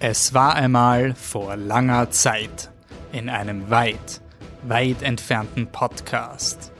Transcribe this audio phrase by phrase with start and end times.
[0.00, 2.70] Es war einmal vor langer Zeit
[3.10, 4.20] in einem weit,
[4.62, 6.70] weit entfernten Podcast.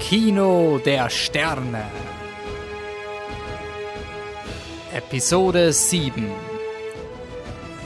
[0.00, 1.84] Kino der Sterne.
[4.94, 6.26] Episode 7.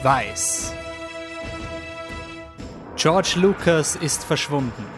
[0.04, 0.72] Weiß.
[2.94, 4.95] George Lucas ist verschwunden.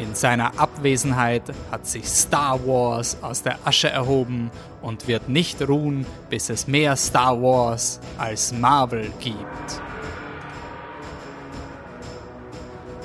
[0.00, 4.50] In seiner Abwesenheit hat sich Star Wars aus der Asche erhoben
[4.80, 9.82] und wird nicht ruhen, bis es mehr Star Wars als Marvel gibt.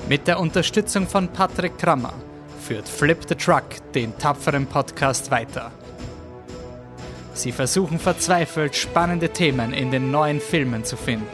[0.08, 2.14] Mit der Unterstützung von Patrick Krammer
[2.66, 5.72] führt Flip the Truck den tapferen Podcast weiter.
[7.34, 11.26] Sie versuchen verzweifelt spannende Themen in den neuen Filmen zu finden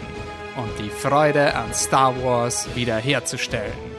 [0.56, 3.91] und die Freude an Star Wars wiederherzustellen.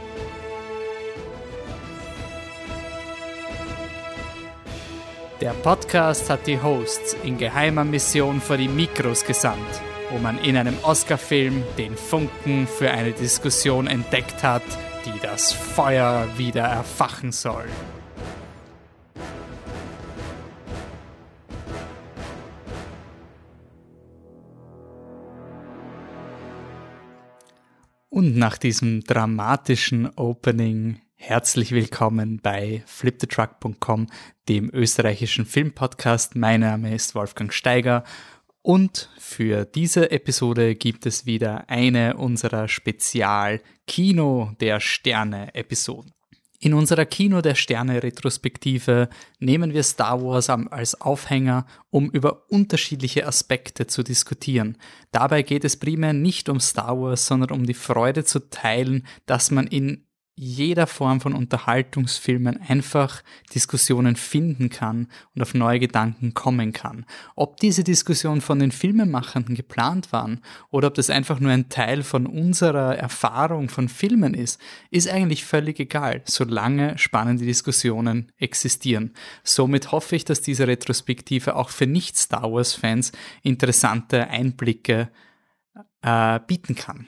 [5.43, 9.59] Der Podcast hat die Hosts in geheimer Mission vor die Mikros gesandt,
[10.09, 14.63] wo man in einem Oscar-Film den Funken für eine Diskussion entdeckt hat,
[15.05, 17.65] die das Feuer wieder erfachen soll.
[28.07, 34.07] Und nach diesem dramatischen Opening Herzlich willkommen bei flipthetruck.com,
[34.49, 36.35] dem österreichischen Filmpodcast.
[36.35, 38.03] Mein Name ist Wolfgang Steiger
[38.61, 46.11] und für diese Episode gibt es wieder eine unserer Spezial Kino der Sterne Episoden.
[46.59, 49.07] In unserer Kino der Sterne Retrospektive
[49.39, 54.77] nehmen wir Star Wars als Aufhänger, um über unterschiedliche Aspekte zu diskutieren.
[55.13, 59.49] Dabei geht es primär nicht um Star Wars, sondern um die Freude zu teilen, dass
[59.49, 60.05] man in
[60.35, 63.21] jeder Form von Unterhaltungsfilmen einfach
[63.53, 67.05] Diskussionen finden kann und auf neue Gedanken kommen kann.
[67.35, 72.01] Ob diese Diskussion von den Filmemachern geplant waren oder ob das einfach nur ein Teil
[72.01, 74.59] von unserer Erfahrung von Filmen ist,
[74.89, 79.13] ist eigentlich völlig egal, solange spannende Diskussionen existieren.
[79.43, 83.11] Somit hoffe ich, dass diese Retrospektive auch für Nicht-Star Wars-Fans
[83.43, 85.09] interessante Einblicke
[86.01, 87.07] äh, bieten kann.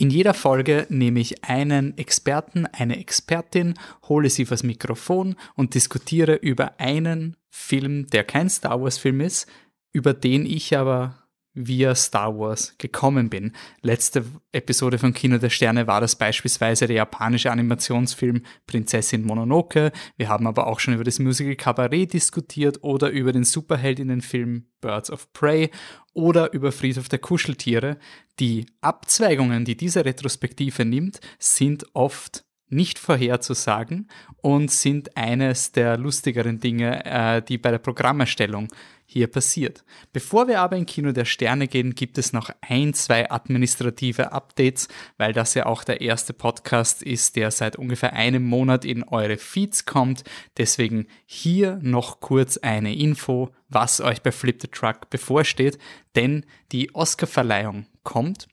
[0.00, 3.74] In jeder Folge nehme ich einen Experten, eine Expertin,
[4.08, 9.46] hole sie vors Mikrofon und diskutiere über einen Film, der kein Star Wars Film ist,
[9.92, 11.19] über den ich aber
[11.54, 13.52] via Star Wars gekommen bin.
[13.82, 19.90] Letzte Episode von Kino der Sterne war das beispielsweise der japanische Animationsfilm Prinzessin Mononoke.
[20.16, 25.10] Wir haben aber auch schon über das Musical Cabaret diskutiert oder über den Superheldinnenfilm Birds
[25.10, 25.70] of Prey
[26.12, 27.98] oder über Friedhof der Kuscheltiere.
[28.38, 36.60] Die Abzweigungen, die diese Retrospektive nimmt, sind oft nicht vorherzusagen und sind eines der lustigeren
[36.60, 38.68] Dinge, äh, die bei der Programmerstellung
[39.12, 39.82] hier passiert.
[40.12, 44.86] Bevor wir aber in Kino der Sterne gehen, gibt es noch ein, zwei administrative Updates,
[45.18, 49.36] weil das ja auch der erste Podcast ist, der seit ungefähr einem Monat in eure
[49.36, 50.22] Feeds kommt.
[50.58, 55.78] Deswegen hier noch kurz eine Info, was euch bei Flip the Truck bevorsteht,
[56.14, 58.46] denn die Oscarverleihung kommt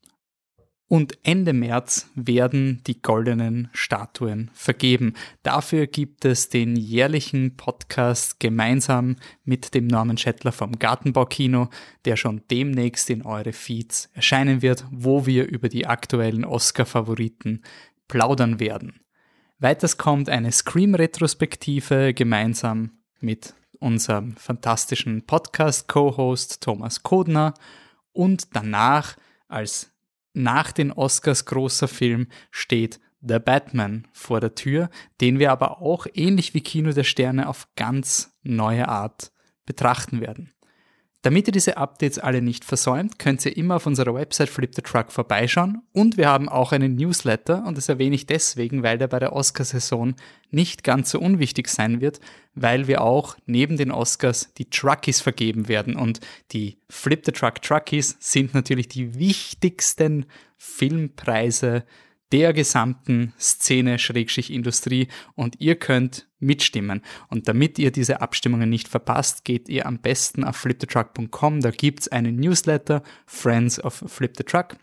[0.87, 5.15] und Ende März werden die goldenen Statuen vergeben.
[5.43, 11.69] Dafür gibt es den jährlichen Podcast gemeinsam mit dem Norman Schettler vom Gartenbaukino,
[12.05, 17.63] der schon demnächst in eure Feeds erscheinen wird, wo wir über die aktuellen Oscar-Favoriten
[18.07, 19.01] plaudern werden.
[19.59, 27.53] Weiters kommt eine Scream-Retrospektive gemeinsam mit unserem fantastischen Podcast-Co-Host Thomas Kodner
[28.13, 29.17] und danach
[29.47, 29.91] als
[30.37, 34.89] nach den Oscars großer Film steht The Batman vor der Tür,
[35.19, 39.31] den wir aber auch ähnlich wie Kino der Sterne auf ganz neue Art
[39.65, 40.53] betrachten werden.
[41.27, 44.81] Damit ihr diese Updates alle nicht versäumt, könnt ihr immer auf unserer Website Flip the
[44.81, 45.81] Truck vorbeischauen.
[45.91, 49.33] Und wir haben auch einen Newsletter und das erwähne ich deswegen, weil der bei der
[49.33, 50.15] Oscarsaison
[50.51, 52.21] nicht ganz so unwichtig sein wird,
[52.55, 55.97] weil wir auch neben den Oscars die Truckies vergeben werden.
[55.97, 56.21] Und
[56.53, 61.83] die Flip the Truck Truckies sind natürlich die wichtigsten Filmpreise
[62.31, 67.01] der gesamten Szene Schrägstrich Industrie und ihr könnt mitstimmen.
[67.29, 71.61] Und damit ihr diese Abstimmungen nicht verpasst, geht ihr am besten auf flipthetruck.com.
[71.61, 74.77] Da gibt's einen Newsletter, Friends of Flip the Truck.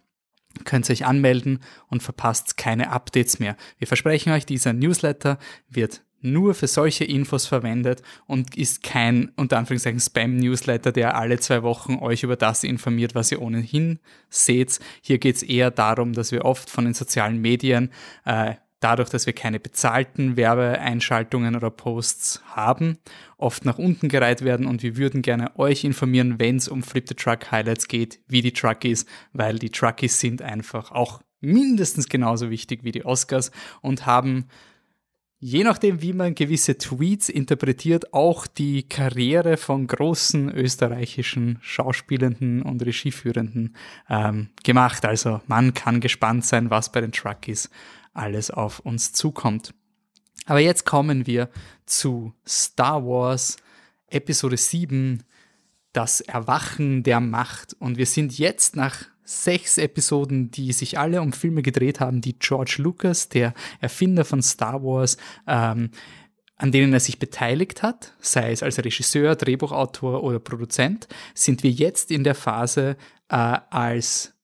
[0.65, 3.57] Könnt ihr euch anmelden und verpasst keine Updates mehr.
[3.79, 5.39] Wir versprechen euch, dieser Newsletter
[5.69, 11.63] wird nur für solche Infos verwendet und ist kein unter Anführungszeichen Spam-Newsletter, der alle zwei
[11.63, 14.01] Wochen euch über das informiert, was ihr ohnehin
[14.31, 14.81] seht.
[15.03, 17.91] Hier geht es eher darum, dass wir oft von den sozialen Medien
[18.25, 18.55] äh,
[18.85, 22.99] dadurch, dass wir keine bezahlten Werbeeinschaltungen oder Posts haben,
[23.39, 27.09] oft nach unten gereiht werden und wir würden gerne euch informieren, wenn es um Flip
[27.09, 32.51] the Truck Highlights geht, wie die Truckies, weil die Truckies sind einfach auch mindestens genauso
[32.51, 33.51] wichtig wie die Oscars
[33.81, 34.49] und haben
[35.39, 42.85] je nachdem, wie man gewisse Tweets interpretiert, auch die Karriere von großen österreichischen Schauspielenden und
[42.85, 43.77] Regieführenden
[44.09, 45.05] ähm, gemacht.
[45.05, 47.71] Also man kann gespannt sein, was bei den Truckies
[48.13, 49.75] alles auf uns zukommt.
[50.47, 51.51] Aber jetzt kommen wir
[51.87, 53.57] zu Star Wars
[54.09, 55.23] Episode 7,
[55.93, 57.75] das Erwachen der Macht.
[57.79, 62.39] Und wir sind jetzt nach sechs Episoden, die sich alle um Filme gedreht haben, die
[62.39, 65.17] George Lucas, der Erfinder von Star Wars,
[65.47, 65.91] ähm,
[66.57, 71.71] an denen er sich beteiligt hat, sei es als Regisseur, Drehbuchautor oder Produzent, sind wir
[71.71, 72.97] jetzt in der Phase,
[73.29, 74.35] äh, als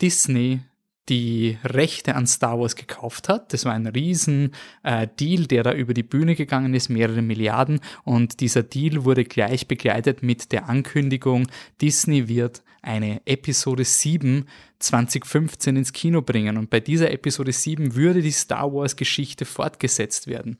[0.00, 0.62] Disney
[1.08, 3.52] die Rechte an Star Wars gekauft hat.
[3.52, 4.52] Das war ein riesen
[4.82, 7.80] äh, Deal, der da über die Bühne gegangen ist, mehrere Milliarden.
[8.04, 11.46] Und dieser Deal wurde gleich begleitet mit der Ankündigung,
[11.80, 14.46] Disney wird eine Episode 7
[14.78, 16.58] 2015 ins Kino bringen.
[16.58, 20.58] Und bei dieser Episode 7 würde die Star Wars Geschichte fortgesetzt werden.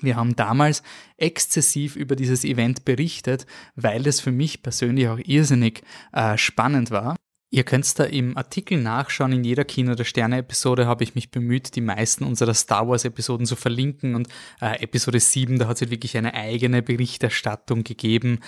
[0.00, 0.82] Wir haben damals
[1.16, 3.46] exzessiv über dieses Event berichtet,
[3.76, 5.82] weil es für mich persönlich auch irrsinnig
[6.12, 7.16] äh, spannend war.
[7.54, 9.32] Ihr könnt da im Artikel nachschauen.
[9.32, 13.56] In jeder Kino der Sterne-Episode habe ich mich bemüht, die meisten unserer Star Wars-Episoden zu
[13.56, 14.14] verlinken.
[14.14, 14.28] Und
[14.62, 18.40] äh, Episode 7, da hat es halt wirklich eine eigene Berichterstattung gegeben.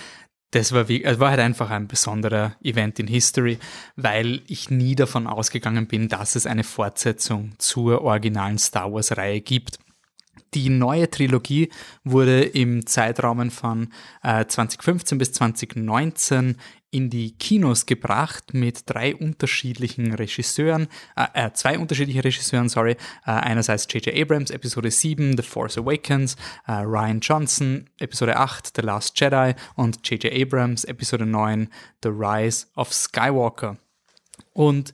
[0.53, 3.59] Das war, wie, war halt einfach ein besonderer Event in History,
[3.95, 9.81] weil ich nie davon ausgegangen bin, dass es eine Fortsetzung zur originalen Star Wars-Reihe gibt.
[10.55, 11.71] Die neue Trilogie
[12.05, 13.93] wurde im Zeitraum von
[14.23, 16.57] äh, 2015 bis 2019
[16.95, 20.87] in die Kinos gebracht mit drei unterschiedlichen Regisseuren,
[21.17, 22.93] äh, äh, zwei unterschiedliche Regisseuren, sorry.
[23.27, 24.15] Äh, einerseits J.J.
[24.15, 26.37] Abrams, Episode 7, The Force Awakens,
[26.69, 30.33] äh, Ryan Johnson, Episode 8, The Last Jedi und J.J.
[30.33, 31.69] Abrams, Episode 9,
[32.05, 33.77] The Rise of Skywalker.
[34.53, 34.93] Und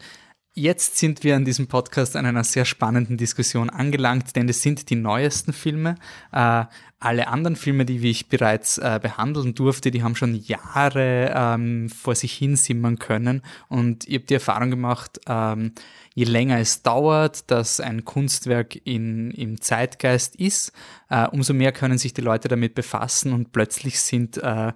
[0.61, 4.91] Jetzt sind wir an diesem Podcast an einer sehr spannenden Diskussion angelangt, denn es sind
[4.91, 5.95] die neuesten Filme.
[6.33, 6.67] Äh,
[6.99, 12.15] alle anderen Filme, die ich bereits äh, behandeln durfte, die haben schon Jahre ähm, vor
[12.15, 13.41] sich hin simmern können.
[13.69, 15.73] Und ich habe die Erfahrung gemacht, ähm,
[16.15, 20.73] je länger es dauert, dass ein Kunstwerk in, im Zeitgeist ist,
[21.09, 24.75] äh, umso mehr können sich die Leute damit befassen und plötzlich sind äh,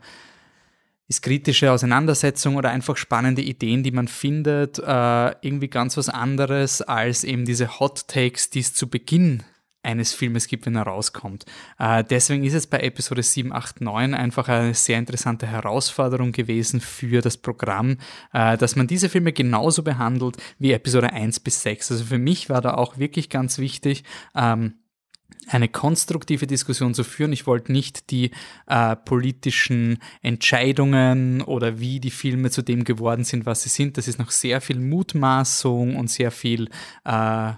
[1.09, 6.81] ist kritische Auseinandersetzung oder einfach spannende Ideen, die man findet, äh, irgendwie ganz was anderes
[6.83, 9.43] als eben diese Hot Takes, die es zu Beginn
[9.85, 11.45] eines Filmes gibt, wenn er rauskommt.
[11.79, 16.81] Äh, deswegen ist es bei Episode 7, 8, 9 einfach eine sehr interessante Herausforderung gewesen
[16.81, 17.99] für das Programm,
[18.33, 21.93] äh, dass man diese Filme genauso behandelt wie Episode 1 bis 6.
[21.93, 24.05] Also für mich war da auch wirklich ganz wichtig,
[24.35, 24.75] ähm,
[25.49, 27.33] eine konstruktive Diskussion zu führen.
[27.33, 28.31] Ich wollte nicht die
[28.67, 33.97] äh, politischen Entscheidungen oder wie die Filme zu dem geworden sind, was sie sind.
[33.99, 36.69] Das ist noch sehr viel Mutmaßung und sehr viel
[37.05, 37.53] äh,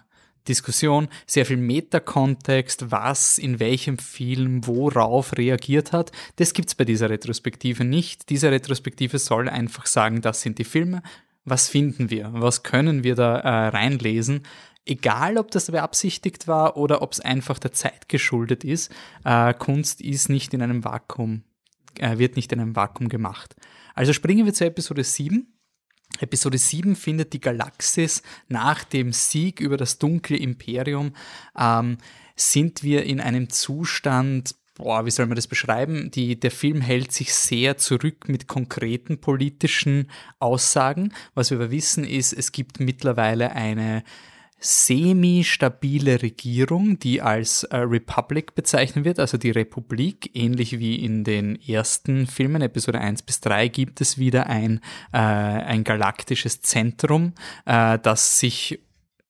[0.48, 6.12] Diskussion, sehr viel Metakontext, was in welchem Film worauf reagiert hat.
[6.36, 8.30] Das gibt's bei dieser Retrospektive nicht.
[8.30, 11.02] Diese Retrospektive soll einfach sagen, das sind die Filme.
[11.44, 12.30] Was finden wir?
[12.32, 14.42] Was können wir da äh, reinlesen?
[14.86, 18.90] Egal ob das beabsichtigt war oder ob es einfach der Zeit geschuldet ist,
[19.24, 21.42] äh, Kunst ist nicht in einem Vakuum,
[21.98, 23.56] äh, wird nicht in einem Vakuum gemacht.
[23.94, 25.52] Also springen wir zu Episode 7.
[26.20, 31.12] Episode 7 findet die Galaxis nach dem Sieg über das dunkle Imperium,
[31.58, 31.99] ähm,
[32.37, 36.11] sind wir in einem Zustand, boah, wie soll man das beschreiben?
[36.11, 41.12] Die, der Film hält sich sehr zurück mit konkreten politischen Aussagen.
[41.34, 44.04] Was wir aber wissen ist, es gibt mittlerweile eine
[44.58, 51.60] semi-stabile Regierung, die als äh, Republic bezeichnet wird, also die Republik, ähnlich wie in den
[51.60, 54.80] ersten Filmen, Episode 1 bis 3, gibt es wieder ein,
[55.12, 57.34] äh, ein galaktisches Zentrum,
[57.66, 58.80] äh, das sich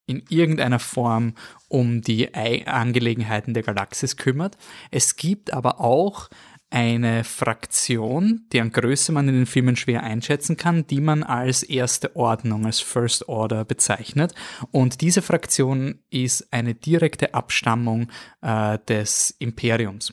[0.06, 1.34] in irgendeiner Form
[1.68, 4.56] um die Angelegenheiten der Galaxis kümmert.
[4.92, 6.28] Es gibt aber auch
[6.70, 12.16] eine Fraktion, deren Größe man in den Filmen schwer einschätzen kann, die man als erste
[12.16, 14.34] Ordnung, als First Order bezeichnet.
[14.72, 18.10] Und diese Fraktion ist eine direkte Abstammung
[18.42, 20.12] äh, des Imperiums.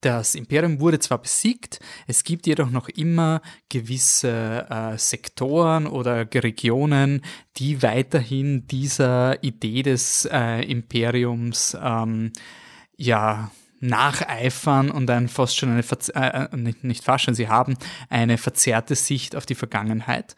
[0.00, 7.22] Das Imperium wurde zwar besiegt, es gibt jedoch noch immer gewisse äh, Sektoren oder Regionen,
[7.56, 12.30] die weiterhin dieser Idee des äh, Imperiums ähm,
[12.96, 13.50] ja
[13.80, 15.82] nacheifern und ein fast schon eine,
[16.14, 17.76] äh, äh, nicht, nicht fast schon, sie haben
[18.08, 20.36] eine verzerrte Sicht auf die Vergangenheit.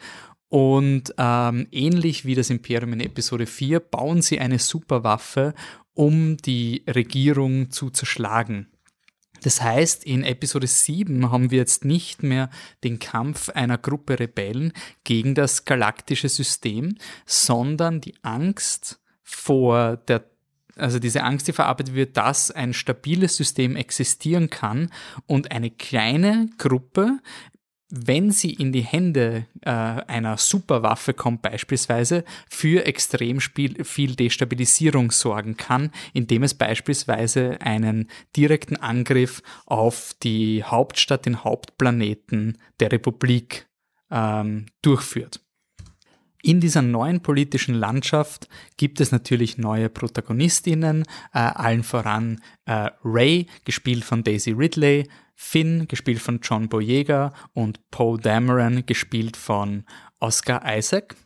[0.49, 5.54] Und ähm, ähnlich wie das Imperium in Episode 4 bauen sie eine Superwaffe,
[5.94, 8.66] um die Regierung zu zerschlagen.
[9.42, 12.50] Das heißt, in Episode 7 haben wir jetzt nicht mehr
[12.85, 14.73] den Kampf einer Gruppe Rebellen
[15.04, 20.29] gegen das galaktische System, sondern die Angst vor der
[20.80, 24.90] also diese Angst, die verarbeitet wird, dass ein stabiles System existieren kann
[25.26, 27.18] und eine kleine Gruppe
[27.90, 35.56] wenn sie in die Hände äh, einer Superwaffe kommt beispielsweise, für extrem viel Destabilisierung sorgen
[35.56, 43.66] kann, indem es beispielsweise einen direkten Angriff auf die Hauptstadt, den Hauptplaneten der Republik
[44.10, 45.40] ähm, durchführt.
[46.42, 51.04] In dieser neuen politischen Landschaft gibt es natürlich neue Protagonistinnen,
[51.35, 57.90] äh, allen voran äh, Ray, gespielt von Daisy Ridley, Finn, gespielt von John Boyega, und
[57.90, 59.85] Poe Dameron, gespielt von
[60.18, 61.16] Oscar Isaac.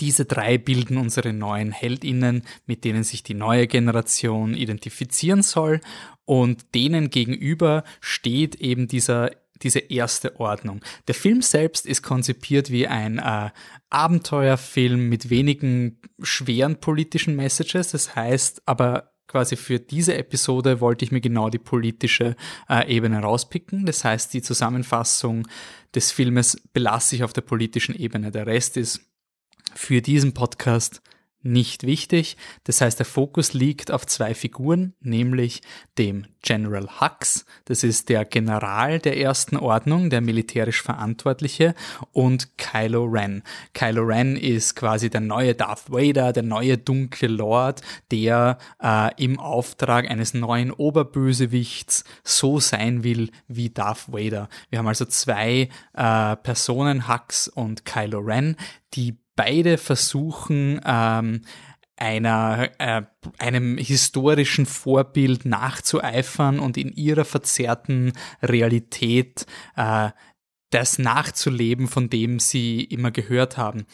[0.00, 5.80] Diese drei bilden unsere neuen Heldinnen, mit denen sich die neue Generation identifizieren soll.
[6.24, 9.30] Und denen gegenüber steht eben dieser
[9.62, 10.80] diese erste Ordnung.
[11.06, 13.50] Der Film selbst ist konzipiert wie ein äh,
[13.90, 17.90] Abenteuerfilm mit wenigen schweren politischen Messages.
[17.90, 22.34] Das heißt aber quasi für diese Episode wollte ich mir genau die politische
[22.68, 23.86] äh, Ebene rauspicken.
[23.86, 25.46] Das heißt, die Zusammenfassung
[25.94, 28.32] des Filmes belasse ich auf der politischen Ebene.
[28.32, 29.00] Der Rest ist
[29.74, 31.02] für diesen Podcast
[31.42, 32.36] nicht wichtig.
[32.64, 35.62] Das heißt, der Fokus liegt auf zwei Figuren, nämlich
[35.96, 41.74] dem General Hux, das ist der General der ersten Ordnung, der militärisch Verantwortliche,
[42.12, 43.42] und Kylo Ren.
[43.74, 49.38] Kylo Ren ist quasi der neue Darth Vader, der neue dunkle Lord, der äh, im
[49.38, 54.48] Auftrag eines neuen Oberbösewichts so sein will wie Darth Vader.
[54.70, 58.56] Wir haben also zwei äh, Personen, Hux und Kylo Ren,
[58.94, 61.42] die beide versuchen, ähm,
[61.96, 63.02] einer, äh,
[63.38, 70.10] einem historischen Vorbild nachzueifern und in ihrer verzerrten Realität äh,
[70.70, 73.86] das nachzuleben, von dem sie immer gehört haben.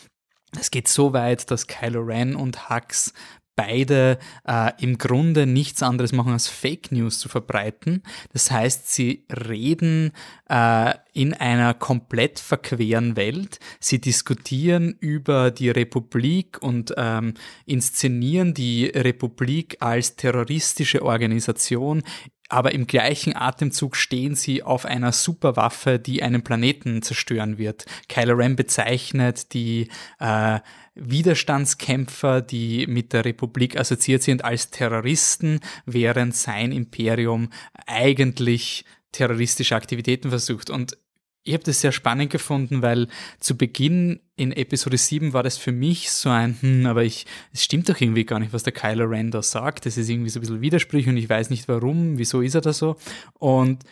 [0.58, 3.12] Es geht so weit, dass Kylo Ren und Hux
[3.54, 8.02] beide äh, im Grunde nichts anderes machen, als Fake News zu verbreiten.
[8.32, 10.12] Das heißt, sie reden
[10.48, 13.61] äh, in einer komplett verqueren Welt.
[13.80, 22.02] Sie diskutieren über die Republik und ähm, inszenieren die Republik als terroristische Organisation,
[22.49, 27.87] aber im gleichen Atemzug stehen sie auf einer Superwaffe, die einen Planeten zerstören wird.
[28.09, 30.59] Kylo Ren bezeichnet die äh,
[30.94, 37.49] Widerstandskämpfer, die mit der Republik assoziiert sind, als Terroristen, während sein Imperium
[37.87, 40.71] eigentlich terroristische Aktivitäten versucht.
[40.71, 40.99] Und
[41.44, 43.06] ich habe das sehr spannend gefunden, weil
[43.38, 47.62] zu Beginn in Episode 7 war das für mich so ein, hm, aber ich, es
[47.62, 49.84] stimmt doch irgendwie gar nicht, was der Kylo Ren da sagt.
[49.84, 52.62] Das ist irgendwie so ein bisschen Widersprüche und ich weiß nicht warum, wieso ist er
[52.62, 52.96] da so.
[53.34, 53.84] Und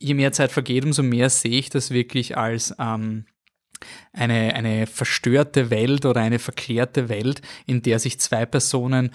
[0.00, 3.24] je mehr Zeit vergeht, umso mehr sehe ich das wirklich als ähm,
[4.12, 9.12] eine, eine verstörte Welt oder eine verklärte Welt, in der sich zwei Personen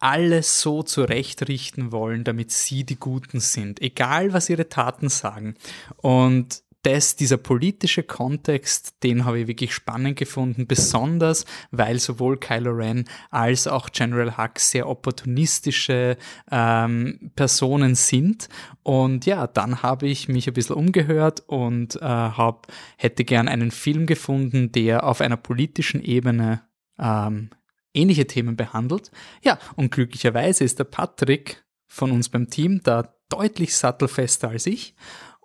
[0.00, 5.54] alles so zurechtrichten wollen, damit sie die Guten sind, egal was ihre Taten sagen.
[5.96, 12.70] Und das, dieser politische Kontext, den habe ich wirklich spannend gefunden, besonders weil sowohl Kylo
[12.70, 16.16] Ren als auch General Hux sehr opportunistische
[16.50, 18.48] ähm, Personen sind.
[18.82, 23.70] Und ja, dann habe ich mich ein bisschen umgehört und äh, hab, hätte gern einen
[23.70, 26.62] Film gefunden, der auf einer politischen Ebene
[26.98, 27.50] ähm,
[27.94, 29.10] ähnliche Themen behandelt.
[29.42, 34.94] Ja, und glücklicherweise ist der Patrick von uns beim Team da deutlich sattelfester als ich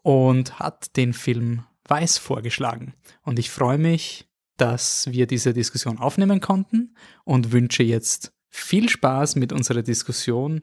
[0.02, 2.94] und hat den Film Weiß vorgeschlagen.
[3.24, 9.36] Und ich freue mich, dass wir diese Diskussion aufnehmen konnten und wünsche jetzt viel Spaß
[9.36, 10.62] mit unserer Diskussion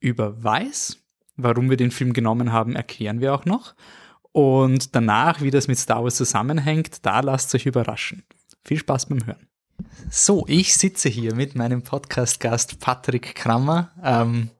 [0.00, 0.98] über Weiß.
[1.36, 3.74] Warum wir den Film genommen haben, erklären wir auch noch.
[4.32, 8.24] Und danach, wie das mit Star Wars zusammenhängt, da lasst euch überraschen.
[8.64, 9.48] Viel Spaß beim Hören.
[10.10, 13.92] So, ich sitze hier mit meinem Podcast-Gast Patrick Krammer.
[14.02, 14.50] Ähm,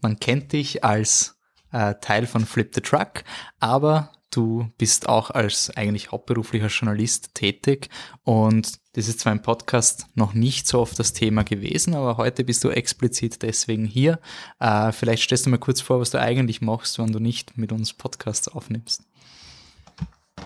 [0.00, 1.36] man kennt dich als
[1.72, 3.24] äh, Teil von Flip the Truck,
[3.58, 7.88] aber du bist auch als eigentlich hauptberuflicher Journalist tätig
[8.24, 12.44] und das ist zwar im Podcast noch nicht so oft das Thema gewesen, aber heute
[12.44, 14.20] bist du explizit deswegen hier.
[14.60, 17.72] Äh, vielleicht stellst du mal kurz vor, was du eigentlich machst, wenn du nicht mit
[17.72, 19.02] uns Podcasts aufnimmst.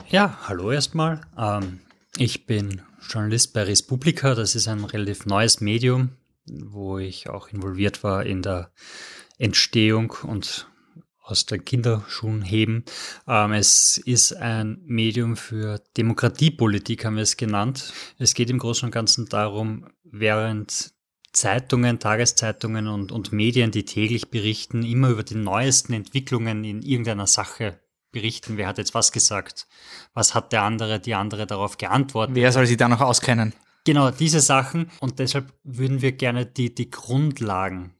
[0.08, 1.20] Ja, hallo erstmal.
[1.36, 1.80] Ähm,
[2.18, 4.34] ich bin Journalist bei Respublika.
[4.34, 6.10] Das ist ein relativ neues Medium,
[6.46, 8.70] wo ich auch involviert war in der
[9.38, 10.68] Entstehung und
[11.22, 12.84] aus den Kinderschuhen heben.
[13.26, 17.92] Ähm, es ist ein Medium für Demokratiepolitik, haben wir es genannt.
[18.18, 20.92] Es geht im Großen und Ganzen darum, während
[21.32, 27.26] Zeitungen, Tageszeitungen und, und Medien, die täglich berichten, immer über die neuesten Entwicklungen in irgendeiner
[27.26, 27.80] Sache
[28.16, 28.56] berichten.
[28.56, 29.66] Wer hat jetzt was gesagt?
[30.14, 32.34] Was hat der andere, die andere darauf geantwortet?
[32.34, 33.52] Wer soll sich da noch auskennen?
[33.84, 34.90] Genau, diese Sachen.
[35.00, 37.95] Und deshalb würden wir gerne die, die Grundlagen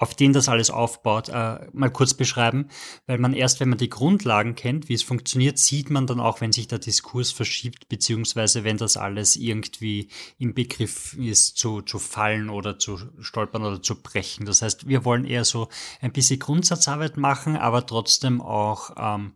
[0.00, 2.68] auf denen das alles aufbaut, äh, mal kurz beschreiben,
[3.06, 6.40] weil man erst, wenn man die Grundlagen kennt, wie es funktioniert, sieht man dann auch,
[6.40, 11.98] wenn sich der Diskurs verschiebt, beziehungsweise wenn das alles irgendwie im Begriff ist, zu, zu
[11.98, 14.46] fallen oder zu stolpern oder zu brechen.
[14.46, 15.68] Das heißt, wir wollen eher so
[16.00, 19.34] ein bisschen Grundsatzarbeit machen, aber trotzdem auch ähm,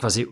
[0.00, 0.26] quasi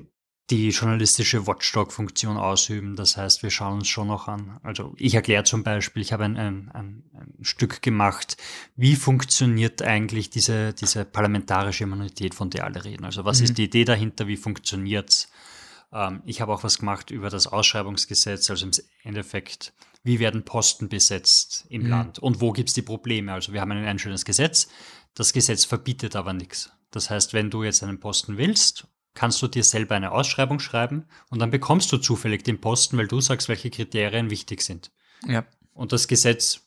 [0.51, 2.97] die journalistische Watchdog-Funktion ausüben.
[2.97, 4.59] Das heißt, wir schauen uns schon noch an.
[4.63, 7.05] Also ich erkläre zum Beispiel, ich habe ein, ein, ein,
[7.43, 8.37] Stück gemacht,
[8.75, 13.05] wie funktioniert eigentlich diese, diese parlamentarische Immunität, von der alle reden.
[13.05, 13.45] Also was mhm.
[13.45, 15.31] ist die Idee dahinter, wie funktioniert's?
[15.93, 20.89] Ähm, ich habe auch was gemacht über das Ausschreibungsgesetz, also im Endeffekt, wie werden Posten
[20.89, 21.91] besetzt im mhm.
[21.91, 23.33] Land und wo gibt's die Probleme?
[23.33, 24.69] Also wir haben ein, ein schönes Gesetz,
[25.15, 26.71] das Gesetz verbietet aber nichts.
[26.91, 31.05] Das heißt, wenn du jetzt einen Posten willst kannst du dir selber eine Ausschreibung schreiben
[31.29, 34.93] und dann bekommst du zufällig den Posten, weil du sagst, welche Kriterien wichtig sind.
[35.27, 35.45] Ja.
[35.75, 36.61] Und das Gesetz,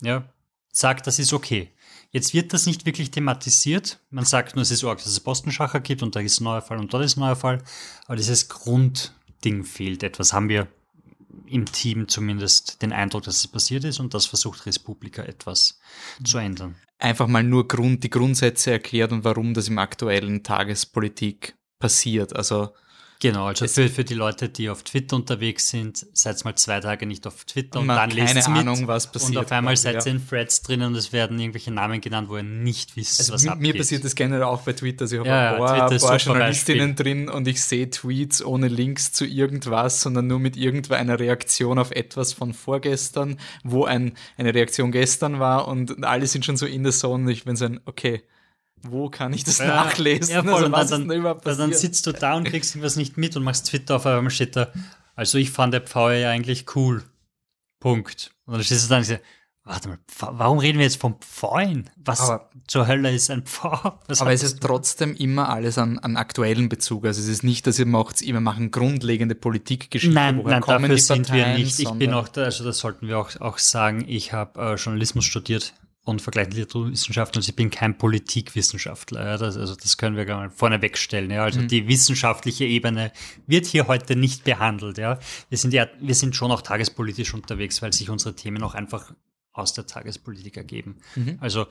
[0.00, 0.24] ja,
[0.72, 1.70] sagt, das ist okay.
[2.10, 4.00] Jetzt wird das nicht wirklich thematisiert.
[4.08, 6.62] Man sagt nur, es ist arg, dass es Postenschacher gibt und da ist ein neuer
[6.62, 7.62] Fall und dort ist ein neuer Fall.
[8.06, 10.32] Aber dieses Grundding fehlt etwas.
[10.32, 10.68] Haben wir
[11.46, 15.78] im Team zumindest den Eindruck, dass es passiert ist und das versucht Respublika etwas
[16.24, 16.76] zu ändern.
[16.98, 22.36] Einfach mal nur Grund, die Grundsätze erklärt und warum das im aktuellen Tagespolitik passiert.
[22.36, 22.72] Also
[23.22, 27.04] Genau, also für, für die Leute, die auf Twitter unterwegs sind, seid mal zwei Tage
[27.04, 28.60] nicht auf Twitter und dann lest es mit.
[28.60, 29.36] Ahnung, was passiert.
[29.36, 32.38] Und auf einmal seid ihr in Threads drin und es werden irgendwelche Namen genannt, wo
[32.38, 33.74] ihr nicht wisst, also was mir, abgeht.
[33.74, 35.02] Mir passiert das generell auch bei Twitter.
[35.02, 39.12] Also ich habe ja, ein paar, paar Journalistinnen drin und ich sehe Tweets ohne Links
[39.12, 44.92] zu irgendwas, sondern nur mit irgendeiner Reaktion auf etwas von vorgestern, wo ein, eine Reaktion
[44.92, 47.24] gestern war und alle sind schon so in der Zone.
[47.24, 48.22] Und ich bin so ein, okay,
[48.82, 50.34] wo kann ich das ja, nachlesen?
[50.34, 50.54] Ja, voll.
[50.54, 51.58] Also, was dann, passiert?
[51.58, 54.56] Dann sitzt du da und kriegst irgendwas nicht mit und machst Twitter auf einmal steht
[54.56, 54.72] da,
[55.14, 57.04] also ich fand der Pfau ja eigentlich cool.
[57.78, 58.32] Punkt.
[58.46, 59.22] Und dann stehst du da und sagst,
[59.64, 61.90] warte mal, warum reden wir jetzt vom Pfauen?
[61.96, 63.98] Was aber, zur Hölle ist ein Pfau?
[64.06, 67.04] Was aber es ist trotzdem immer alles an, an aktuellen Bezug.
[67.04, 70.14] Also es ist nicht, dass ihr macht, wir machen grundlegende Politikgeschichte.
[70.14, 71.78] Nein, nein, dafür sind wir nicht.
[71.78, 75.24] Ich bin auch, da, also das sollten wir auch, auch sagen, ich habe äh, Journalismus
[75.24, 75.74] studiert
[76.10, 79.24] und vergleichende Literaturwissenschaften und ich bin kein Politikwissenschaftler.
[79.24, 81.30] Ja, das, also das können wir gar mal vorne wegstellen.
[81.30, 81.44] Ja.
[81.44, 81.68] Also mhm.
[81.68, 83.12] die wissenschaftliche Ebene
[83.46, 84.98] wird hier heute nicht behandelt.
[84.98, 85.18] Ja.
[85.48, 89.12] Wir sind ja, wir sind schon auch tagespolitisch unterwegs, weil sich unsere Themen auch einfach
[89.52, 90.96] aus der Tagespolitik ergeben.
[91.14, 91.38] Mhm.
[91.40, 91.66] Also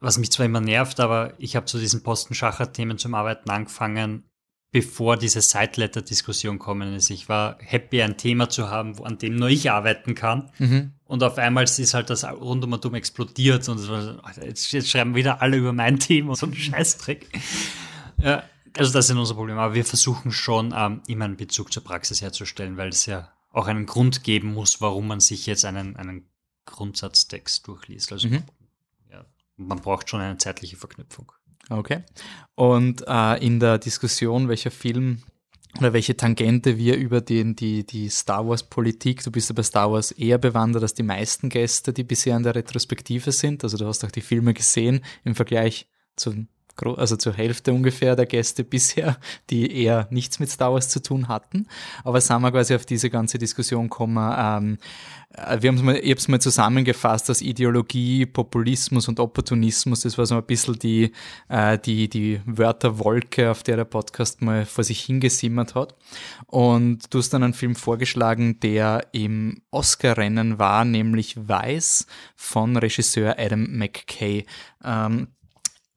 [0.00, 4.24] was mich zwar immer nervt, aber ich habe zu diesen Postenschacher-Themen zum Arbeiten angefangen,
[4.72, 7.10] bevor diese Sideletter-Diskussion kommen ist.
[7.10, 10.50] Ich war happy, ein Thema zu haben, an dem nur ich arbeiten kann.
[10.58, 10.92] Mhm.
[11.04, 13.80] Und auf einmal ist halt das rund um und um explodiert und
[14.42, 17.28] jetzt, jetzt, schreiben wieder alle über mein Thema, so ein Scheißdreck.
[18.16, 18.42] ja,
[18.74, 19.58] also das ist unser Problem.
[19.58, 23.66] Aber wir versuchen schon, ähm, immer einen Bezug zur Praxis herzustellen, weil es ja auch
[23.66, 26.26] einen Grund geben muss, warum man sich jetzt einen, einen
[26.64, 28.10] Grundsatztext durchliest.
[28.10, 28.44] Also mhm.
[29.10, 29.26] ja,
[29.58, 31.30] man braucht schon eine zeitliche Verknüpfung.
[31.70, 32.02] Okay.
[32.54, 35.22] Und äh, in der Diskussion, welcher Film
[35.78, 39.62] oder welche Tangente wir über den, die, die Star Wars Politik, du bist ja bei
[39.62, 43.64] Star Wars eher bewandert als die meisten Gäste, die bisher in der Retrospektive sind.
[43.64, 46.46] Also du hast auch die Filme gesehen im Vergleich zu
[46.96, 49.18] also zur Hälfte ungefähr der Gäste bisher,
[49.50, 51.66] die eher nichts mit Star Wars zu tun hatten.
[52.04, 54.78] Aber sagen wir quasi auf diese ganze Diskussion kommen, ähm,
[55.34, 60.18] äh, wir haben mal, ich habe es mal zusammengefasst, dass Ideologie, Populismus und Opportunismus, das
[60.18, 61.12] war so ein bisschen die,
[61.48, 65.94] äh, die, die Wörterwolke, auf der der Podcast mal vor sich hingesimmert hat.
[66.46, 72.06] Und du hast dann einen Film vorgeschlagen, der im Oscar-Rennen war, nämlich Weiß
[72.36, 74.44] von Regisseur Adam McKay.
[74.84, 75.28] Ähm,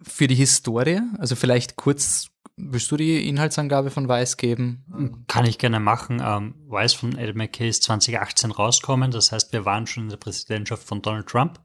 [0.06, 5.26] für die Historie, also vielleicht kurz, willst du die Inhaltsangabe von Weiß geben?
[5.28, 6.22] Kann ich gerne machen.
[6.24, 10.18] Ähm, Weiß von Adam McKay ist 2018 rauskommen, das heißt, wir waren schon in der
[10.18, 11.60] Präsidentschaft von Donald Trump.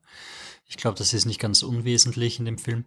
[0.66, 2.85] Ich glaube, das ist nicht ganz unwesentlich in dem Film.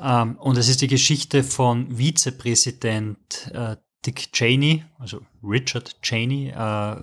[0.00, 7.02] Ähm, und es ist die Geschichte von Vizepräsident äh, Dick Cheney, also Richard Cheney, äh,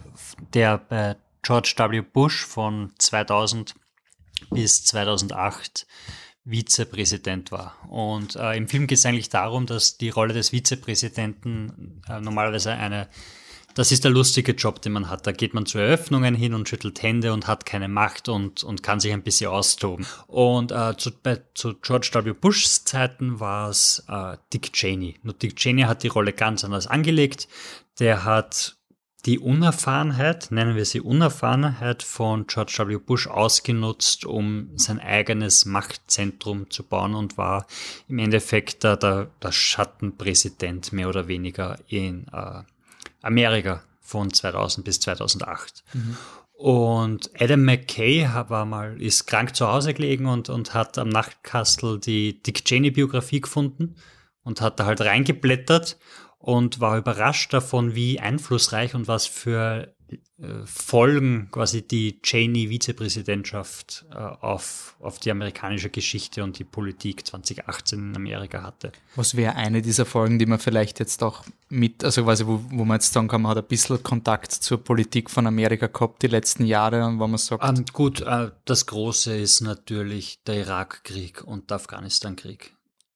[0.53, 2.01] der bei George W.
[2.01, 3.75] Bush von 2000
[4.49, 5.85] bis 2008
[6.45, 7.75] Vizepräsident war.
[7.89, 12.71] Und äh, im Film geht es eigentlich darum, dass die Rolle des Vizepräsidenten äh, normalerweise
[12.71, 13.07] eine,
[13.73, 15.25] das ist der lustige Job, den man hat.
[15.25, 18.83] Da geht man zu Eröffnungen hin und schüttelt Hände und hat keine Macht und, und
[18.83, 20.05] kann sich ein bisschen austoben.
[20.27, 22.33] Und äh, zu, bei, zu George W.
[22.33, 25.15] Bushs Zeiten war es äh, Dick Cheney.
[25.23, 27.47] Nur Dick Cheney hat die Rolle ganz anders angelegt.
[27.99, 28.77] Der hat
[29.25, 32.97] die Unerfahrenheit, nennen wir sie Unerfahrenheit von George W.
[32.97, 37.65] Bush ausgenutzt, um sein eigenes Machtzentrum zu bauen und war
[38.07, 42.61] im Endeffekt der, der, der Schattenpräsident mehr oder weniger in äh,
[43.23, 45.83] Amerika von 2000 bis 2008.
[45.93, 46.17] Mhm.
[46.53, 51.99] Und Adam McKay war mal, ist krank zu Hause gelegen und, und hat am Nachtkastel
[51.99, 53.95] die Dick Cheney Biografie gefunden
[54.43, 55.97] und hat da halt reingeblättert
[56.45, 59.95] und war überrascht davon, wie einflussreich und was für
[60.37, 67.97] äh, Folgen quasi die Cheney-Vizepräsidentschaft äh, auf, auf die amerikanische Geschichte und die Politik 2018
[67.97, 68.91] in Amerika hatte.
[69.15, 72.85] Was wäre eine dieser Folgen, die man vielleicht jetzt auch mit, also quasi, wo, wo
[72.85, 76.27] man jetzt sagen kann, man hat ein bisschen Kontakt zur Politik von Amerika gehabt die
[76.27, 77.63] letzten Jahre und wo man sagt.
[77.63, 82.75] Um, ähm, gut, uh, das Große ist natürlich der Irakkrieg und der Afghanistankrieg.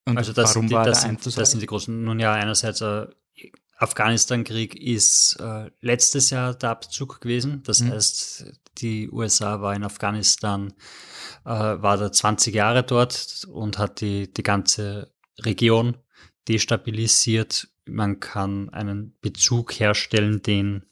[0.09, 2.81] Und also das, warum die, war das, sind, das sind die großen, nun ja, einerseits
[2.81, 3.05] äh,
[3.79, 7.63] Afghanistan-Krieg ist äh, letztes Jahr der Abzug gewesen.
[7.63, 7.91] Das mhm.
[7.91, 10.73] heißt, die USA war in Afghanistan,
[11.45, 15.97] äh, war da 20 Jahre dort und hat die, die ganze Region
[16.47, 17.69] destabilisiert.
[17.85, 20.85] Man kann einen Bezug herstellen, den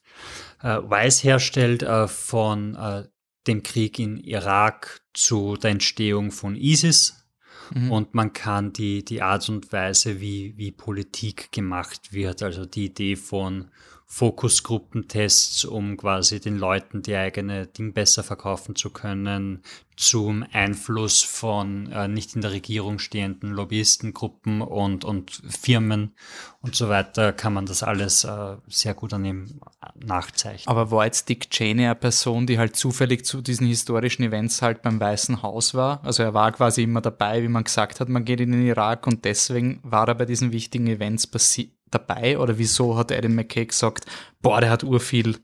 [0.61, 3.03] äh, Weiß herstellt äh, von äh,
[3.47, 7.26] dem Krieg in Irak zu der Entstehung von ISIS
[7.73, 7.91] Mhm.
[7.91, 12.85] Und man kann die, die Art und Weise, wie, wie Politik gemacht wird, also die
[12.85, 13.69] Idee von
[14.09, 19.61] Fokusgruppentests, um quasi den Leuten die eigene Ding besser verkaufen zu können,
[19.97, 26.15] zum Einfluss von äh, nicht in der Regierung stehenden Lobbyistengruppen und, und Firmen
[26.61, 29.59] und so weiter, kann man das alles äh, sehr gut an ihm
[29.95, 30.67] nachzeichnen.
[30.67, 34.83] Aber war jetzt Dick Cheney eine Person, die halt zufällig zu diesen historischen Events halt
[34.83, 36.01] beim Weißen Haus war?
[36.05, 39.05] Also er war quasi immer dabei, wie man gesagt hat, man geht in den Irak
[39.05, 43.65] und deswegen war er bei diesen wichtigen Events passiert dabei oder wieso hat Adam McKay
[43.65, 44.05] gesagt,
[44.41, 45.37] boah, der hat urviel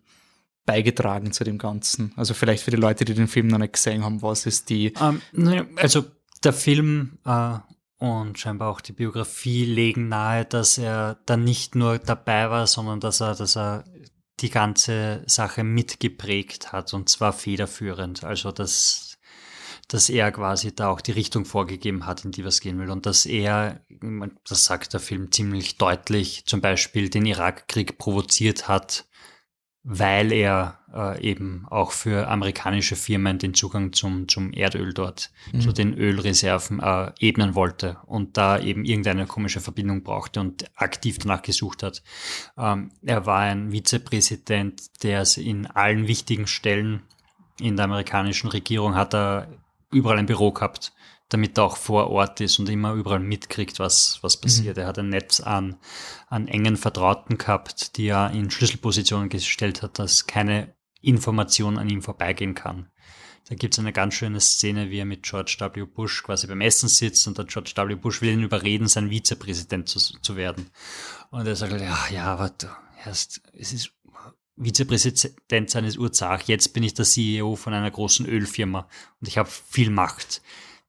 [0.65, 2.13] beigetragen zu dem Ganzen?
[2.15, 4.93] Also vielleicht für die Leute, die den Film noch nicht gesehen haben, was ist die...
[4.99, 6.05] Um, ähm, also
[6.43, 7.57] der Film äh,
[7.99, 12.99] und scheinbar auch die Biografie legen nahe, dass er dann nicht nur dabei war, sondern
[12.99, 13.85] dass er, dass er
[14.41, 18.23] die ganze Sache mitgeprägt hat und zwar federführend.
[18.23, 19.12] Also dass
[19.87, 22.89] dass er quasi da auch die Richtung vorgegeben hat, in die was gehen will.
[22.89, 23.81] Und dass er,
[24.47, 29.05] das sagt der Film ziemlich deutlich, zum Beispiel den Irakkrieg provoziert hat,
[29.85, 35.59] weil er äh, eben auch für amerikanische Firmen den Zugang zum, zum Erdöl dort, mhm.
[35.59, 41.17] zu den Ölreserven äh, ebnen wollte und da eben irgendeine komische Verbindung brauchte und aktiv
[41.19, 42.01] danach gesucht hat.
[42.57, 47.03] Ähm, er war ein Vizepräsident, der es in allen wichtigen Stellen
[47.59, 49.47] in der amerikanischen Regierung hat er
[49.93, 50.93] überall ein Büro gehabt,
[51.29, 54.77] damit er auch vor Ort ist und immer überall mitkriegt, was, was passiert.
[54.77, 54.81] Mhm.
[54.83, 55.77] Er hat ein Netz an,
[56.27, 62.01] an engen Vertrauten gehabt, die er in Schlüsselpositionen gestellt hat, dass keine Information an ihm
[62.01, 62.89] vorbeigehen kann.
[63.49, 65.83] Da gibt es eine ganz schöne Szene, wie er mit George W.
[65.83, 67.95] Bush quasi beim Essen sitzt und der George W.
[67.95, 70.69] Bush will ihn überreden, sein Vizepräsident zu, zu werden.
[71.29, 72.67] Und er sagt, ja, ja, aber du,
[73.05, 73.91] erst, es ist
[74.55, 76.43] Vizepräsident seines Urzach.
[76.43, 78.87] Jetzt bin ich der CEO von einer großen Ölfirma
[79.19, 80.41] und ich habe viel Macht.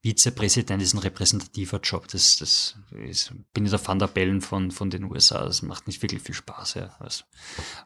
[0.05, 2.09] Vizepräsident ist ein repräsentativer Job.
[2.09, 5.46] Das, das ist, bin ich der Van der Bellen von, von den USA.
[5.46, 6.74] Das macht nicht wirklich viel Spaß.
[6.74, 6.94] Ja.
[6.98, 7.24] Also,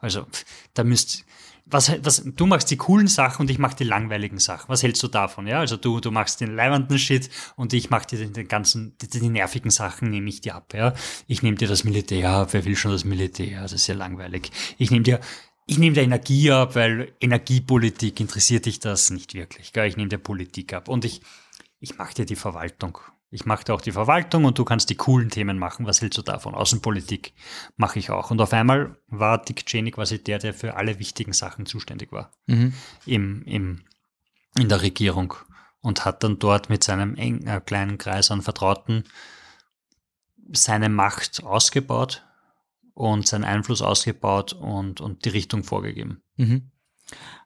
[0.01, 0.27] also
[0.75, 1.25] da müsst,
[1.65, 4.69] was, was, du machst die coolen Sachen und ich mach die langweiligen Sachen.
[4.69, 5.47] Was hältst du davon?
[5.47, 8.97] Ja, also du, du machst den leibenden Shit und ich mach dir den, den ganzen,
[8.99, 10.75] die, die, nervigen Sachen nehme ich dir ab.
[10.75, 10.95] Ja,
[11.29, 12.49] ich nehme dir das Militär.
[12.51, 13.63] Wer will schon das Militär?
[13.63, 14.51] Das ist ja langweilig.
[14.77, 15.21] Ich nehme dir
[15.69, 19.75] ich nehme dir Energie ab, weil Energiepolitik interessiert dich das nicht wirklich.
[19.75, 19.87] Gell?
[19.87, 20.89] Ich nehme dir Politik ab.
[20.89, 21.21] Und ich,
[21.79, 22.99] ich mache dir die Verwaltung.
[23.31, 25.85] Ich mache dir auch die Verwaltung und du kannst die coolen Themen machen.
[25.85, 26.55] Was hältst du davon?
[26.55, 27.35] Außenpolitik
[27.77, 28.31] mache ich auch.
[28.31, 32.33] Und auf einmal war Dick Cheney quasi der, der für alle wichtigen Sachen zuständig war.
[32.47, 32.73] Mhm.
[33.05, 33.83] Im, im,
[34.59, 35.35] in der Regierung.
[35.83, 39.05] Und hat dann dort mit seinem eng, äh, kleinen Kreis an Vertrauten
[40.51, 42.25] seine Macht ausgebaut,
[42.99, 46.21] und seinen Einfluss ausgebaut und, und die Richtung vorgegeben.
[46.37, 46.73] Mhm.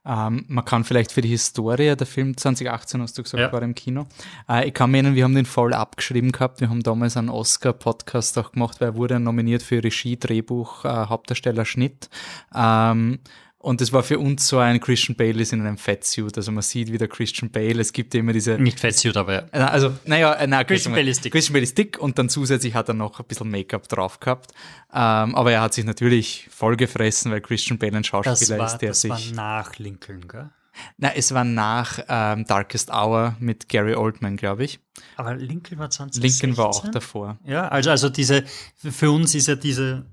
[0.04, 3.52] Ähm, man kann vielleicht für die Historie, der Film 2018 hast du gesagt, ja.
[3.52, 4.06] war im Kino.
[4.48, 6.62] Äh, ich kann mir erinnern, wir haben den voll abgeschrieben gehabt.
[6.62, 10.88] Wir haben damals einen Oscar-Podcast auch gemacht, weil er wurde nominiert für Regie, Drehbuch, äh,
[10.88, 12.08] Hauptdarsteller, Schnitt.
[12.54, 13.20] Ähm,
[13.62, 16.36] und es war für uns so ein Christian Bale ist in einem Fettsuit.
[16.36, 17.80] Also man sieht wieder Christian Bale.
[17.80, 18.58] Es gibt immer diese.
[18.58, 19.66] Nicht Fettsuit, aber ja.
[19.68, 21.32] Also, naja, äh, na, Christian Bale ist dick.
[21.32, 24.50] Christian Bale ist dick und dann zusätzlich hat er noch ein bisschen Make-up drauf gehabt.
[24.92, 28.88] Ähm, aber er hat sich natürlich vollgefressen, weil Christian Bale ein Schauspieler war, ist, der
[28.90, 29.10] das sich.
[29.10, 30.50] Das war nach Lincoln, gell?
[30.96, 34.80] Na, es war nach ähm, Darkest Hour mit Gary Oldman, glaube ich.
[35.16, 36.50] Aber Lincoln war 2016?
[36.50, 37.38] Lincoln war auch davor.
[37.44, 38.44] Ja, also, also diese,
[38.76, 40.06] für uns ist ja diese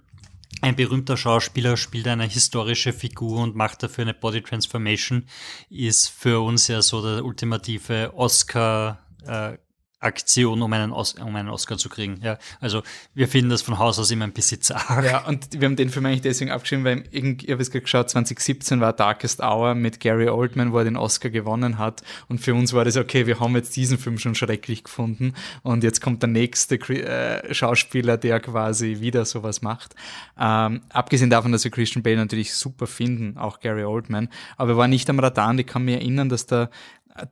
[0.61, 5.25] ein berühmter Schauspieler spielt eine historische Figur und macht dafür eine Body Transformation,
[5.69, 9.57] ist für uns ja so der ultimative Oscar äh,
[10.01, 12.19] Aktion, um einen, Os um einen Oscar zu kriegen.
[12.23, 12.83] Ja, also
[13.13, 15.03] wir finden das von Haus aus immer ein zart.
[15.03, 18.09] Ja, und wir haben den Film eigentlich deswegen abgeschrieben, weil irgend, ich habe es geschaut,
[18.09, 22.01] 2017 war Darkest Hour mit Gary Oldman, wo er den Oscar gewonnen hat.
[22.29, 25.33] Und für uns war das okay, wir haben jetzt diesen Film schon schrecklich gefunden.
[25.63, 29.95] Und jetzt kommt der nächste äh, Schauspieler, der quasi wieder sowas macht.
[30.39, 34.29] Ähm, abgesehen davon, dass wir Christian Bale natürlich super finden, auch Gary Oldman.
[34.55, 36.69] Aber er war nicht am Radar und ich kann mich erinnern, dass der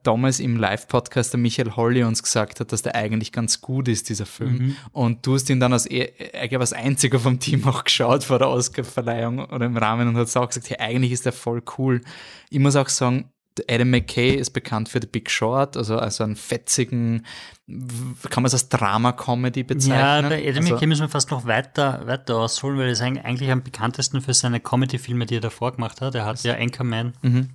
[0.02, 4.08] damals im Live-Podcast der Michael Holly uns gesagt hat, dass der eigentlich ganz gut ist,
[4.08, 4.58] dieser Film.
[4.58, 4.76] Mhm.
[4.92, 6.12] Und du hast ihn dann als, ich
[6.48, 10.36] glaube, als einziger vom Team auch geschaut vor der Oscar-Verleihung oder im Rahmen und hat
[10.36, 12.02] auch gesagt, hey, eigentlich ist der voll cool.
[12.50, 13.30] Ich muss auch sagen,
[13.68, 17.26] Adam McKay ist bekannt für The Big Short, also, also einen fetzigen,
[17.66, 19.98] kann man es als Drama-Comedy bezeichnen?
[19.98, 23.02] Ja, bei Adam also, McKay müssen wir fast noch weiter, weiter ausholen, weil er ist
[23.02, 26.14] eigentlich am bekanntesten für seine Comedy-Filme, die er davor gemacht hat.
[26.14, 27.50] Er hat ja Anchorman mhm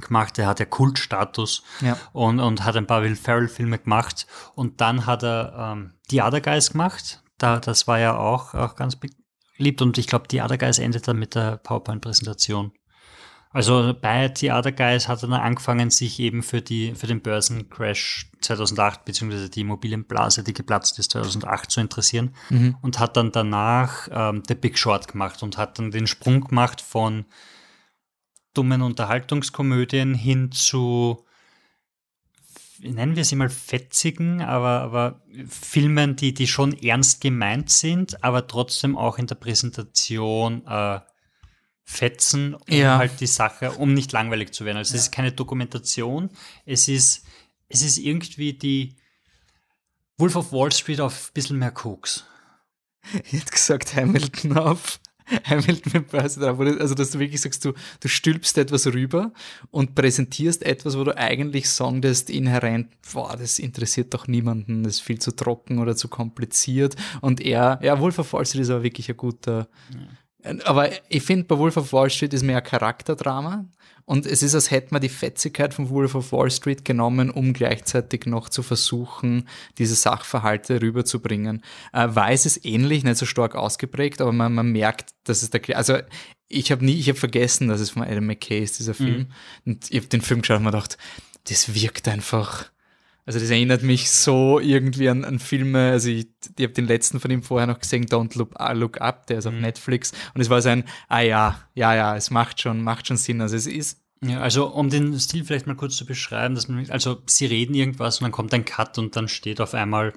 [0.00, 1.96] gemacht, er hat ja Kultstatus ja.
[2.12, 6.40] Und, und hat ein paar Will Ferrell-Filme gemacht und dann hat er ähm, The Other
[6.40, 7.22] Guys gemacht.
[7.38, 8.96] Da, das war ja auch, auch ganz
[9.56, 12.72] beliebt und ich glaube, The Other Guys endet dann mit der PowerPoint-Präsentation.
[13.54, 17.22] Also bei The Other Guys hat er dann angefangen, sich eben für, die, für den
[17.22, 22.76] Börsencrash 2008 beziehungsweise die Immobilienblase, die geplatzt ist 2008 zu interessieren mhm.
[22.82, 26.80] und hat dann danach ähm, The Big Short gemacht und hat dann den Sprung gemacht
[26.80, 27.26] von
[28.54, 31.24] dummen Unterhaltungskomödien hin zu,
[32.78, 38.46] nennen wir sie mal fetzigen, aber, aber Filmen, die, die schon ernst gemeint sind, aber
[38.46, 41.00] trotzdem auch in der Präsentation äh,
[41.84, 42.98] fetzen, um ja.
[42.98, 44.78] halt die Sache, um nicht langweilig zu werden.
[44.78, 44.98] Also ja.
[44.98, 46.30] es ist keine Dokumentation,
[46.64, 47.26] es ist,
[47.68, 48.96] es ist irgendwie die
[50.16, 52.24] Wolf of Wall Street auf ein bisschen mehr Koks.
[53.24, 55.00] Ich hätte gesagt Hamilton auf
[55.44, 59.32] Hamilton mit Börse drauf, also dass du wirklich sagst, du, du stülpst etwas rüber
[59.70, 65.00] und präsentierst etwas, wo du eigentlich sagst, inhärent, boah, das interessiert doch niemanden, das ist
[65.00, 66.96] viel zu trocken oder zu kompliziert.
[67.20, 69.68] Und er, ja, Wolf of Wall Street ist aber wirklich ein guter,
[70.44, 70.54] ja.
[70.64, 73.64] aber ich finde, bei Wolf of Wall Street ist mehr ein Charakterdrama,
[74.06, 77.54] und es ist, als hätte man die Fetzigkeit von Wolf of Wall Street genommen, um
[77.54, 81.62] gleichzeitig noch zu versuchen, diese Sachverhalte rüberzubringen.
[81.92, 85.62] Äh, Weiß ist ähnlich, nicht so stark ausgeprägt, aber man, man merkt, dass es der,
[85.76, 85.98] also
[86.48, 89.28] ich habe nie, ich habe vergessen, dass es von Adam McKay ist, dieser Film.
[89.64, 89.72] Mhm.
[89.72, 90.98] Und ich habe den Film geschaut und mir gedacht,
[91.48, 92.70] das wirkt einfach,
[93.26, 97.20] also das erinnert mich so irgendwie an, an Filme, also ich, ich habe den letzten
[97.20, 99.62] von ihm vorher noch gesehen, Don't Look, uh, Look Up, der ist auf mhm.
[99.62, 103.16] Netflix und es war so ein, ah ja, ja, ja, es macht schon, macht schon
[103.16, 103.40] Sinn.
[103.40, 106.88] Also es ist ja, also um den Stil vielleicht mal kurz zu beschreiben, dass man,
[106.90, 110.14] also sie reden irgendwas und dann kommt ein Cut und dann steht auf einmal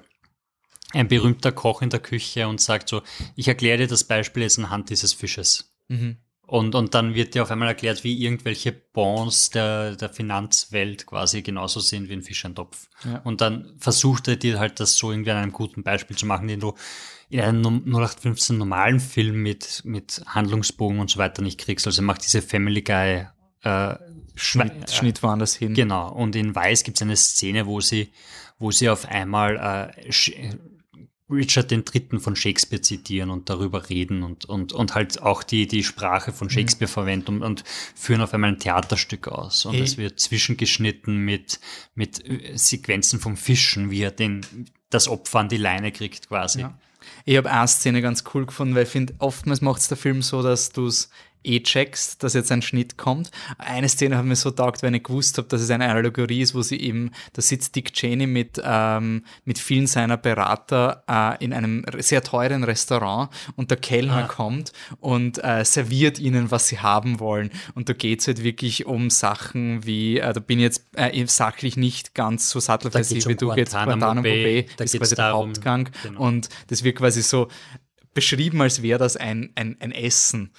[0.92, 3.02] ein berühmter Koch in der Küche und sagt so,
[3.36, 5.74] ich erkläre dir das Beispiel jetzt anhand dieses Fisches.
[5.88, 6.16] Mhm.
[6.48, 11.42] Und, und dann wird dir auf einmal erklärt, wie irgendwelche Bonds der, der Finanzwelt quasi
[11.42, 12.88] genauso sind wie ein Fischeintopf.
[13.04, 13.18] Ja.
[13.18, 16.48] Und dann versucht er dir halt das so irgendwie an einem guten Beispiel zu machen,
[16.48, 16.72] den du
[17.28, 21.86] in einem 0815 normalen Film mit, mit Handlungsbogen und so weiter nicht kriegst.
[21.86, 23.26] Also er macht diese Family Guy
[23.64, 23.94] äh,
[24.34, 25.74] Schnitt, Schnitt woanders hin.
[25.74, 26.10] Genau.
[26.10, 28.10] Und in Weiß gibt es eine Szene, wo sie,
[28.58, 30.12] wo sie auf einmal äh,
[31.30, 32.18] Richard III.
[32.18, 36.48] von Shakespeare zitieren und darüber reden und, und, und halt auch die, die Sprache von
[36.48, 36.94] Shakespeare mhm.
[36.94, 37.64] verwenden und, und,
[37.94, 39.66] führen auf einmal ein Theaterstück aus.
[39.66, 41.60] Und es wird zwischengeschnitten mit,
[41.94, 44.40] mit äh, Sequenzen vom Fischen, wie er den,
[44.90, 46.60] das Opfer an die Leine kriegt quasi.
[46.60, 46.78] Ja.
[47.24, 50.22] Ich habe eine Szene ganz cool gefunden, weil ich finde, oftmals macht es der Film
[50.22, 51.10] so, dass du es
[51.44, 53.30] eh checkst, dass jetzt ein Schnitt kommt.
[53.58, 56.54] Eine Szene hat mir so taugt, wenn ich gewusst habe, dass es eine Analogie ist,
[56.54, 61.52] wo sie eben, da sitzt Dick Cheney mit, ähm, mit vielen seiner Berater äh, in
[61.52, 64.28] einem sehr teuren Restaurant und der Kellner ah.
[64.28, 67.50] kommt und äh, serviert ihnen, was sie haben wollen.
[67.74, 71.26] Und da geht es halt wirklich um Sachen wie, äh, da bin ich jetzt äh,
[71.26, 75.88] sachlich nicht ganz so sattelfest wie du jetzt Guantanamo Bay, da ist quasi der Hauptgang.
[76.02, 76.20] Genau.
[76.20, 77.48] Und das wird quasi so
[78.14, 80.50] beschrieben, als wäre das ein, ein, ein Essen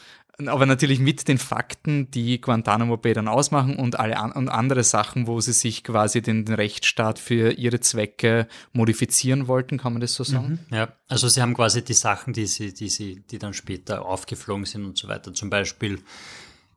[0.47, 4.84] aber natürlich mit den Fakten, die Guantanamo Bay dann ausmachen und alle an, und andere
[4.84, 10.02] Sachen, wo sie sich quasi den, den, Rechtsstaat für ihre Zwecke modifizieren wollten, kann man
[10.02, 10.60] das so sagen?
[10.69, 14.06] Mhm, ja, also sie haben quasi die Sachen, die sie, die sie, die dann später
[14.06, 15.34] aufgeflogen sind und so weiter.
[15.34, 15.99] Zum Beispiel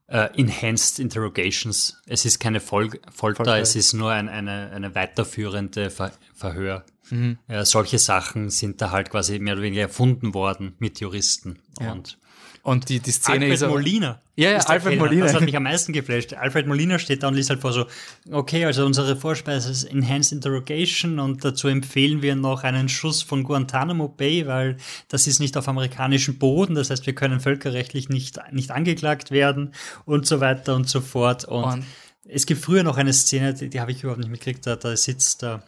[0.09, 2.01] äh, Enhanced Interrogations.
[2.07, 6.85] Es ist keine Fol Folter, Folter, es ist nur ein, eine, eine weiterführende Ver Verhör.
[7.11, 7.38] Mhm.
[7.48, 11.59] Ja, solche Sachen sind da halt quasi mehr oder weniger erfunden worden mit Juristen.
[11.81, 11.92] Ja.
[11.92, 12.18] Und
[12.64, 13.62] Und die, die Szene Alfred ist.
[13.64, 14.20] auch- Molina.
[14.37, 14.96] Ja, ja, Alfred.
[14.98, 15.25] Molina.
[15.27, 16.33] Das hat mich am meisten geflasht.
[16.35, 17.87] Alfred Molina steht da und liest halt vor so,
[18.31, 23.42] okay, also unsere Vorspeise ist Enhanced Interrogation und dazu empfehlen wir noch einen Schuss von
[23.42, 24.77] Guantanamo Bay, weil
[25.09, 29.72] das ist nicht auf amerikanischem Boden, das heißt, wir können völkerrechtlich nicht, nicht angeklagt werden
[30.05, 31.44] und so weiter und so fort.
[31.44, 31.85] Und, Und-
[32.29, 34.96] es gibt früher noch eine Szene, die, die habe ich überhaupt nicht mitgekriegt, da, da
[34.96, 35.64] sitzt der,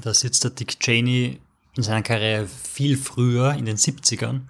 [0.00, 1.40] da sitzt der Dick Cheney
[1.76, 4.42] in seiner Karriere viel früher, in den 70ern,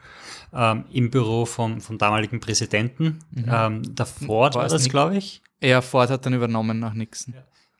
[0.52, 3.20] ähm, im Büro vom, vom damaligen Präsidenten.
[3.36, 5.42] Ähm, der Ford War war das, glaube ich.
[5.60, 7.34] Ja, Ford hat dann übernommen nach Nixon.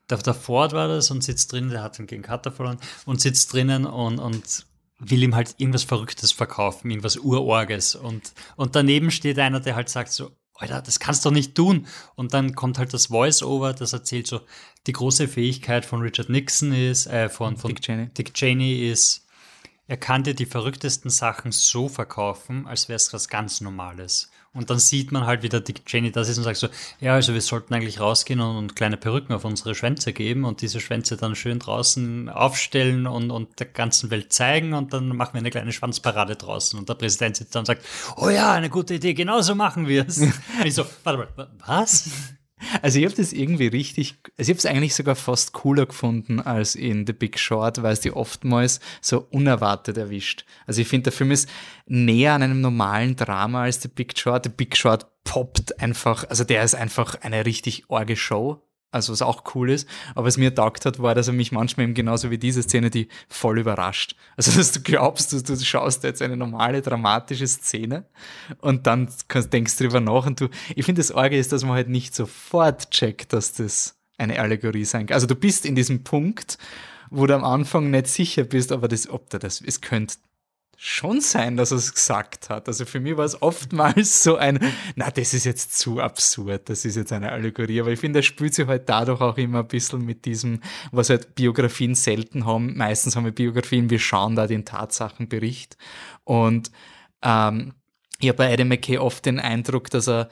[0.09, 3.21] Der, der Ford war das und sitzt drin, der hat ihn gegen Carter verloren und
[3.21, 4.65] sitzt drinnen und, und
[4.99, 7.95] will ihm halt irgendwas Verrücktes verkaufen, irgendwas Urorges.
[7.95, 11.55] Und, und daneben steht einer, der halt sagt so, Alter, das kannst du doch nicht
[11.55, 11.87] tun.
[12.15, 14.41] Und dann kommt halt das Voice-Over, das erzählt so,
[14.85, 18.07] die große Fähigkeit von Richard Nixon ist, äh, von, von Dick Cheney.
[18.09, 19.25] Dick Cheney ist,
[19.91, 24.31] er kann dir die verrücktesten Sachen so verkaufen, als wäre es was ganz Normales.
[24.53, 26.69] Und dann sieht man halt, wie der Dick Cheney das ist und sagt so,
[27.01, 30.61] ja, also wir sollten eigentlich rausgehen und, und kleine Perücken auf unsere Schwänze geben und
[30.61, 35.33] diese Schwänze dann schön draußen aufstellen und, und der ganzen Welt zeigen und dann machen
[35.33, 36.79] wir eine kleine Schwanzparade draußen.
[36.79, 37.83] Und der Präsident sitzt da und sagt,
[38.15, 40.21] oh ja, eine gute Idee, genau so machen wir es.
[40.63, 42.09] ich so, warte mal, wa- was?
[42.81, 46.39] Also ich habe das irgendwie richtig, also ich habe es eigentlich sogar fast cooler gefunden
[46.39, 50.45] als in The Big Short, weil es die oftmals so unerwartet erwischt.
[50.67, 51.49] Also ich finde, der Film ist
[51.87, 54.43] näher an einem normalen Drama als The Big Short.
[54.45, 58.61] The Big Short poppt einfach, also der ist einfach eine richtig orge Show.
[58.91, 61.85] Also was auch cool ist, aber was mir taugt hat, war, dass er mich manchmal
[61.85, 64.15] eben genauso wie diese Szene, die voll überrascht.
[64.35, 68.05] Also dass du glaubst, du, du schaust jetzt eine normale dramatische Szene
[68.59, 71.87] und dann denkst drüber nach und du, ich finde das Orge ist, dass man halt
[71.87, 75.15] nicht sofort checkt, dass das eine Allegorie sein kann.
[75.15, 76.57] Also du bist in diesem Punkt,
[77.09, 80.15] wo du am Anfang nicht sicher bist, aber das, ob da das, es könnte
[80.83, 82.67] schon sein, dass er es gesagt hat.
[82.67, 84.59] Also für mich war es oftmals so ein,
[84.95, 87.81] na, das ist jetzt zu absurd, das ist jetzt eine Allegorie.
[87.81, 90.59] Aber ich finde, er spielt sich halt dadurch auch immer ein bisschen mit diesem,
[90.91, 92.75] was halt Biografien selten haben.
[92.77, 95.77] Meistens haben wir Biografien, wir schauen da den Tatsachenbericht.
[96.23, 96.71] Und
[97.21, 97.75] ähm,
[98.19, 100.29] ich habe bei Adam McKay oft den Eindruck, dass er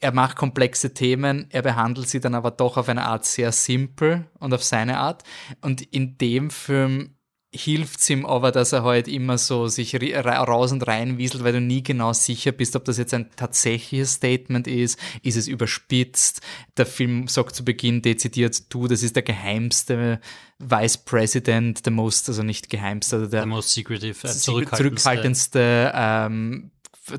[0.00, 4.26] er macht komplexe Themen, er behandelt sie dann aber doch auf eine Art sehr simpel
[4.38, 5.22] und auf seine Art.
[5.62, 7.13] Und in dem Film
[7.54, 11.52] hilft es ihm aber, dass er halt immer so sich raus und rein wieselt, weil
[11.52, 16.40] du nie genau sicher bist, ob das jetzt ein tatsächliches Statement ist, ist es überspitzt.
[16.76, 20.20] Der Film sagt zu Beginn dezidiert, du, das ist der geheimste
[20.58, 25.92] Vice President, der most, also nicht geheimste, also der, Der most secretive, äh, zurückhaltendste, zurückhaltendste.
[25.94, 26.70] ähm,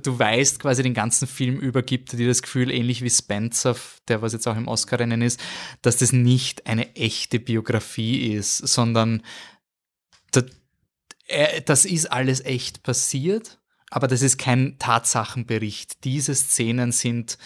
[0.01, 3.75] du weißt quasi den ganzen Film über, gibt dir das Gefühl, ähnlich wie Spencer,
[4.07, 5.39] der was jetzt auch im Oscar-Rennen ist,
[5.81, 9.21] dass das nicht eine echte Biografie ist, sondern
[11.27, 13.59] äh, das ist alles echt passiert,
[13.89, 16.03] aber das ist kein Tatsachenbericht.
[16.03, 17.37] Diese Szenen sind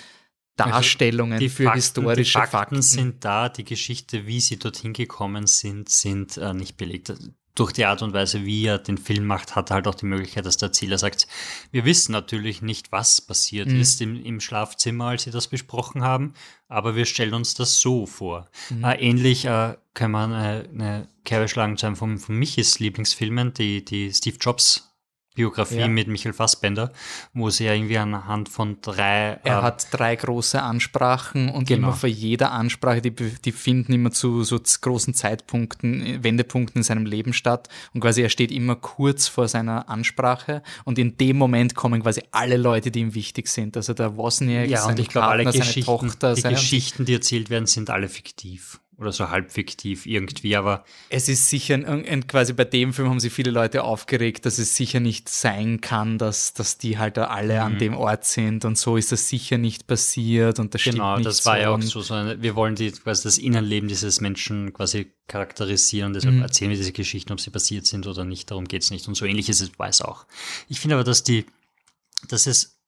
[0.55, 2.81] Darstellungen die für Fakten, historische die Fakten, Fakten.
[2.81, 7.13] sind da, die Geschichte, wie sie dorthin gekommen sind, sind äh, nicht belegt.
[7.55, 10.05] Durch die Art und Weise, wie er den Film macht, hat er halt auch die
[10.05, 11.27] Möglichkeit, dass der Erzähler sagt,
[11.71, 13.81] wir wissen natürlich nicht, was passiert Mhm.
[13.81, 16.33] ist im, im Schlafzimmer, als sie das besprochen haben,
[16.67, 18.47] aber wir stellen uns das so vor.
[18.69, 18.83] Mhm.
[18.83, 23.53] Äh, ähnlich äh, kann man äh, eine Kerbe schlagen zu einem von, von Michis Lieblingsfilmen,
[23.53, 24.88] die, die Steve Jobs
[25.39, 25.87] Biografie Ja.
[25.87, 26.91] mit Michael Fassbender,
[27.33, 31.87] wo sie ja irgendwie anhand von drei Er äh, hat drei große Ansprachen und Genau.
[31.87, 37.05] immer vor jeder Ansprache, die, die finden immer zu so großen Zeitpunkten, Wendepunkten in seinem
[37.05, 37.69] Leben statt.
[37.93, 42.21] Und quasi er steht immer kurz vor seiner Ansprache und in dem Moment kommen quasi
[42.31, 43.77] alle Leute, die ihm wichtig sind.
[43.77, 47.13] Also der Wozniak, Ja, und ich glaube, alle Geschichten, seine Tochter, die seine, Geschichten, die
[47.13, 48.81] erzählt werden, sind alle fiktiv.
[48.99, 53.21] Oder so halb fiktiv irgendwie, aber Es ist sicher, ein- quasi bei dem Film haben
[53.21, 57.53] sich viele Leute aufgeregt, dass es sicher nicht sein kann, dass, dass die halt alle
[57.55, 57.61] Mhm.
[57.61, 61.25] an dem Ort sind und so ist das sicher nicht passiert und das genau, stimmt
[61.27, 63.87] das war so ja auch und- so, so eine, wir wollen die, quasi das Innenleben
[63.87, 66.41] dieses Menschen quasi charakterisieren und deshalb Mhm.
[66.41, 69.07] erzählen wir diese Geschichten, ob sie passiert sind oder nicht, darum geht's nicht.
[69.07, 70.25] Und so ähnlich ist es weiß auch.
[70.67, 71.45] Ich finde aber, dass die,
[72.27, 72.78] dass es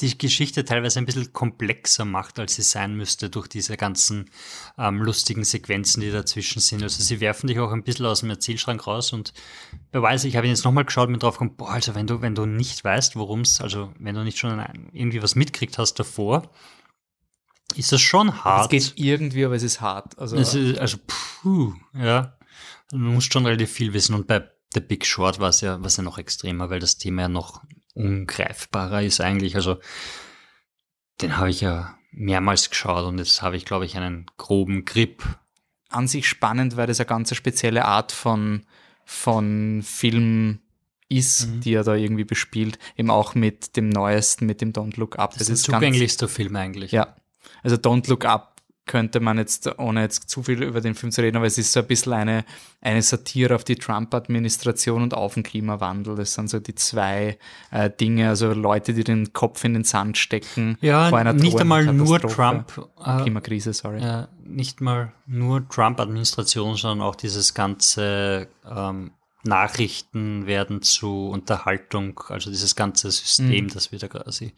[0.00, 4.30] die Geschichte teilweise ein bisschen komplexer macht, als sie sein müsste durch diese ganzen
[4.78, 6.82] ähm, lustigen Sequenzen, die dazwischen sind.
[6.82, 9.32] Also sie werfen dich auch ein bisschen aus dem Erzählschrank raus und
[9.92, 12.06] wer weiß, ich habe ihn jetzt nochmal geschaut und mir drauf gekommen, boah, also wenn
[12.06, 14.58] du, wenn du nicht weißt, worum es, also wenn du nicht schon
[14.92, 16.50] irgendwie was mitkriegt hast davor,
[17.76, 18.70] ist das schon Es hart.
[18.70, 20.18] geht irgendwie, aber es ist hart.
[20.18, 22.36] Also, Es ist, also, puh, ja.
[22.90, 24.14] Du musst schon relativ viel wissen.
[24.14, 26.98] Und bei The Big Short war es ja, war es ja noch extremer, weil das
[26.98, 27.62] Thema ja noch
[27.94, 29.56] ungreifbarer ist eigentlich.
[29.56, 29.78] Also,
[31.20, 35.22] den habe ich ja mehrmals geschaut und jetzt habe ich, glaube ich, einen groben Grip.
[35.88, 38.64] an sich spannend, weil das eine ganz spezielle Art von,
[39.04, 40.60] von Film
[41.08, 41.60] ist, mhm.
[41.60, 45.30] die er da irgendwie bespielt, eben auch mit dem neuesten, mit dem Don't Look Up.
[45.30, 46.92] Das, das ist der zugänglichste Film eigentlich.
[46.92, 47.16] Ja.
[47.62, 48.51] Also Don't Look Up
[48.86, 51.72] könnte man jetzt, ohne jetzt zu viel über den Film zu reden, aber es ist
[51.72, 52.44] so ein bisschen eine,
[52.80, 56.16] eine Satire auf die Trump-Administration und auf den Klimawandel.
[56.16, 57.38] Das sind so die zwei
[57.70, 60.78] äh, Dinge, also Leute, die den Kopf in den Sand stecken.
[60.80, 62.88] Ja, vor einer nicht einmal nur Trump.
[63.04, 64.00] Äh, Klimakrise, sorry.
[64.02, 69.12] Äh, nicht mal nur Trump-Administration, sondern auch dieses ganze ähm,
[69.44, 73.68] Nachrichten werden zu Unterhaltung, also dieses ganze System, mhm.
[73.68, 74.52] das wir da quasi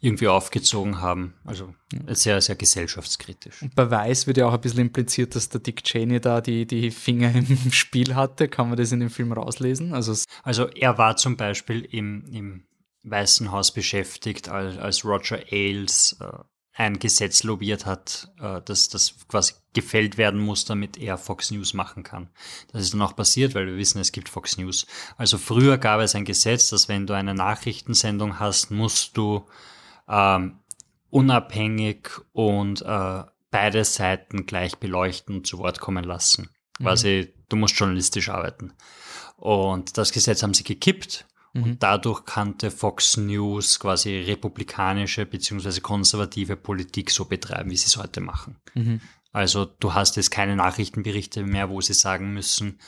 [0.00, 1.34] irgendwie aufgezogen haben.
[1.44, 1.74] Also
[2.08, 3.62] sehr, sehr gesellschaftskritisch.
[3.62, 6.66] Und bei Weiß wird ja auch ein bisschen impliziert, dass der Dick Cheney da die,
[6.66, 8.48] die Finger im Spiel hatte.
[8.48, 9.92] Kann man das in dem Film rauslesen?
[9.94, 12.64] Also, also er war zum Beispiel im, im
[13.02, 16.26] Weißen Haus beschäftigt, als, als Roger Ailes äh,
[16.72, 21.74] ein Gesetz lobbyiert hat, äh, dass das quasi gefällt werden muss, damit er Fox News
[21.74, 22.30] machen kann.
[22.72, 24.86] Das ist dann auch passiert, weil wir wissen, es gibt Fox News.
[25.16, 29.46] Also früher gab es ein Gesetz, dass wenn du eine Nachrichtensendung hast, musst du
[30.08, 30.58] ähm,
[31.10, 36.50] unabhängig und äh, beide Seiten gleich beleuchten und zu Wort kommen lassen.
[36.78, 36.84] Mhm.
[36.84, 38.72] Quasi, du musst journalistisch arbeiten.
[39.36, 41.78] Und das Gesetz haben sie gekippt und mhm.
[41.78, 48.20] dadurch kannte Fox News quasi republikanische beziehungsweise konservative Politik so betreiben, wie sie es heute
[48.20, 48.56] machen.
[48.74, 49.00] Mhm.
[49.32, 52.78] Also du hast jetzt keine Nachrichtenberichte mehr, wo sie sagen müssen,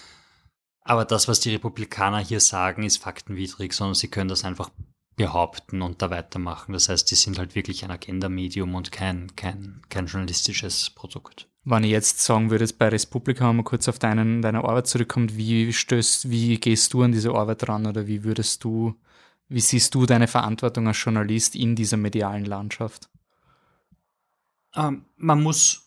[0.84, 4.70] aber das, was die Republikaner hier sagen, ist faktenwidrig, sondern sie können das einfach
[5.16, 6.72] behaupten und da weitermachen.
[6.72, 11.48] Das heißt, die sind halt wirklich ein Agenda-Medium und kein, kein, kein journalistisches Produkt.
[11.64, 15.72] Wenn ich jetzt sagen würde, bei Respublika, man kurz auf deinen, deine Arbeit zurückkommt, wie
[15.72, 18.94] stößt, wie gehst du an diese Arbeit ran oder wie würdest du,
[19.48, 23.08] wie siehst du deine Verantwortung als Journalist in dieser medialen Landschaft?
[24.74, 25.86] Ähm, man muss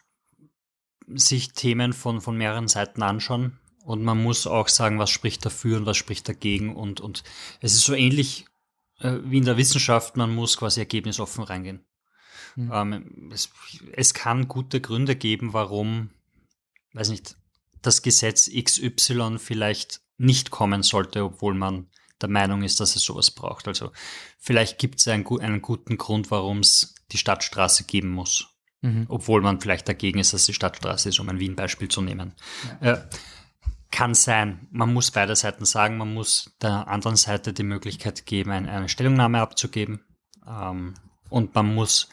[1.08, 5.78] sich Themen von, von mehreren Seiten anschauen und man muss auch sagen, was spricht dafür
[5.78, 7.24] und was spricht dagegen und, und
[7.60, 8.46] es ist so ähnlich
[9.00, 11.86] äh, wie in der Wissenschaft, man muss quasi ergebnisoffen reingehen.
[12.56, 12.72] Mhm.
[12.74, 13.50] Ähm, es,
[13.94, 16.10] es kann gute Gründe geben, warum,
[16.94, 17.36] weiß nicht,
[17.82, 21.88] das Gesetz XY vielleicht nicht kommen sollte, obwohl man
[22.22, 23.68] der Meinung ist, dass es sowas braucht.
[23.68, 23.92] Also
[24.40, 28.48] vielleicht gibt es einen, einen, guten Grund, warum es die Stadtstraße geben muss.
[28.82, 29.06] Mhm.
[29.10, 32.34] Obwohl man vielleicht dagegen ist, dass die Stadtstraße ist, um ein Wien-Beispiel zu nehmen.
[32.82, 32.94] Ja.
[32.94, 33.02] Äh,
[33.92, 34.68] kann sein.
[34.72, 38.90] Man muss beide Seiten sagen, man muss der anderen Seite die Möglichkeit geben, eine, eine
[38.90, 40.02] Stellungnahme abzugeben.
[40.48, 40.96] Ähm,
[41.30, 42.10] und man muss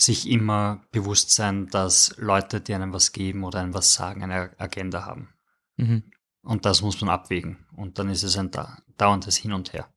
[0.00, 4.50] sich immer bewusst sein, dass Leute, die einem was geben oder einem was sagen, eine
[4.58, 5.28] Agenda haben.
[5.76, 6.04] Mhm.
[6.42, 7.58] Und das muss man abwägen.
[7.76, 8.50] Und dann ist es ein
[8.96, 9.88] dauerndes Hin und Her.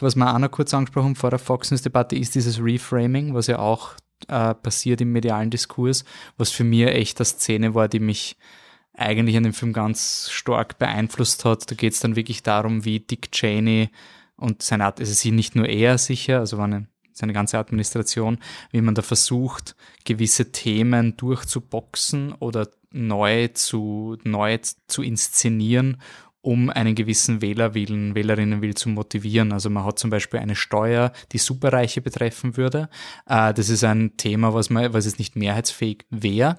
[0.00, 3.46] Was wir auch noch kurz angesprochen haben vor der Fox News-Debatte ist dieses Reframing, was
[3.46, 3.94] ja auch
[4.28, 6.04] äh, passiert im medialen Diskurs,
[6.36, 8.36] was für mich echt eine Szene war, die mich
[8.92, 11.70] eigentlich an dem Film ganz stark beeinflusst hat.
[11.70, 13.90] Da geht es dann wirklich darum, wie Dick Cheney
[14.36, 18.38] und seine Art, also sie nicht nur er sicher, also eine, seine ganze Administration,
[18.70, 25.98] wie man da versucht, gewisse Themen durchzuboxen oder neu zu, neu zu inszenieren
[26.46, 29.50] um einen gewissen Wählerwillen, Wählerinnenwillen zu motivieren.
[29.50, 32.88] Also man hat zum Beispiel eine Steuer, die Superreiche betreffen würde.
[33.28, 36.56] Äh, das ist ein Thema, was man, was jetzt nicht mehrheitsfähig wäre.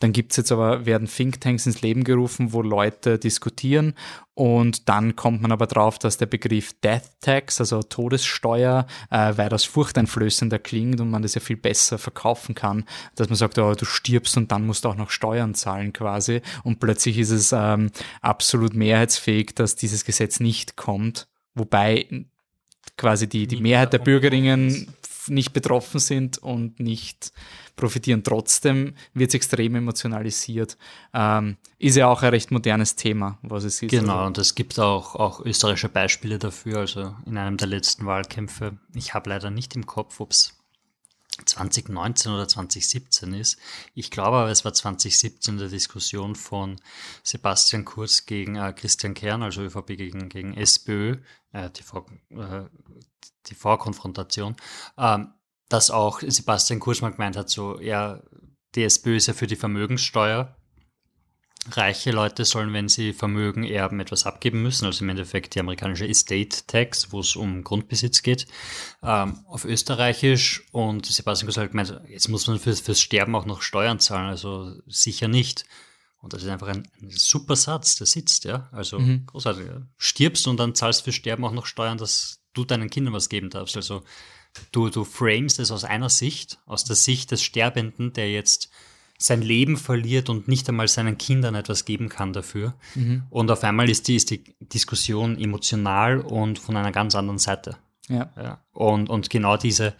[0.00, 3.94] Dann gibt's jetzt aber, werden Thinktanks ins Leben gerufen, wo Leute diskutieren
[4.38, 9.64] und dann kommt man aber drauf, dass der Begriff Death Tax, also Todessteuer, äh, weitaus
[9.64, 12.84] furchteinflößender klingt und man das ja viel besser verkaufen kann,
[13.16, 16.40] dass man sagt, oh, du stirbst und dann musst du auch noch Steuern zahlen quasi.
[16.62, 21.26] Und plötzlich ist es ähm, absolut mehrheitsfähig, dass dieses Gesetz nicht kommt.
[21.56, 22.06] Wobei
[22.96, 24.94] quasi die, die Mehrheit der Bürgerinnen
[25.26, 27.32] nicht betroffen sind und nicht
[27.76, 28.22] profitieren.
[28.22, 30.76] Trotzdem wird es extrem emotionalisiert.
[31.14, 33.90] Ähm, ist ja auch ein recht modernes Thema, was es ist.
[33.90, 36.78] Genau, und es gibt auch, auch österreichische Beispiele dafür.
[36.78, 40.57] Also in einem der letzten Wahlkämpfe, ich habe leider nicht im Kopf, ob es
[41.44, 43.58] 2019 oder 2017 ist.
[43.94, 46.80] Ich glaube aber, es war 2017 der Diskussion von
[47.22, 51.16] Sebastian Kurz gegen äh, Christian Kern, also ÖVP gegen, gegen SPÖ,
[51.52, 52.64] äh, TV, äh,
[53.44, 54.56] TV-Konfrontation,
[54.96, 55.32] ähm,
[55.68, 58.22] dass auch Sebastian Kurz mal gemeint hat, so, ja,
[58.74, 60.57] die SPÖ ist ja für die Vermögenssteuer
[61.70, 66.06] reiche Leute sollen, wenn sie Vermögen erben, etwas abgeben müssen, also im Endeffekt die amerikanische
[66.06, 68.46] Estate Tax, wo es um Grundbesitz geht,
[69.02, 70.64] ähm, auf Österreichisch.
[70.72, 74.28] Und Sebastian Kurz hat gemeint, jetzt muss man fürs, fürs Sterben auch noch Steuern zahlen,
[74.28, 75.64] also sicher nicht.
[76.20, 78.68] Und das ist einfach ein, ein super Satz, der sitzt, ja.
[78.72, 79.26] Also mhm.
[79.26, 79.66] großartig.
[79.66, 79.82] Ja.
[79.96, 83.50] Stirbst und dann zahlst fürs Sterben auch noch Steuern, dass du deinen Kindern was geben
[83.50, 83.76] darfst.
[83.76, 84.02] Also
[84.72, 88.70] du, du framest es aus einer Sicht, aus der Sicht des Sterbenden, der jetzt
[89.18, 92.74] sein Leben verliert und nicht einmal seinen Kindern etwas geben kann dafür.
[92.94, 93.24] Mhm.
[93.30, 97.76] Und auf einmal ist die, ist die Diskussion emotional und von einer ganz anderen Seite.
[98.08, 98.30] Ja.
[98.36, 98.60] ja.
[98.72, 99.94] Und, und genau diese,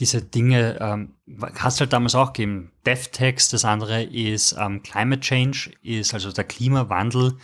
[0.00, 1.14] diese Dinge ähm,
[1.54, 2.72] hast halt damals auch gegeben.
[2.84, 7.36] DevText, das andere ist ähm, Climate Change, ist also der Klimawandel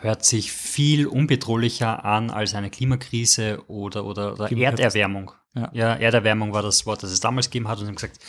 [0.00, 5.32] hört sich viel unbedrohlicher an als eine Klimakrise oder, oder, oder Erderwärmung.
[5.54, 5.70] Ja.
[5.72, 8.20] ja, Erderwärmung war das Wort, das es damals gegeben hat und sie haben gesagt,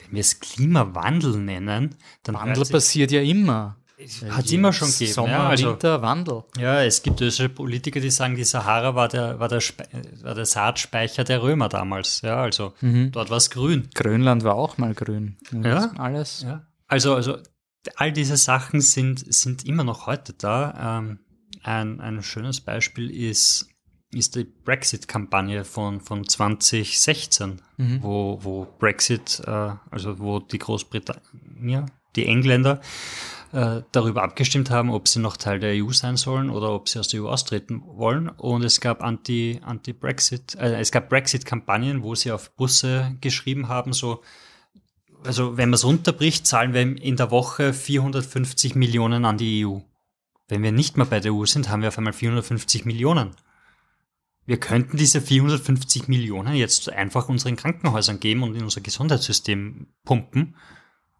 [0.00, 2.34] wenn wir es Klimawandel nennen, dann.
[2.34, 3.76] Wandel passiert ja immer.
[4.28, 5.12] Hat es immer schon gegeben.
[5.12, 6.42] Sommer, ja, also, Winter, Wandel.
[6.58, 9.62] Ja, es gibt österreichische Politiker, die sagen, die Sahara war der, war der,
[10.22, 12.20] war der Saatspeicher der Römer damals.
[12.22, 13.12] Ja, also mhm.
[13.12, 13.88] dort war es grün.
[13.94, 15.36] Grönland war auch mal grün.
[15.52, 16.42] Ja, alles.
[16.42, 16.66] Ja.
[16.88, 17.38] Also, also
[17.96, 20.98] all diese Sachen sind, sind immer noch heute da.
[20.98, 21.20] Ähm,
[21.62, 23.68] ein, ein schönes Beispiel ist
[24.14, 28.02] ist die Brexit-Kampagne von, von 2016, mhm.
[28.02, 32.80] wo, wo Brexit, äh, also wo die Großbritannien, die Engländer
[33.52, 36.98] äh, darüber abgestimmt haben, ob sie noch Teil der EU sein sollen oder ob sie
[36.98, 38.28] aus der EU austreten wollen.
[38.28, 43.92] Und es gab Anti, Anti-Brexit, äh, es gab Brexit-Kampagnen, wo sie auf Busse geschrieben haben,
[43.92, 44.22] so,
[45.24, 49.78] also wenn man es runterbricht, zahlen wir in der Woche 450 Millionen an die EU.
[50.48, 53.30] Wenn wir nicht mehr bei der EU sind, haben wir auf einmal 450 Millionen
[54.46, 60.56] wir könnten diese 450 Millionen jetzt einfach unseren Krankenhäusern geben und in unser Gesundheitssystem pumpen.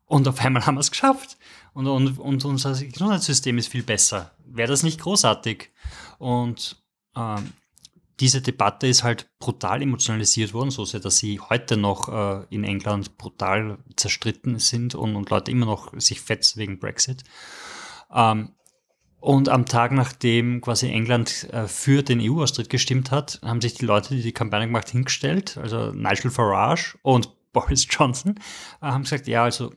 [0.07, 1.39] Und auf einmal haben wir es geschafft.
[1.73, 4.33] Und, und, und unser Gesundheitssystem ist viel besser.
[4.47, 5.71] Wäre das nicht großartig?
[6.19, 6.85] Und
[7.17, 7.53] ähm,
[8.21, 12.63] diese Debatte ist halt brutal emotionalisiert worden, so sehr, dass sie heute noch äh, in
[12.63, 17.25] England brutal zerstritten sind und, und Leute immer noch sich fetzen wegen Brexit.
[18.13, 18.54] Ähm,
[19.25, 23.87] und am Tag, nachdem quasi England äh, für den EU-Austritt gestimmt hat, haben sich die
[23.87, 28.35] Leute, die die Kampagne gemacht, hingestellt, also Nigel Farage und Boris Johnson,
[28.83, 29.73] äh, haben gesagt, ja, also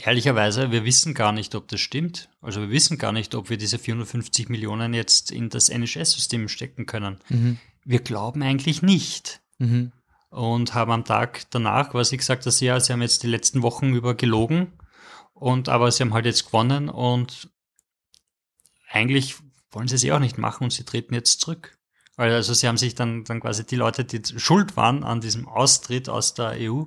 [0.00, 2.30] ehrlicherweise, wir wissen gar nicht, ob das stimmt.
[2.40, 6.86] Also wir wissen gar nicht, ob wir diese 450 Millionen jetzt in das NHS-System stecken
[6.86, 7.18] können.
[7.28, 7.58] Mhm.
[7.84, 9.42] Wir glauben eigentlich nicht.
[9.58, 9.92] Mhm.
[10.30, 13.92] Und haben am Tag danach quasi gesagt, dass ja, sie haben jetzt die letzten Wochen
[13.92, 14.72] über gelogen
[15.34, 17.50] und aber sie haben halt jetzt gewonnen und
[18.90, 19.36] eigentlich
[19.70, 21.78] wollen sie es eh auch nicht machen und sie treten jetzt zurück.
[22.16, 26.08] Also sie haben sich dann, dann quasi die Leute, die schuld waren an diesem Austritt
[26.08, 26.84] aus der EU,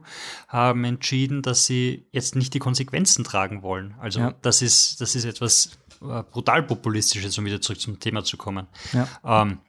[0.49, 3.95] haben entschieden, dass sie jetzt nicht die Konsequenzen tragen wollen.
[3.97, 4.33] Also ja.
[4.41, 8.67] das ist, das ist etwas äh, brutal populistisches, um wieder zurück zum Thema zu kommen.
[8.91, 9.07] Ja.
[9.23, 9.59] Ähm,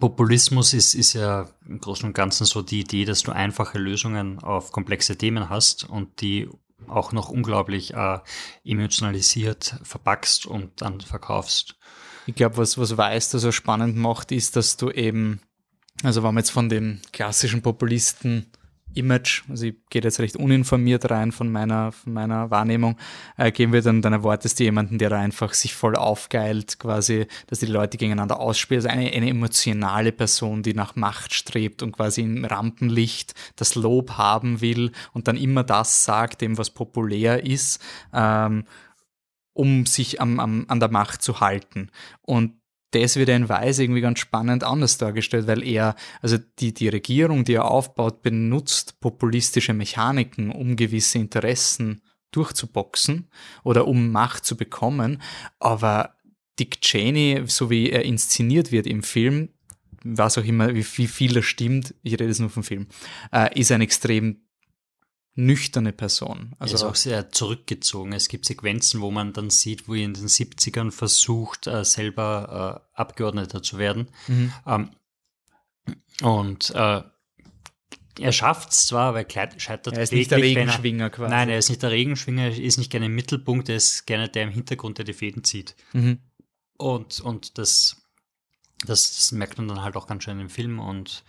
[0.00, 4.38] Populismus ist, ist ja im Großen und Ganzen so die Idee, dass du einfache Lösungen
[4.38, 6.48] auf komplexe Themen hast und die
[6.86, 8.18] auch noch unglaublich äh,
[8.64, 11.76] emotionalisiert verpackst und dann verkaufst.
[12.26, 15.40] Ich glaube, was, was Weiß da so spannend macht, ist, dass du eben,
[16.02, 18.50] also wenn man jetzt von den klassischen Populisten
[18.98, 22.96] Image, also ich gehe jetzt recht uninformiert rein von meiner, von meiner Wahrnehmung,
[23.36, 27.26] äh, gehen wir dann, dann erwartest du jemanden, der da einfach sich voll aufgeilt, quasi,
[27.46, 28.84] dass die Leute gegeneinander ausspielen.
[28.84, 34.12] Also eine, eine emotionale Person, die nach Macht strebt und quasi im Rampenlicht das Lob
[34.12, 37.82] haben will und dann immer das sagt, dem was populär ist,
[38.12, 38.64] ähm,
[39.52, 41.90] um sich am, am, an der Macht zu halten.
[42.22, 42.57] Und
[42.92, 47.44] das wird in Weiß irgendwie ganz spannend anders dargestellt, weil er, also die, die Regierung,
[47.44, 53.30] die er aufbaut, benutzt populistische Mechaniken, um gewisse Interessen durchzuboxen
[53.64, 55.20] oder um Macht zu bekommen.
[55.58, 56.16] Aber
[56.58, 59.50] Dick Cheney, so wie er inszeniert wird im Film,
[60.04, 62.86] was auch immer, wie, viel das stimmt, ich rede jetzt nur vom Film,
[63.32, 64.47] äh, ist ein extrem
[65.38, 66.56] nüchterne Person.
[66.58, 68.12] Also er ist auch sehr zurückgezogen.
[68.12, 72.82] Es gibt Sequenzen, wo man dann sieht, wo er in den 70ern versucht, äh, selber
[72.94, 74.08] äh, Abgeordneter zu werden.
[74.26, 74.52] Mhm.
[74.66, 74.90] Ähm,
[76.22, 77.02] und äh,
[78.20, 81.30] er schafft es zwar, aber er scheitert Er ist nicht der Regenschwinger er, quasi.
[81.30, 84.28] Nein, er ist nicht der Regenschwinger, er ist nicht gerne im Mittelpunkt, er ist gerne
[84.28, 85.76] der im Hintergrund, der die Fäden zieht.
[85.92, 86.18] Mhm.
[86.78, 88.02] Und, und das,
[88.84, 91.22] das, das merkt man dann halt auch ganz schön im Film und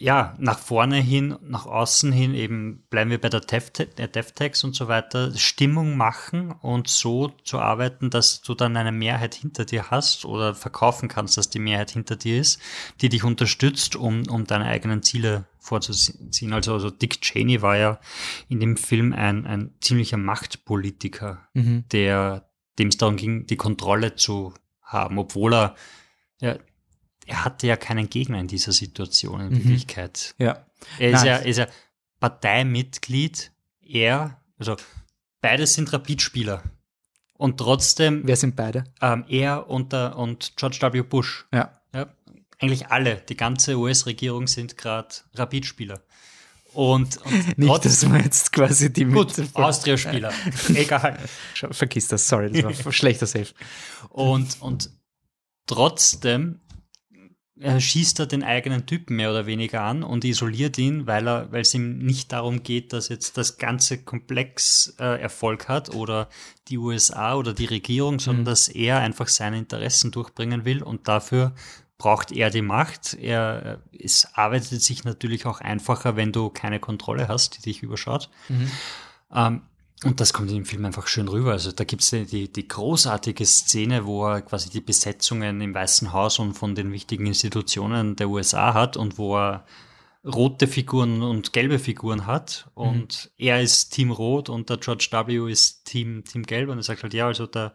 [0.00, 4.86] ja, nach vorne hin, nach außen hin, eben bleiben wir bei der DevTex und so
[4.86, 10.24] weiter, Stimmung machen und so zu arbeiten, dass du dann eine Mehrheit hinter dir hast
[10.24, 12.60] oder verkaufen kannst, dass die Mehrheit hinter dir ist,
[13.00, 16.52] die dich unterstützt, um, um deine eigenen Ziele vorzuziehen.
[16.52, 17.98] Also, also Dick Cheney war ja
[18.48, 21.84] in dem Film ein, ein ziemlicher Machtpolitiker, mhm.
[21.90, 25.74] der, dem es darum ging, die Kontrolle zu haben, obwohl er
[26.40, 26.56] ja,
[27.28, 29.56] er hatte ja keinen Gegner in dieser Situation in mhm.
[29.56, 30.34] Wirklichkeit.
[30.38, 30.64] Ja.
[30.98, 31.66] Er ist ja, ist ja
[32.20, 33.52] Parteimitglied,
[33.82, 34.76] er, also
[35.40, 36.62] beide sind Rapidspieler.
[37.34, 38.22] Und trotzdem.
[38.24, 38.84] Wer sind beide?
[39.00, 41.02] Ähm, er und, der, und George W.
[41.02, 41.46] Bush.
[41.52, 41.80] Ja.
[41.94, 42.08] ja
[42.58, 46.02] eigentlich alle, die ganze US-Regierung sind gerade Rapidspieler.
[46.72, 50.32] Und, und Nicht, dass man jetzt quasi die Gut, Austria-Spieler.
[50.74, 51.18] Egal.
[51.54, 53.52] Vergiss das, sorry, das war ein schlechter Safe.
[54.10, 54.90] Und, und
[55.66, 56.60] trotzdem
[57.60, 61.50] er schießt er den eigenen Typen mehr oder weniger an und isoliert ihn, weil er,
[61.52, 66.28] weil es ihm nicht darum geht, dass jetzt das ganze Komplex äh, Erfolg hat oder
[66.68, 68.46] die USA oder die Regierung, sondern mhm.
[68.46, 71.52] dass er einfach seine Interessen durchbringen will und dafür
[71.98, 73.14] braucht er die Macht.
[73.14, 78.30] Er, es arbeitet sich natürlich auch einfacher, wenn du keine Kontrolle hast, die dich überschaut.
[78.48, 78.70] Mhm.
[79.34, 79.62] Ähm,
[80.04, 81.52] und das kommt in dem Film einfach schön rüber.
[81.52, 86.12] Also da gibt es die, die großartige Szene, wo er quasi die Besetzungen im Weißen
[86.12, 89.64] Haus und von den wichtigen Institutionen der USA hat und wo er
[90.24, 92.70] rote Figuren und gelbe Figuren hat.
[92.74, 93.44] Und mhm.
[93.44, 95.50] er ist Team Rot und der George W.
[95.50, 96.68] ist Team, Team Gelb.
[96.68, 97.72] Und er sagt halt, ja, also der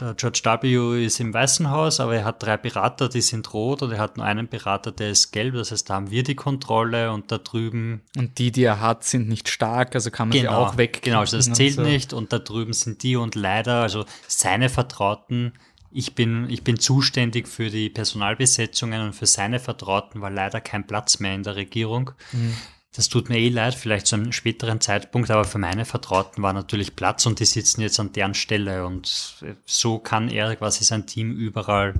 [0.00, 1.04] der George W.
[1.04, 4.16] ist im Weißen Haus, aber er hat drei Berater, die sind rot und er hat
[4.16, 5.54] nur einen Berater, der ist gelb.
[5.54, 8.02] Das heißt, da haben wir die Kontrolle und da drüben.
[8.16, 11.00] Und die, die er hat, sind nicht stark, also kann man genau, sie auch weg.
[11.02, 11.82] Genau, also das zählt so.
[11.82, 15.52] nicht und da drüben sind die und leider, also seine Vertrauten.
[15.90, 20.86] Ich bin, ich bin zuständig für die Personalbesetzungen und für seine Vertrauten war leider kein
[20.86, 22.10] Platz mehr in der Regierung.
[22.32, 22.54] Mhm
[22.96, 26.54] das tut mir eh leid, vielleicht zu einem späteren Zeitpunkt, aber für meine Vertrauten war
[26.54, 29.36] natürlich Platz und die sitzen jetzt an deren Stelle und
[29.66, 31.94] so kann er quasi sein Team überall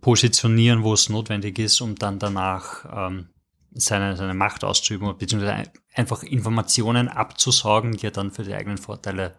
[0.00, 3.30] positionieren, wo es notwendig ist, um dann danach ähm,
[3.72, 9.34] seine, seine Macht auszuüben, beziehungsweise einfach Informationen abzusaugen, die er dann für die eigenen Vorteile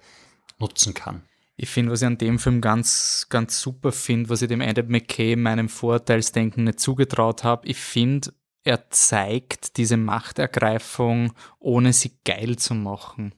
[0.60, 1.24] nutzen kann.
[1.56, 4.88] Ich finde, was ich an dem Film ganz, ganz super finde, was ich dem Adam
[4.88, 8.32] McKay meinem Vorteilsdenken nicht zugetraut habe, ich finde,
[8.64, 13.34] er zeigt diese Machtergreifung, ohne sie geil zu machen.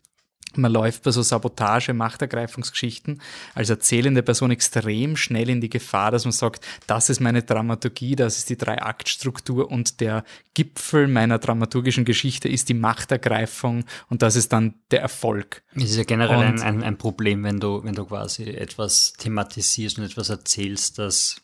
[0.56, 3.22] Man läuft bei so Sabotage, Machtergreifungsgeschichten
[3.56, 8.18] als erzählende Person extrem schnell in die Gefahr, dass man sagt, das ist meine Dramaturgie,
[8.18, 14.36] das ist die Drei-Akt-Struktur und der Gipfel meiner dramaturgischen Geschichte ist die Machtergreifung und das
[14.36, 15.64] ist dann der Erfolg.
[15.76, 20.00] Es ist ja generell ein, ein, ein Problem, wenn du, wenn du quasi etwas thematisierst
[20.00, 21.42] und etwas erzählst, das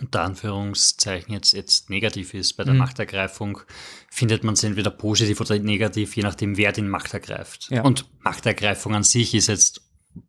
[0.00, 2.54] unter Anführungszeichen jetzt, jetzt negativ ist.
[2.54, 2.80] Bei der mhm.
[2.80, 3.60] Machtergreifung
[4.10, 7.68] findet man es entweder positiv oder negativ, je nachdem, wer den Macht ergreift.
[7.70, 7.82] Ja.
[7.82, 9.82] Und Machtergreifung an sich ist jetzt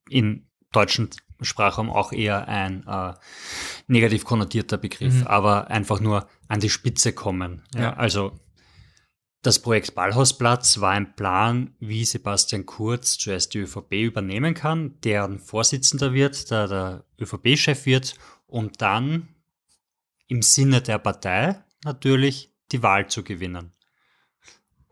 [0.10, 1.10] in deutschen
[1.42, 3.14] Sprachraum auch eher ein äh,
[3.88, 5.28] negativ konnotierter Begriff, mhm.
[5.28, 7.64] aber einfach nur an die Spitze kommen.
[7.74, 7.94] Ja, ja.
[7.94, 8.40] Also
[9.42, 15.40] das Projekt Ballhausplatz war ein Plan, wie Sebastian Kurz zuerst die ÖVP übernehmen kann, deren
[15.40, 18.16] Vorsitzender wird, der der ÖVP-Chef wird,
[18.48, 19.30] um dann
[20.30, 23.74] im Sinne der Partei natürlich die Wahl zu gewinnen.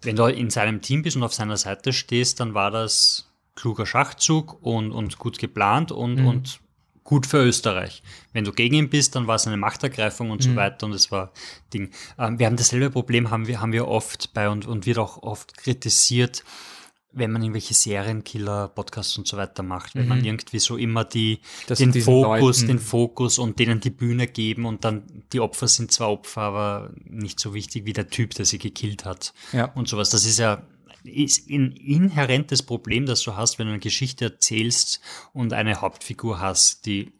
[0.01, 3.85] Wenn du in seinem Team bist und auf seiner Seite stehst, dann war das kluger
[3.85, 6.27] Schachzug und, und gut geplant und, mhm.
[6.27, 6.59] und
[7.03, 8.03] gut für Österreich.
[8.33, 10.49] Wenn du gegen ihn bist, dann war es eine Machtergreifung und mhm.
[10.51, 11.31] so weiter und es war
[11.73, 11.91] Ding.
[12.19, 15.23] Ähm, wir haben dasselbe Problem, haben wir, haben wir oft bei und, und wird auch
[15.23, 16.43] oft kritisiert,
[17.12, 20.10] wenn man irgendwelche Serienkiller, Podcasts und so weiter macht, wenn mhm.
[20.10, 22.68] man irgendwie so immer die, das den Fokus, Leuten.
[22.68, 25.03] den Fokus und denen die Bühne geben und dann
[25.34, 29.05] die Opfer sind zwar Opfer, aber nicht so wichtig wie der Typ, der sie gekillt
[29.05, 29.66] hat ja.
[29.74, 30.10] und sowas.
[30.10, 30.64] Das ist ja
[31.03, 34.99] ist ein inhärentes Problem, das du hast, wenn du eine Geschichte erzählst
[35.32, 37.14] und eine Hauptfigur hast, die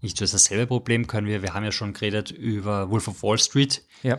[0.00, 1.42] nicht so ist dasselbe Problem können wir.
[1.42, 3.84] Wir haben ja schon geredet über Wolf of Wall Street.
[4.02, 4.18] Ja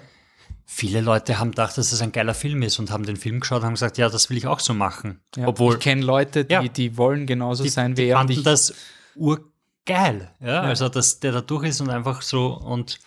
[0.70, 3.61] viele Leute haben gedacht, dass es ein geiler Film ist und haben den Film geschaut
[3.61, 5.22] und haben gesagt, ja, das will ich auch so machen.
[5.36, 8.26] Ja, Obwohl, ich kenne Leute, die, ja, die wollen genauso die, sein wie er.
[8.26, 8.74] Die fanden das
[9.15, 10.30] urgeil.
[10.41, 10.47] Ja?
[10.47, 12.99] ja, also dass der da durch ist und einfach so und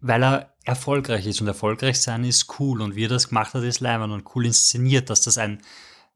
[0.00, 3.64] weil er erfolgreich ist und erfolgreich sein ist cool und wie er das gemacht hat,
[3.64, 5.60] ist leimern und cool inszeniert, dass das ein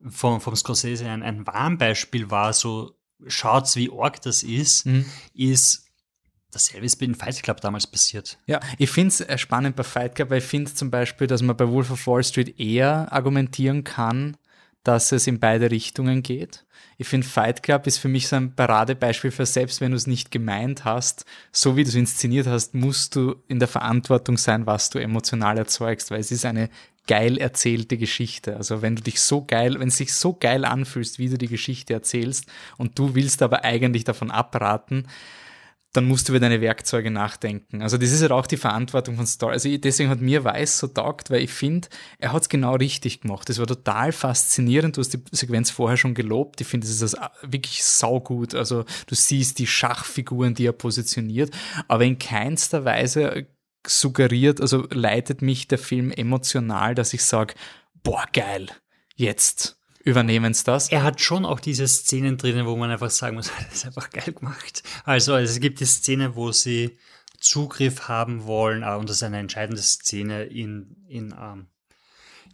[0.09, 2.95] vom, vom Scorsese ein, ein Warnbeispiel war, so
[3.27, 5.07] schaut's, wie arg das ist, mhm.
[5.35, 5.84] ist
[6.55, 8.39] Dasselbe ist bei den Fight Club damals passiert.
[8.47, 11.43] Ja, ich finde es äh, spannend bei Fight Club, weil ich finde zum Beispiel, dass
[11.43, 14.37] man bei Wolf of Wall Street eher argumentieren kann,
[14.85, 16.65] dass es in beide Richtungen geht.
[16.97, 20.07] Ich finde, Fight Club ist für mich so ein Paradebeispiel für selbst, wenn du es
[20.07, 24.67] nicht gemeint hast, so wie du es inszeniert hast, musst du in der Verantwortung sein,
[24.67, 26.71] was du emotional erzeugst, weil es ist eine
[27.07, 28.57] geil erzählte Geschichte.
[28.57, 31.49] Also wenn du dich so geil, wenn es sich so geil anfühlst, wie du die
[31.49, 32.47] Geschichte erzählst
[32.79, 35.09] und du willst aber eigentlich davon abraten,
[35.95, 37.81] dann musst du über deine Werkzeuge nachdenken.
[37.81, 39.53] Also das ist halt auch die Verantwortung von Story.
[39.53, 41.89] Also deswegen hat mir Weiß so taugt, weil ich finde,
[42.19, 43.49] er hat es genau richtig gemacht.
[43.49, 44.97] Das war total faszinierend.
[44.97, 46.61] Du hast die Sequenz vorher schon gelobt.
[46.61, 48.57] Ich finde, das ist wirklich saugut.
[48.57, 51.53] Also du siehst die Schachfiguren, die er positioniert,
[51.87, 53.47] aber in keinster Weise
[53.87, 57.55] suggeriert, also leitet mich der Film emotional, dass ich sage,
[58.03, 58.69] boah, geil,
[59.15, 60.91] jetzt übernehmen es das.
[60.91, 64.11] Er hat schon auch diese Szenen drinnen, wo man einfach sagen muss, das ist einfach
[64.11, 64.83] geil gemacht.
[65.05, 66.99] Also es gibt die Szene, wo sie
[67.41, 71.67] Zugriff haben wollen, ah, und das ist eine entscheidende Szene in, in, ähm,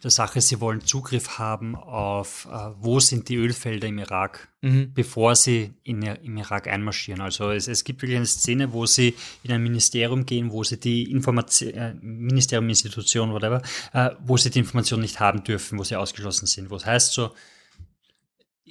[0.03, 4.92] der Sache, sie wollen Zugriff haben auf, äh, wo sind die Ölfelder im Irak, mhm.
[4.94, 7.20] bevor sie in, im Irak einmarschieren.
[7.20, 10.78] Also es, es, gibt wirklich eine Szene, wo sie in ein Ministerium gehen, wo sie
[10.78, 15.84] die Information, äh, Ministerium, Institution, whatever, äh, wo sie die Information nicht haben dürfen, wo
[15.84, 16.70] sie ausgeschlossen sind.
[16.70, 17.32] Wo es heißt so,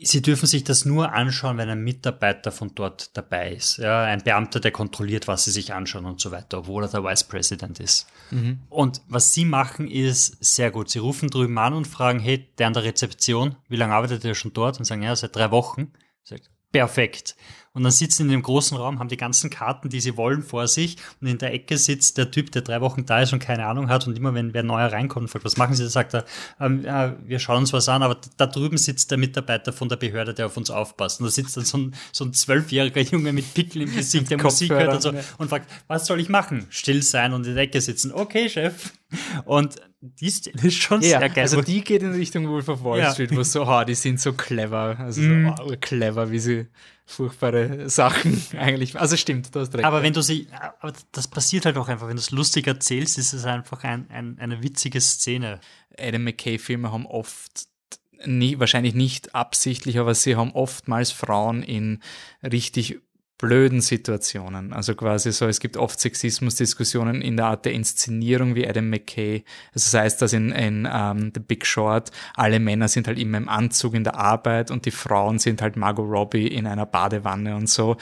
[0.04, 3.78] Sie dürfen sich das nur anschauen, wenn ein Mitarbeiter von dort dabei ist.
[3.78, 7.04] Ja, ein Beamter, der kontrolliert, was sie sich anschauen und so weiter, obwohl er der
[7.04, 8.08] Vice President ist.
[8.32, 8.60] Mhm.
[8.70, 10.90] Und was sie machen, ist sehr gut.
[10.90, 14.36] Sie rufen drüben an und fragen, hey, der an der Rezeption, wie lange arbeitet er
[14.36, 14.80] schon dort?
[14.80, 15.92] Und sagen, ja, seit drei Wochen.
[16.24, 17.36] Sagt, perfekt.
[17.74, 20.68] Und dann sitzen in dem großen Raum, haben die ganzen Karten, die sie wollen, vor
[20.68, 20.98] sich.
[21.22, 23.90] Und in der Ecke sitzt der Typ, der drei Wochen da ist und keine Ahnung
[23.90, 24.08] hat.
[24.08, 26.26] Und immer, wenn wer neuer reinkommt und fragt, was machen Sie, dann sagt er,
[26.60, 28.02] ähm, äh, wir schauen uns was an.
[28.02, 31.20] Aber da drüben sitzt der Mitarbeiter von der Behörde, der auf uns aufpasst.
[31.20, 34.42] Und da sitzt dann so ein, so ein zwölfjähriger Junge mit Pickel im Gesicht, der
[34.42, 35.14] Musik hört und so.
[35.38, 36.66] Und fragt, was soll ich machen?
[36.70, 38.12] Still sein und in der Ecke sitzen.
[38.12, 38.94] Okay, Chef.
[39.46, 41.44] Und die Szene ist schon ja, sehr geil.
[41.44, 43.38] Also die geht in Richtung Wolf of Wall Street, ja.
[43.38, 44.98] wo so, oh, die sind so clever.
[45.00, 45.54] Also mm.
[45.58, 46.68] so oh, clever, wie sie
[47.10, 49.00] furchtbare Sachen eigentlich.
[49.00, 49.84] Also stimmt, du hast recht.
[49.84, 50.48] Aber wenn du sie,
[50.80, 54.10] aber das passiert halt auch einfach, wenn du es lustig erzählst, ist es einfach ein,
[54.10, 55.60] ein, eine witzige Szene.
[55.98, 57.68] Adam McKay-Filme haben oft
[58.26, 62.02] nie, wahrscheinlich nicht absichtlich, aber sie haben oftmals Frauen in
[62.44, 63.00] richtig
[63.40, 64.74] blöden Situationen.
[64.74, 69.46] Also quasi so, es gibt oft Sexismusdiskussionen in der Art der Inszenierung wie Adam McKay.
[69.74, 73.18] Also das heißt, dass in, in um, ähm, The Big Short alle Männer sind halt
[73.18, 76.86] immer im Anzug in der Arbeit und die Frauen sind halt Margot Robbie in einer
[76.86, 77.96] Badewanne und so.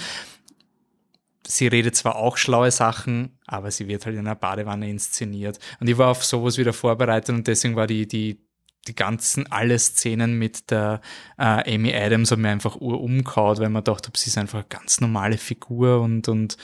[1.45, 5.59] Sie redet zwar auch schlaue Sachen, aber sie wird halt in einer Badewanne inszeniert.
[5.79, 8.41] Und ich war auf sowas wieder vorbereitet und deswegen war die, die
[8.87, 11.01] die ganzen, alle Szenen mit der
[11.37, 15.01] äh, Amy Adams haben mir einfach urumkaut, weil man dachte, sie ist einfach eine ganz
[15.01, 16.57] normale Figur und, und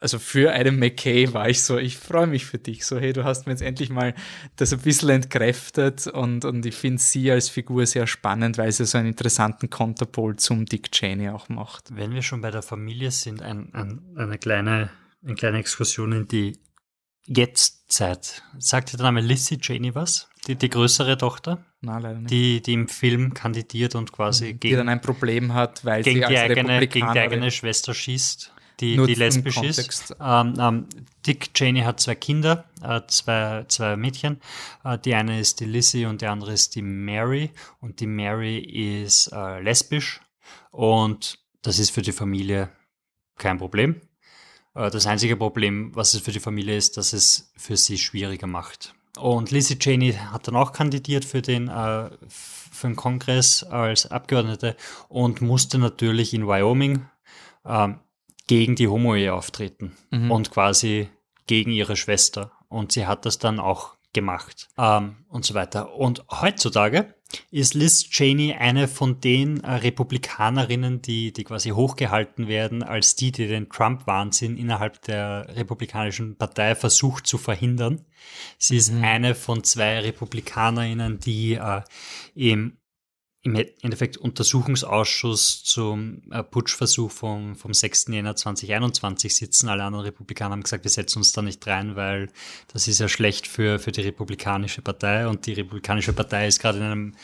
[0.00, 2.86] also für Adam McKay war ich so, ich freue mich für dich.
[2.86, 4.14] So, hey, du hast mir jetzt endlich mal
[4.56, 8.86] das ein bisschen entkräftet und, und ich finde sie als Figur sehr spannend, weil sie
[8.86, 11.96] so einen interessanten Konterpol zum Dick Cheney auch macht.
[11.96, 14.90] Wenn wir schon bei der Familie sind, ein, ein, eine kleine,
[15.24, 16.58] eine kleine Exkursion in die
[17.26, 18.42] Jetztzeit.
[18.58, 20.28] Sagt der Name Lizzie Cheney was?
[20.48, 21.64] Die, die größere Tochter?
[21.82, 22.30] Nein, leider nicht.
[22.30, 24.60] Die, die im Film kandidiert und quasi mhm.
[24.60, 24.72] gegen.
[24.72, 27.92] Die dann ein Problem hat, weil gegen sie als die eigene, gegen die eigene Schwester
[27.92, 30.16] schießt, die, die lesbisch ist.
[30.20, 30.86] Ähm, ähm,
[31.26, 34.40] Dick Cheney hat zwei Kinder, äh, zwei, zwei Mädchen.
[34.84, 37.50] Äh, die eine ist die Lizzie und die andere ist die Mary.
[37.80, 40.22] Und die Mary ist äh, lesbisch.
[40.70, 42.70] Und das ist für die Familie
[43.36, 44.00] kein Problem.
[44.74, 48.46] Äh, das einzige Problem, was es für die Familie ist, dass es für sie schwieriger
[48.46, 48.94] macht.
[49.20, 54.76] Und Lizzie Cheney hat dann auch kandidiert für den, äh, für den Kongress als Abgeordnete
[55.08, 57.06] und musste natürlich in Wyoming
[57.64, 57.88] äh,
[58.46, 60.30] gegen die Homo-Ehe auftreten mhm.
[60.30, 61.08] und quasi
[61.46, 62.52] gegen ihre Schwester.
[62.68, 65.94] Und sie hat das dann auch gemacht ähm, und so weiter.
[65.94, 67.14] Und heutzutage
[67.50, 73.32] ist Liz Cheney eine von den äh, Republikanerinnen, die, die quasi hochgehalten werden, als die,
[73.32, 78.04] die den Trump-Wahnsinn innerhalb der Republikanischen Partei versucht zu verhindern.
[78.58, 79.04] Sie ist mhm.
[79.04, 81.82] eine von zwei Republikanerinnen, die äh,
[82.34, 82.78] im
[83.48, 88.08] im Endeffekt Untersuchungsausschuss zum äh, Putschversuch vom, vom 6.
[88.08, 89.68] Jänner 2021 sitzen.
[89.68, 92.28] Alle anderen Republikaner haben gesagt, wir setzen uns da nicht rein, weil
[92.72, 95.26] das ist ja schlecht für, für die Republikanische Partei.
[95.26, 97.14] Und die Republikanische Partei ist gerade in einem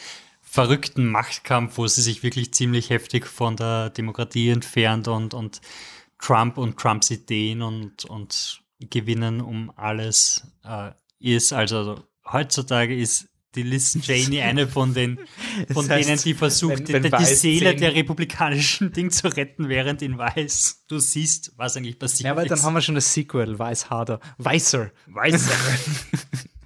[0.41, 5.61] verrückten Machtkampf, wo sie sich wirklich ziemlich heftig von der Demokratie entfernt und, und
[6.19, 11.53] Trump und Trumps Ideen und, und Gewinnen um alles äh, ist.
[11.53, 15.19] Also heutzutage ist die Liz Cheney eine von den
[15.73, 19.29] von das heißt, denen, die versucht, wenn, wenn die, die Seele der republikanischen Ding zu
[19.29, 22.95] retten, während in Weiß du siehst, was eigentlich passiert ja, aber dann haben wir schon
[22.95, 24.91] das Sequel, Weiß harder, Weißer.
[25.07, 25.53] Weißer.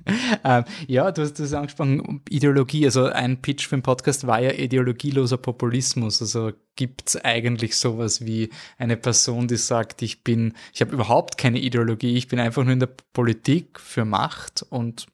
[0.44, 2.84] ähm, ja, du hast das angesprochen, Ideologie.
[2.84, 6.20] Also ein Pitch für den Podcast war ja ideologieloser Populismus.
[6.20, 11.38] Also gibt es eigentlich sowas wie eine Person, die sagt, ich bin, ich habe überhaupt
[11.38, 15.06] keine Ideologie, ich bin einfach nur in der Politik für Macht und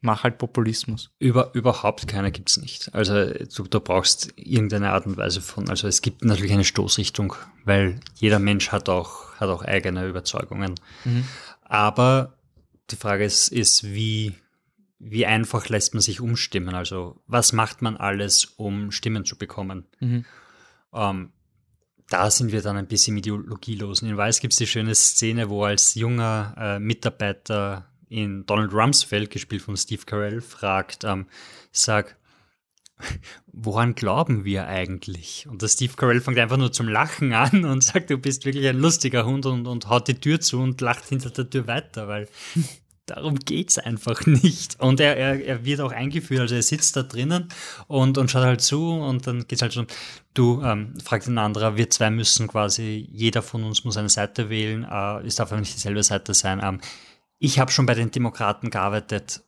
[0.00, 1.10] mach halt Populismus.
[1.18, 2.94] Über, überhaupt keiner gibt's nicht.
[2.94, 7.34] Also du, du brauchst irgendeine Art und Weise von, also es gibt natürlich eine Stoßrichtung,
[7.64, 10.74] weil jeder Mensch hat auch, hat auch eigene Überzeugungen.
[11.04, 11.24] Mhm.
[11.62, 12.34] Aber
[12.90, 14.34] die Frage ist, ist wie,
[14.98, 16.74] wie einfach lässt man sich umstimmen?
[16.74, 19.86] Also was macht man alles, um Stimmen zu bekommen?
[20.00, 20.24] Mhm.
[20.92, 21.32] Ähm,
[22.08, 24.00] da sind wir dann ein bisschen ideologielos.
[24.00, 29.30] In Weiß gibt es die schöne Szene, wo als junger äh, Mitarbeiter in Donald Rumsfeld,
[29.30, 31.26] gespielt von Steve Carell, fragt, ähm,
[31.72, 32.16] sag,
[33.52, 35.46] woran glauben wir eigentlich?
[35.48, 38.66] Und der Steve Carell fängt einfach nur zum Lachen an und sagt, du bist wirklich
[38.66, 42.08] ein lustiger Hund und, und haut die Tür zu und lacht hinter der Tür weiter,
[42.08, 42.28] weil
[43.08, 44.78] darum geht es einfach nicht.
[44.80, 47.48] Und er, er, er wird auch eingeführt, also er sitzt da drinnen
[47.86, 49.86] und, und schaut halt zu und dann geht es halt schon,
[50.34, 54.50] du, ähm, fragt ein anderer, wir zwei müssen quasi, jeder von uns muss eine Seite
[54.50, 56.60] wählen, äh, es darf aber nicht dieselbe Seite sein.
[56.62, 56.80] Ähm,
[57.38, 59.42] ich habe schon bei den Demokraten gearbeitet.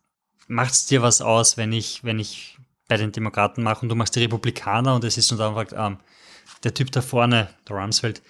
[0.47, 3.95] Macht es dir was aus, wenn ich, wenn ich bei den Demokraten mache und du
[3.95, 5.99] machst die Republikaner und es ist und dann fragt, ähm,
[6.65, 8.23] der Typ da vorne, der Rumsfeld,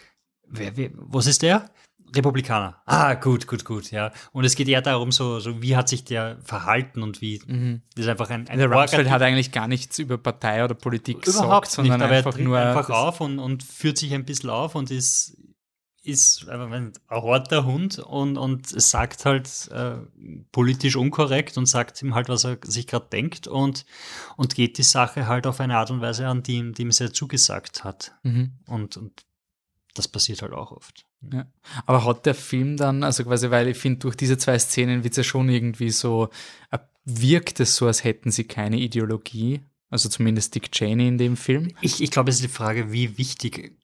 [0.46, 1.70] wer, wer, was ist der?
[2.14, 2.82] Republikaner.
[2.86, 4.12] Ah, gut, gut, gut, ja.
[4.32, 7.40] Und es geht eher darum, so, so wie hat sich der verhalten und wie.
[7.46, 7.82] Mhm.
[7.94, 8.48] Das ist einfach ein.
[8.48, 12.10] ein der Rumsfeld hat eigentlich gar nichts über Partei oder Politik Überhaupt gesagt, sondern nicht,
[12.10, 15.36] einfach nur einfach auf und, und führt sich ein bisschen auf und ist
[16.02, 19.96] ist einfach ein harter Hund und, und sagt halt äh,
[20.50, 23.84] politisch unkorrekt und sagt ihm halt, was er sich gerade denkt und,
[24.36, 26.92] und geht die Sache halt auf eine Art und Weise an, die ihm, die ihm
[26.92, 28.12] sehr zugesagt hat.
[28.22, 28.52] Mhm.
[28.66, 29.24] Und, und
[29.94, 31.04] das passiert halt auch oft.
[31.32, 31.46] Ja.
[31.84, 35.12] Aber hat der Film dann, also quasi, weil ich finde, durch diese zwei Szenen wird
[35.12, 36.30] es ja schon irgendwie so,
[36.70, 39.60] äh, wirkt es so, als hätten sie keine Ideologie.
[39.90, 41.74] Also zumindest Dick Cheney in dem Film.
[41.80, 43.76] Ich, ich glaube, es ist die Frage, wie wichtig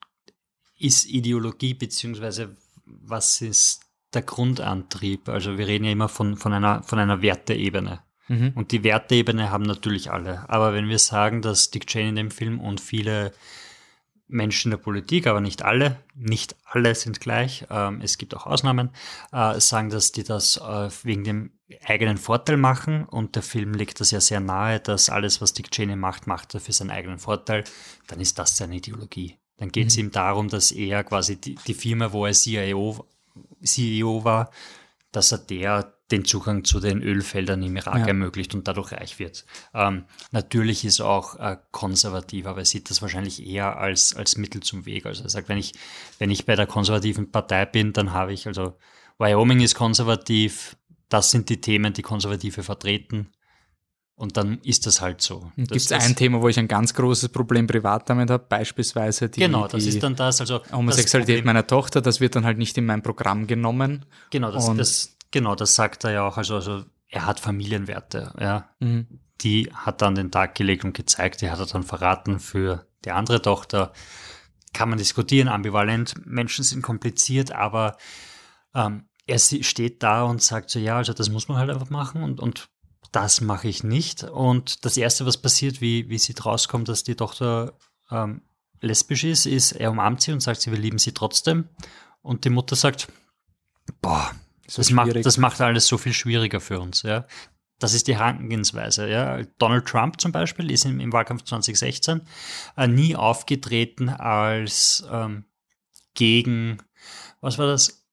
[0.77, 2.55] ist Ideologie, beziehungsweise
[2.85, 3.81] was ist
[4.13, 5.29] der Grundantrieb?
[5.29, 8.01] Also wir reden ja immer von, von, einer, von einer Werteebene.
[8.27, 8.51] Mhm.
[8.55, 10.49] Und die Werteebene haben natürlich alle.
[10.49, 13.33] Aber wenn wir sagen, dass Dick Cheney in dem Film und viele
[14.27, 18.89] Menschen der Politik, aber nicht alle, nicht alle sind gleich, ähm, es gibt auch Ausnahmen,
[19.31, 21.51] äh, sagen, dass die das äh, wegen dem
[21.85, 25.71] eigenen Vorteil machen und der Film legt das ja sehr nahe, dass alles, was Dick
[25.71, 27.63] Cheney macht, macht er für seinen eigenen Vorteil,
[28.07, 29.37] dann ist das seine Ideologie.
[29.57, 30.05] Dann geht es mhm.
[30.05, 33.05] ihm darum, dass er quasi die, die Firma, wo er CEO,
[33.63, 34.51] CEO war,
[35.11, 38.07] dass er der den Zugang zu den Ölfeldern im Irak ja.
[38.07, 39.45] ermöglicht und dadurch reich wird.
[39.73, 44.61] Ähm, natürlich ist auch äh, konservativ, aber er sieht das wahrscheinlich eher als, als Mittel
[44.61, 45.05] zum Weg.
[45.05, 45.73] Also er sagt, wenn ich,
[46.17, 48.77] wenn ich bei der konservativen Partei bin, dann habe ich, also
[49.17, 50.77] Wyoming ist konservativ,
[51.09, 53.29] das sind die Themen, die Konservative vertreten.
[54.17, 55.51] Und dann ist das halt so.
[55.55, 59.41] Gibt es ein Thema, wo ich ein ganz großes Problem privat damit habe, beispielsweise die,
[59.41, 62.57] genau, das die ist dann das, also Homosexualität das meiner Tochter, das wird dann halt
[62.57, 64.05] nicht in mein Programm genommen.
[64.31, 66.37] Genau, das, das, genau, das sagt er ja auch.
[66.37, 68.67] Also, also er hat Familienwerte, ja.
[68.79, 69.19] Mhm.
[69.41, 72.87] Die hat er an den Tag gelegt und gezeigt, die hat er dann verraten für
[73.05, 73.93] die andere Tochter.
[74.73, 76.15] Kann man diskutieren, ambivalent.
[76.25, 77.97] Menschen sind kompliziert, aber
[78.73, 82.23] ähm, er steht da und sagt so, ja, also das muss man halt einfach machen
[82.23, 82.69] und, und
[83.11, 84.23] das mache ich nicht.
[84.23, 87.77] Und das Erste, was passiert, wie, wie sie rauskommt, dass die Tochter
[88.11, 88.41] ähm,
[88.81, 91.69] lesbisch ist, ist, er umarmt sie und sagt sie, wir lieben sie trotzdem.
[92.21, 93.07] Und die Mutter sagt,
[94.01, 94.31] boah,
[94.67, 97.03] so das, macht, das macht alles so viel schwieriger für uns.
[97.03, 97.25] Ja.
[97.79, 99.07] Das ist die Herangehensweise.
[99.09, 99.41] Ja.
[99.59, 102.21] Donald Trump zum Beispiel ist im, im Wahlkampf 2016
[102.75, 105.45] äh, nie aufgetreten als ähm,
[106.13, 106.79] gegen,
[107.39, 108.05] was war das?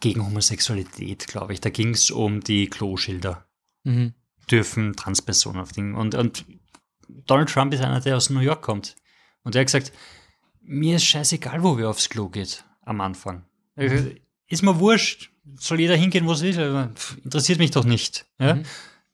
[0.00, 1.60] Gegen Homosexualität, glaube ich.
[1.60, 3.46] Da ging es um die Kloschilder.
[3.84, 4.14] Mhm
[4.50, 5.94] dürfen Transpersonen auf Dingen.
[5.94, 6.44] Und, und
[7.08, 8.96] Donald Trump ist einer, der aus New York kommt.
[9.42, 9.92] Und der hat gesagt,
[10.62, 13.44] mir ist scheißegal, wo wir aufs Klo geht am Anfang.
[13.76, 14.16] Mhm.
[14.46, 16.90] Ist mir wurscht, soll jeder hingehen, wo es will,
[17.22, 18.26] interessiert mich doch nicht.
[18.38, 18.56] Ja?
[18.56, 18.64] Mhm.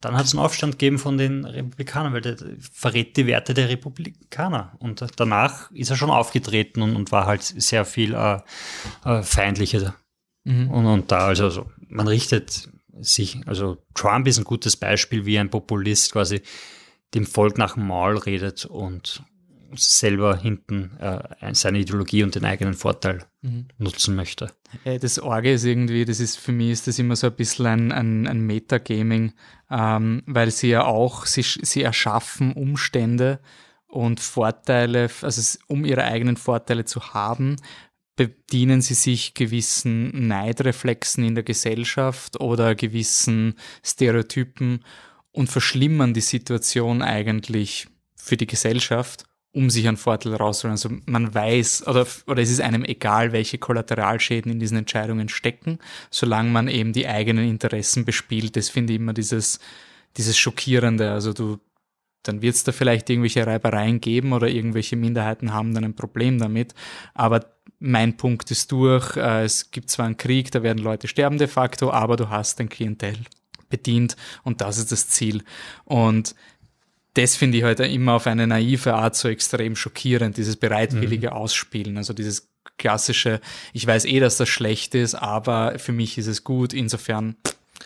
[0.00, 2.36] Dann hat es einen Aufstand gegeben von den Republikanern, weil der
[2.72, 4.72] verrät die Werte der Republikaner.
[4.78, 8.38] Und danach ist er schon aufgetreten und, und war halt sehr viel äh,
[9.04, 9.94] äh, feindlicher.
[10.44, 10.70] Mhm.
[10.70, 12.70] Und, und da, also, also man richtet
[13.00, 16.42] sich, also Trump ist ein gutes Beispiel, wie ein Populist quasi
[17.14, 19.22] dem Volk nach dem Maul redet und
[19.76, 23.68] selber hinten äh, seine Ideologie und den eigenen Vorteil mhm.
[23.78, 24.50] nutzen möchte.
[24.84, 27.92] Das Orge ist irgendwie, das ist für mich ist das immer so ein bisschen ein,
[27.92, 29.32] ein, ein Metagaming,
[29.70, 33.40] ähm, weil sie ja auch, sie, sie erschaffen Umstände
[33.86, 37.56] und Vorteile, also um ihre eigenen Vorteile zu haben,
[38.26, 44.84] bedienen sie sich gewissen Neidreflexen in der Gesellschaft oder gewissen Stereotypen
[45.32, 50.72] und verschlimmern die Situation eigentlich für die Gesellschaft, um sich einen Vorteil rauszuholen.
[50.72, 55.78] Also man weiß oder, oder es ist einem egal, welche Kollateralschäden in diesen Entscheidungen stecken,
[56.10, 58.54] solange man eben die eigenen Interessen bespielt.
[58.56, 59.60] Das finde ich immer dieses,
[60.18, 61.10] dieses Schockierende.
[61.10, 61.58] Also du,
[62.22, 66.38] dann wird es da vielleicht irgendwelche Reibereien geben oder irgendwelche Minderheiten haben dann ein Problem
[66.38, 66.74] damit.
[67.14, 67.46] Aber
[67.78, 71.46] mein Punkt ist durch, äh, es gibt zwar einen Krieg, da werden Leute sterben de
[71.48, 73.16] facto, aber du hast dein Klientel
[73.68, 75.44] bedient und das ist das Ziel.
[75.84, 76.34] Und
[77.14, 81.28] das finde ich heute halt immer auf eine naive Art so extrem schockierend, dieses bereitwillige
[81.28, 81.32] mhm.
[81.32, 82.48] Ausspielen, also dieses
[82.78, 83.40] klassische,
[83.72, 87.36] ich weiß eh, dass das schlecht ist, aber für mich ist es gut, insofern.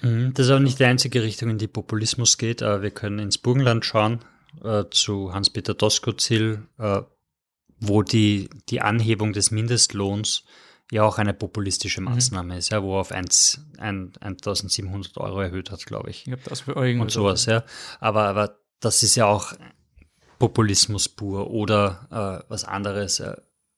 [0.02, 0.32] Mhm.
[0.34, 3.38] Das ist auch nicht die einzige Richtung, in die Populismus geht, aber wir können ins
[3.38, 4.20] Burgenland schauen,
[4.62, 7.02] äh, zu Hans-Peter Doskozil, äh,
[7.88, 10.44] wo die, die Anhebung des Mindestlohns
[10.90, 12.08] ja auch eine populistische mhm.
[12.08, 12.58] Maßnahme mhm.
[12.58, 16.26] ist, ja, wo auf 1, 1, 1700 Euro erhöht hat, glaube ich.
[16.26, 17.64] Ich habe das für euch Und sowas, ja.
[18.00, 19.54] Aber, aber das ist ja auch
[20.38, 23.20] Populismus pur oder äh, was anderes.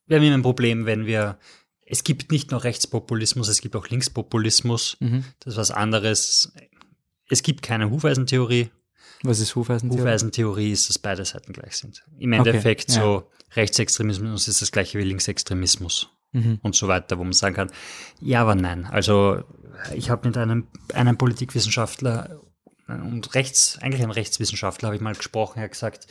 [0.06, 1.38] Wir haben immer ein Problem, wenn wir
[1.86, 4.96] es gibt nicht nur Rechtspopulismus, es gibt auch Linkspopulismus.
[4.98, 5.24] Mhm.
[5.38, 6.52] Das ist was anderes.
[7.28, 8.70] Es gibt keine Hufeisentheorie.
[9.22, 10.02] Was ist Hufeisentheorie?
[10.02, 12.04] Hufeisentheorie ist, dass beide Seiten gleich sind.
[12.18, 13.04] Im Endeffekt okay, ja.
[13.04, 16.58] so Rechtsextremismus ist das gleiche wie Linksextremismus mhm.
[16.62, 17.70] und so weiter, wo man sagen kann,
[18.20, 18.86] ja, aber nein.
[18.86, 19.42] Also
[19.94, 22.40] ich habe mit einem, einem Politikwissenschaftler
[22.88, 26.06] und Rechts, eigentlich ein Rechtswissenschaftler habe ich mal gesprochen, er hat gesagt,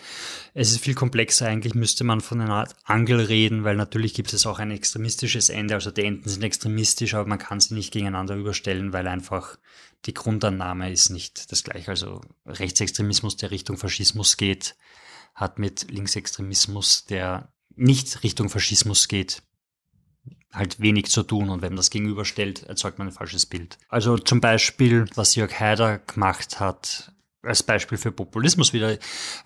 [0.54, 4.34] es ist viel komplexer, eigentlich müsste man von einer Art Angel reden, weil natürlich gibt
[4.34, 7.94] es auch ein extremistisches Ende, also die Enden sind extremistisch, aber man kann sie nicht
[7.94, 9.58] gegeneinander überstellen, weil einfach
[10.06, 11.92] die Grundannahme ist nicht das gleiche.
[11.92, 14.76] Also Rechtsextremismus, der Richtung Faschismus geht,
[15.34, 19.42] hat mit Linksextremismus, der nicht Richtung Faschismus geht,
[20.56, 23.78] halt wenig zu tun und wenn man das gegenüberstellt, erzeugt man ein falsches Bild.
[23.89, 27.12] Also zum Beispiel, was Jörg Haider gemacht hat,
[27.43, 28.97] als Beispiel für Populismus wieder.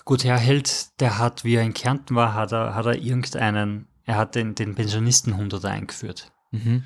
[0.05, 3.87] Gut, Herr Held, der hat, wie er in Kärnten war, hat er, hat er irgendeinen,
[4.05, 6.31] er hat den, den Pensionistenhunderter eingeführt.
[6.51, 6.85] Mhm.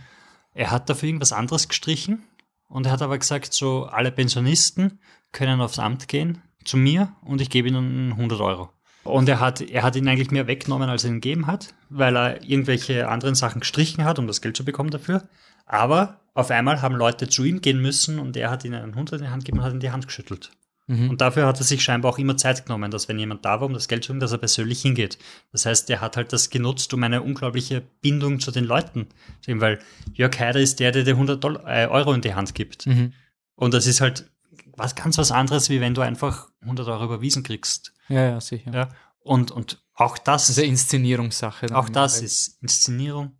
[0.53, 2.23] Er hat dafür irgendwas anderes gestrichen
[2.67, 4.99] und er hat aber gesagt, so alle Pensionisten
[5.31, 8.69] können aufs Amt gehen zu mir und ich gebe ihnen 100 Euro.
[9.03, 12.15] Und er hat, er hat ihn eigentlich mehr weggenommen, als er ihn gegeben hat, weil
[12.15, 15.27] er irgendwelche anderen Sachen gestrichen hat, um das Geld zu bekommen dafür.
[15.65, 19.11] Aber auf einmal haben Leute zu ihm gehen müssen und er hat ihnen einen Hund
[19.11, 20.51] in die Hand gegeben und hat ihn die Hand geschüttelt.
[20.87, 21.09] Mhm.
[21.11, 23.67] Und dafür hat er sich scheinbar auch immer Zeit genommen, dass wenn jemand da war,
[23.67, 25.17] um das Geld zu holen, dass er persönlich hingeht.
[25.51, 29.07] Das heißt, er hat halt das genutzt, um eine unglaubliche Bindung zu den Leuten
[29.41, 29.79] zu ihm, weil
[30.13, 32.85] Jörg Heider ist der, der dir 100 äh, Euro in die Hand gibt.
[32.85, 33.13] Mhm.
[33.55, 34.29] Und das ist halt
[34.75, 37.92] was ganz was anderes, wie wenn du einfach 100 Euro überwiesen kriegst.
[38.09, 38.71] Ja, ja, sicher.
[38.73, 38.89] Ja,
[39.19, 40.49] und, und auch das.
[40.49, 41.75] Ist eine Inszenierungssache.
[41.75, 43.37] Auch das ist Inszenierung,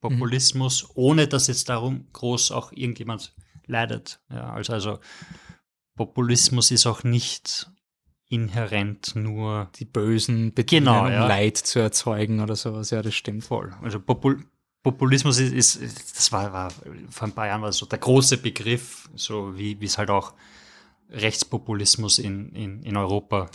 [0.00, 0.90] Populismus, mhm.
[0.94, 3.34] ohne dass jetzt darum groß auch irgendjemand
[3.66, 4.20] leidet.
[4.30, 4.98] Ja, also, also
[5.96, 7.70] Populismus ist auch nicht
[8.28, 11.26] inhärent nur die bösen Bedingungen, genau, um ja.
[11.26, 12.90] Leid zu erzeugen oder sowas.
[12.90, 13.44] Ja, das stimmt.
[13.44, 13.74] Voll.
[13.82, 14.44] Also Popul
[14.82, 16.70] Populismus ist, ist, das war, war
[17.10, 20.34] vor ein paar Jahren war so der große Begriff, so wie es halt auch
[21.10, 23.50] Rechtspopulismus in, in, in Europa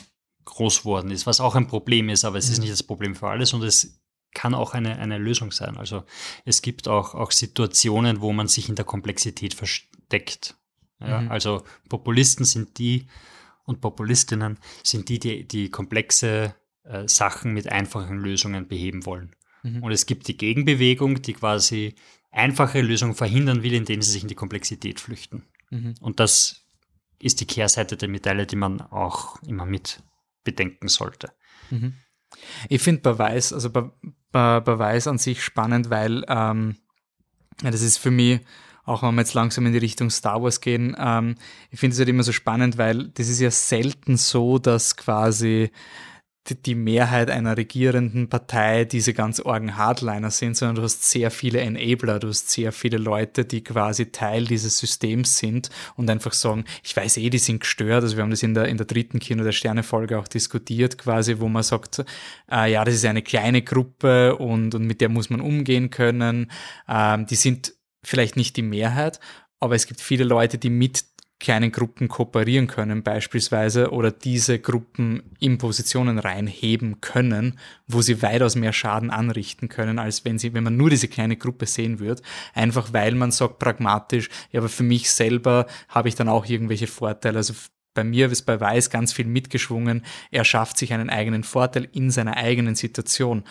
[0.45, 2.63] groß worden ist, was auch ein Problem ist, aber es ist mhm.
[2.63, 4.01] nicht das Problem für alles und es
[4.33, 5.77] kann auch eine, eine Lösung sein.
[5.77, 6.03] Also
[6.43, 10.55] es gibt auch, auch Situationen, wo man sich in der Komplexität versteckt.
[10.99, 11.31] Ja, mhm.
[11.31, 13.07] Also Populisten sind die
[13.65, 19.35] und Populistinnen sind die, die, die komplexe äh, Sachen mit einfachen Lösungen beheben wollen.
[19.63, 19.83] Mhm.
[19.83, 21.95] Und es gibt die Gegenbewegung, die quasi
[22.31, 25.45] einfache Lösungen verhindern will, indem sie sich in die Komplexität flüchten.
[25.69, 25.95] Mhm.
[26.01, 26.65] Und das
[27.19, 30.01] ist die Kehrseite der Medaille, die man auch immer mit
[30.43, 31.31] bedenken sollte.
[31.69, 31.93] Mhm.
[32.69, 33.91] Ich finde Beweis, also Be
[34.31, 36.77] Be Beweis an sich spannend, weil ähm,
[37.61, 38.41] das ist für mich,
[38.83, 41.35] auch wenn wir jetzt langsam in die Richtung Star Wars gehen, ähm,
[41.69, 45.71] ich finde es halt immer so spannend, weil das ist ja selten so, dass quasi
[46.49, 51.61] die Mehrheit einer regierenden Partei diese ganz orgen Hardliner sind, sondern du hast sehr viele
[51.61, 56.65] Enabler, du hast sehr viele Leute, die quasi Teil dieses Systems sind und einfach sagen,
[56.83, 58.03] ich weiß eh, die sind gestört.
[58.03, 60.97] Also wir haben das in der, in der dritten Kino der Sterne Folge auch diskutiert
[60.97, 62.03] quasi, wo man sagt,
[62.51, 66.51] äh, ja, das ist eine kleine Gruppe und, und mit der muss man umgehen können.
[66.89, 67.73] Ähm, die sind
[68.03, 69.21] vielleicht nicht die Mehrheit,
[69.61, 71.05] aber es gibt viele Leute, die mit
[71.43, 78.55] kleinen Gruppen kooperieren können beispielsweise oder diese Gruppen in Positionen reinheben können, wo sie weitaus
[78.55, 82.21] mehr Schaden anrichten können, als wenn sie, wenn man nur diese kleine Gruppe sehen würde.
[82.53, 86.87] Einfach weil man sagt pragmatisch, ja, aber für mich selber habe ich dann auch irgendwelche
[86.87, 87.39] Vorteile.
[87.39, 87.53] Also
[87.93, 90.05] bei mir ist bei Weiß ganz viel mitgeschwungen.
[90.31, 93.43] Er schafft sich einen eigenen Vorteil in seiner eigenen Situation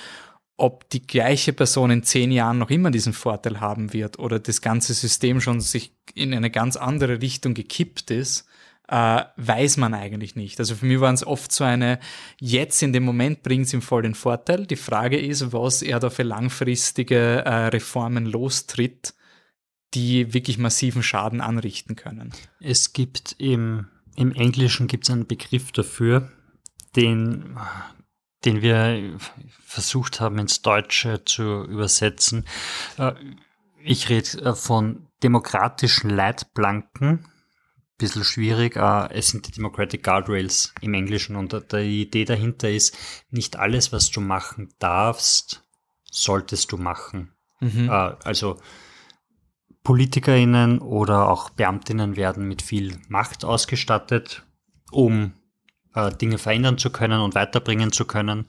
[0.63, 4.63] ob die gleiche Person in zehn Jahren noch immer diesen Vorteil haben wird oder das
[4.63, 8.47] ganze System schon sich in eine ganz andere Richtung gekippt ist,
[8.87, 10.61] äh, weiß man eigentlich nicht.
[10.61, 11.99] Also für mich waren es oft so eine,
[12.39, 14.65] jetzt in dem Moment bringt es ihm voll den Vorteil.
[14.67, 19.15] Die Frage ist, was er da für langfristige äh, Reformen lostritt,
[19.95, 22.31] die wirklich massiven Schaden anrichten können.
[22.61, 26.31] Es gibt im, im Englischen gibt es einen Begriff dafür,
[26.95, 27.59] den
[28.45, 29.19] den wir
[29.65, 32.45] versucht haben ins Deutsche zu übersetzen.
[32.99, 33.13] Äh,
[33.83, 37.27] ich rede äh, von demokratischen Leitplanken.
[37.99, 38.77] Bisschen schwierig.
[38.77, 42.97] Äh, es sind die Democratic Guardrails im Englischen und die Idee dahinter ist,
[43.31, 45.63] nicht alles, was du machen darfst,
[46.11, 47.33] solltest du machen.
[47.61, 47.89] Mhm.
[47.89, 48.59] Also
[49.85, 54.45] PolitikerInnen oder auch Beamtinnen werden mit viel Macht ausgestattet,
[54.91, 55.33] um
[55.95, 58.47] Dinge verändern zu können und weiterbringen zu können.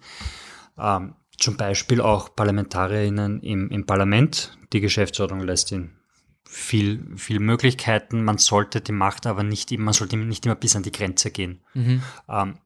[0.77, 4.57] Ähm, zum Beispiel auch ParlamentarierInnen im, im Parlament.
[4.71, 5.99] Die Geschäftsordnung lässt ihnen
[6.45, 8.23] viel, viel Möglichkeiten.
[8.23, 11.61] Man sollte die Macht aber nicht, man sollte nicht immer bis an die Grenze gehen.
[11.73, 12.03] Mhm.
[12.29, 12.57] Ähm,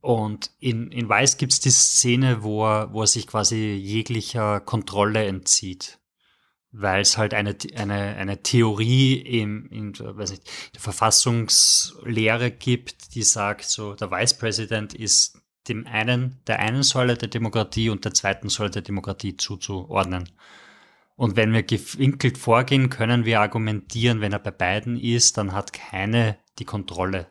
[0.00, 4.60] und in, in Weiß gibt es die Szene, wo er, wo er sich quasi jeglicher
[4.60, 6.00] Kontrolle entzieht.
[6.74, 13.22] Weil es halt eine, eine, eine Theorie im, in, weiß nicht, der Verfassungslehre gibt, die
[13.22, 18.14] sagt, so der Vice President ist dem einen, der einen Säule der Demokratie und der
[18.14, 20.30] zweiten Säule der Demokratie zuzuordnen.
[21.14, 25.72] Und wenn wir gewinkelt vorgehen, können wir argumentieren, wenn er bei beiden ist, dann hat
[25.72, 27.28] keine die Kontrolle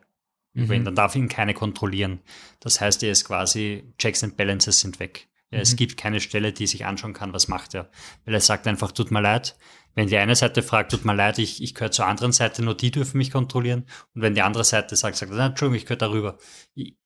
[0.53, 0.63] mhm.
[0.63, 2.21] über ihn, dann darf ihn keine kontrollieren.
[2.59, 5.27] Das heißt, er ist quasi, Checks and Balances sind weg.
[5.51, 5.61] Ja, mhm.
[5.61, 7.89] Es gibt keine Stelle, die sich anschauen kann, was macht er.
[8.25, 9.57] Weil er sagt einfach, tut mir leid.
[9.93, 12.75] Wenn die eine Seite fragt, tut mir leid, ich, ich gehöre zur anderen Seite, nur
[12.75, 13.85] die dürfen mich kontrollieren.
[14.15, 16.37] Und wenn die andere Seite sagt, sagt er, Entschuldigung, ich gehöre darüber,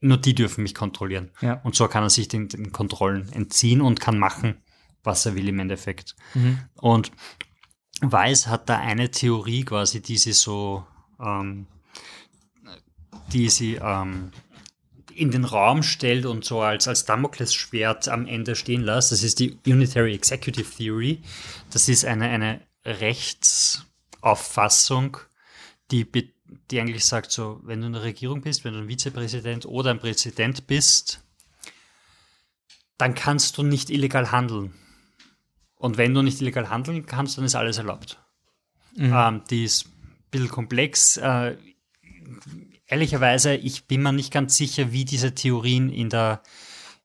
[0.01, 1.31] nur die dürfen mich kontrollieren.
[1.41, 1.59] Ja.
[1.63, 4.61] Und so kann er sich den, den Kontrollen entziehen und kann machen,
[5.03, 6.15] was er will im Endeffekt.
[6.35, 6.59] Mhm.
[6.75, 7.11] Und
[8.01, 10.85] Weiß hat da eine Theorie quasi, die sie so,
[11.19, 11.65] ähm,
[13.31, 14.31] die sie ähm,
[15.15, 19.11] in den Raum stellt und so als, als Damoklesschwert am Ende stehen lässt.
[19.11, 21.23] Das ist die Unitary Executive Theory.
[21.71, 25.17] Das ist eine, eine Rechtsauffassung,
[25.91, 26.05] die,
[26.69, 29.91] die eigentlich sagt, so, wenn du in der Regierung bist, wenn du ein Vizepräsident oder
[29.91, 31.21] ein Präsident bist,
[32.97, 34.73] dann kannst du nicht illegal handeln.
[35.75, 38.19] Und wenn du nicht illegal handeln kannst, dann ist alles erlaubt.
[38.95, 39.13] Mhm.
[39.13, 39.91] Ähm, die ist ein
[40.31, 41.15] bisschen komplex.
[41.17, 41.55] Äh,
[42.87, 46.41] ehrlicherweise, ich bin mir nicht ganz sicher, wie diese Theorien in der,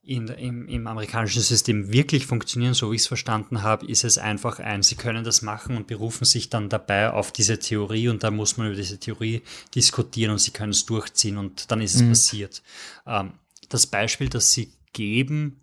[0.03, 2.73] in, im, im amerikanischen System wirklich funktionieren.
[2.73, 5.87] So wie ich es verstanden habe, ist es einfach ein, sie können das machen und
[5.87, 9.41] berufen sich dann dabei auf diese Theorie und da muss man über diese Theorie
[9.75, 12.09] diskutieren und sie können es durchziehen und dann ist es mhm.
[12.09, 12.61] passiert.
[13.05, 13.33] Ähm,
[13.69, 15.61] das Beispiel, das sie geben,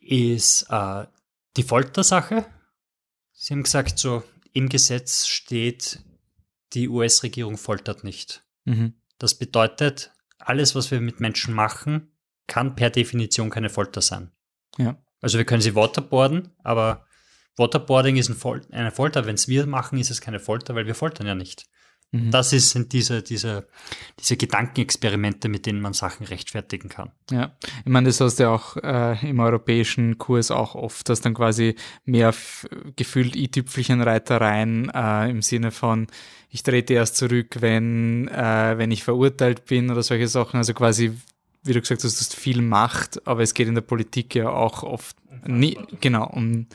[0.00, 1.06] ist äh,
[1.56, 2.46] die Foltersache.
[3.32, 6.00] Sie haben gesagt, so im Gesetz steht,
[6.72, 8.43] die US-Regierung foltert nicht.
[8.64, 8.94] Mhm.
[9.18, 12.12] Das bedeutet, alles, was wir mit Menschen machen,
[12.46, 14.30] kann per Definition keine Folter sein.
[14.76, 14.98] Ja.
[15.20, 17.06] Also wir können sie waterboarden, aber
[17.56, 19.26] Waterboarding ist ein Fol eine Folter.
[19.26, 21.66] Wenn es wir machen, ist es keine Folter, weil wir foltern ja nicht.
[22.10, 22.30] Mhm.
[22.30, 23.66] Das ist, sind diese, diese,
[24.20, 27.12] diese Gedankenexperimente, mit denen man Sachen rechtfertigen kann.
[27.30, 31.20] Ja, ich meine, das hast du ja auch äh, im europäischen Kurs auch oft, dass
[31.20, 32.32] dann quasi mehr
[32.96, 36.06] gefühlt i-Tüpfelchenreitereien äh, im Sinne von,
[36.54, 40.58] ich trete erst zurück, wenn, äh, wenn ich verurteilt bin oder solche Sachen.
[40.58, 41.10] Also quasi,
[41.64, 44.50] wie du gesagt hast, du hast viel Macht, aber es geht in der Politik ja
[44.50, 45.16] auch oft
[45.48, 46.68] nie, genau, um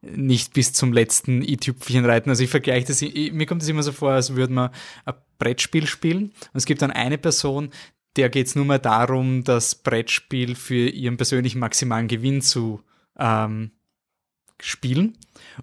[0.00, 2.30] nicht bis zum letzten i-Tüpfelchen reiten.
[2.30, 4.70] Also ich vergleiche das, ich, mir kommt es immer so vor, als würde man
[5.04, 7.68] ein Brettspiel spielen und es gibt dann eine Person,
[8.16, 12.80] der geht es nur mal darum, das Brettspiel für ihren persönlichen maximalen Gewinn zu
[13.18, 13.72] ähm,
[14.60, 15.16] spielen.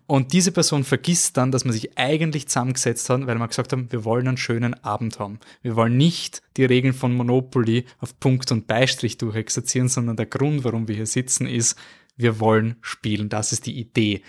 [0.07, 3.91] Und diese Person vergisst dann, dass man sich eigentlich zusammengesetzt hat, weil man gesagt haben,
[3.91, 5.39] wir wollen einen schönen Abend haben.
[5.61, 10.63] Wir wollen nicht die Regeln von Monopoly auf Punkt und Beistrich durchexerzieren, sondern der Grund,
[10.63, 11.77] warum wir hier sitzen, ist,
[12.15, 13.29] wir wollen spielen.
[13.29, 14.21] Das ist die Idee.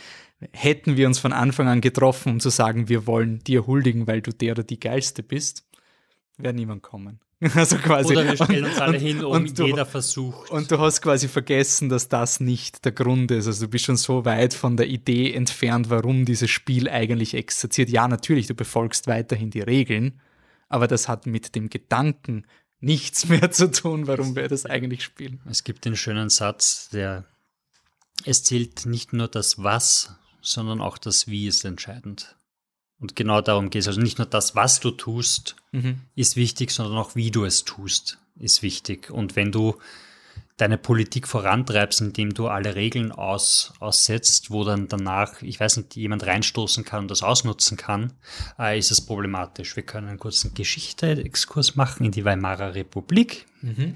[0.53, 4.21] Hätten wir uns von Anfang an getroffen, um zu sagen, wir wollen dir huldigen, weil
[4.21, 5.67] du der oder die Geilste bist,
[6.37, 7.21] wäre niemand kommen.
[7.55, 8.13] Also quasi.
[8.13, 10.51] Oder wir stellen uns alle und, hin, um und du, jeder versucht.
[10.51, 13.47] Und du hast quasi vergessen, dass das nicht der Grund ist.
[13.47, 17.91] Also du bist schon so weit von der Idee entfernt, warum dieses Spiel eigentlich exerziert.
[17.91, 20.21] Ja, natürlich, du befolgst weiterhin die Regeln,
[20.69, 22.47] aber das hat mit dem Gedanken
[22.81, 25.41] nichts mehr zu tun, warum wir das eigentlich spielen.
[25.49, 27.25] Es gibt den schönen Satz, der
[28.25, 32.37] es zählt nicht nur das Was, sondern auch das Wie ist entscheidend.
[33.01, 33.89] Und genau darum geht es.
[33.89, 36.01] Also nicht nur das, was du tust, mhm.
[36.15, 39.11] ist wichtig, sondern auch wie du es tust, ist wichtig.
[39.11, 39.77] Und wenn du
[40.57, 45.97] deine Politik vorantreibst, indem du alle Regeln aus, aussetzt, wo dann danach, ich weiß nicht,
[45.97, 48.13] jemand reinstoßen kann und das ausnutzen kann,
[48.59, 49.75] äh, ist es problematisch.
[49.75, 53.47] Wir können einen kurzen Geschichte-Exkurs machen in die Weimarer Republik.
[53.63, 53.95] Mhm.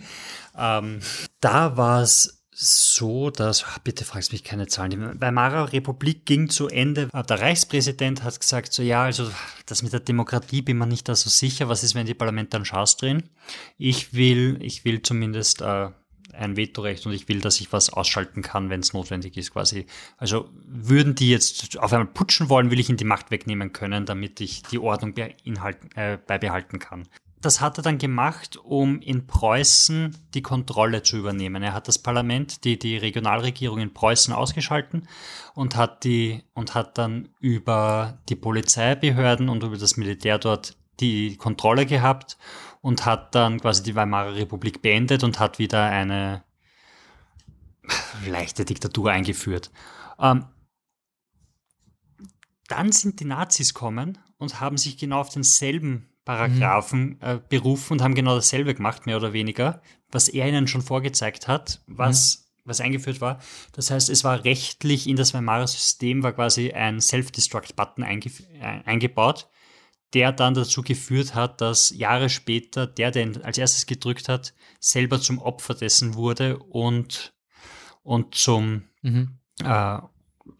[0.56, 0.98] Ähm,
[1.40, 4.90] da war es so, dass, ach, bitte fragst mich keine Zahlen.
[4.90, 7.06] Die Weimarer Republik ging zu Ende.
[7.06, 9.30] Der Reichspräsident hat gesagt, so ja, also
[9.66, 11.68] das mit der Demokratie bin mir nicht da so sicher.
[11.68, 13.22] Was ist, wenn die Parlamente einen Schaß drehen?
[13.76, 15.90] Ich will, ich will zumindest äh,
[16.32, 19.86] ein Vetorecht und ich will, dass ich was ausschalten kann, wenn es notwendig ist, quasi.
[20.16, 24.04] Also würden die jetzt auf einmal putschen wollen, will ich ihnen die Macht wegnehmen können,
[24.04, 27.06] damit ich die Ordnung äh, beibehalten kann
[27.40, 31.62] das hat er dann gemacht, um in Preußen die Kontrolle zu übernehmen.
[31.62, 35.08] Er hat das Parlament, die, die Regionalregierung in Preußen ausgeschalten
[35.54, 41.36] und hat die, und hat dann über die Polizeibehörden und über das Militär dort die
[41.36, 42.38] Kontrolle gehabt
[42.80, 46.42] und hat dann quasi die Weimarer Republik beendet und hat wieder eine
[48.26, 49.70] leichte Diktatur eingeführt.
[50.18, 50.46] Ähm,
[52.66, 57.16] dann sind die Nazis kommen und haben sich genau auf denselben Paragraphen mhm.
[57.22, 59.80] äh, berufen und haben genau dasselbe gemacht, mehr oder weniger,
[60.10, 62.68] was er ihnen schon vorgezeigt hat, was, mhm.
[62.68, 63.40] was eingeführt war.
[63.72, 68.30] Das heißt, es war rechtlich in das Weimarer System war quasi ein Self-Destruct-Button einge
[68.60, 69.48] äh, eingebaut,
[70.12, 74.52] der dann dazu geführt hat, dass Jahre später der, der ihn als erstes gedrückt hat,
[74.80, 77.32] selber zum Opfer dessen wurde und,
[78.02, 79.38] und zum mhm.
[79.64, 79.98] äh,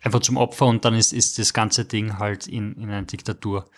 [0.01, 3.69] einfach zum Opfer und dann ist, ist das ganze Ding halt in, in eine Diktatur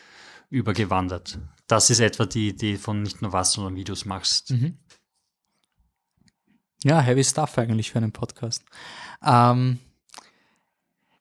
[0.50, 1.40] übergewandert.
[1.70, 4.50] Das ist etwa die Idee von nicht nur was, sondern wie du es machst.
[4.50, 4.78] Mhm.
[6.82, 8.64] Ja, heavy stuff eigentlich für einen Podcast.
[9.24, 9.78] Ähm,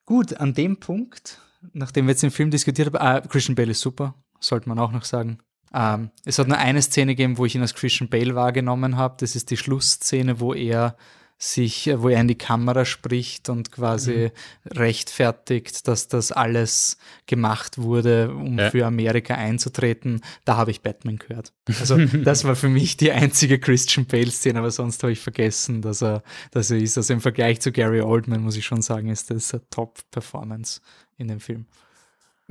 [0.05, 1.39] gut, an dem Punkt,
[1.73, 4.91] nachdem wir jetzt den Film diskutiert haben, äh, Christian Bale ist super, sollte man auch
[4.91, 5.38] noch sagen.
[5.71, 9.17] Ähm, es hat nur eine Szene gegeben, wo ich ihn als Christian Bale wahrgenommen habe.
[9.19, 10.97] Das ist die Schlussszene, wo er
[11.41, 14.30] sich, wo er in die Kamera spricht und quasi
[14.66, 14.78] mhm.
[14.78, 16.98] rechtfertigt, dass das alles
[17.28, 18.70] gemacht wurde, um ja.
[18.70, 21.53] für Amerika einzutreten, da habe ich Batman gehört.
[21.80, 26.03] Also das war für mich die einzige Christian Bale-Szene, aber sonst habe ich vergessen, dass
[26.03, 26.98] er, dass er ist.
[26.98, 30.82] Also im Vergleich zu Gary Oldman muss ich schon sagen, ist das eine Top-Performance
[31.18, 31.68] in dem Film.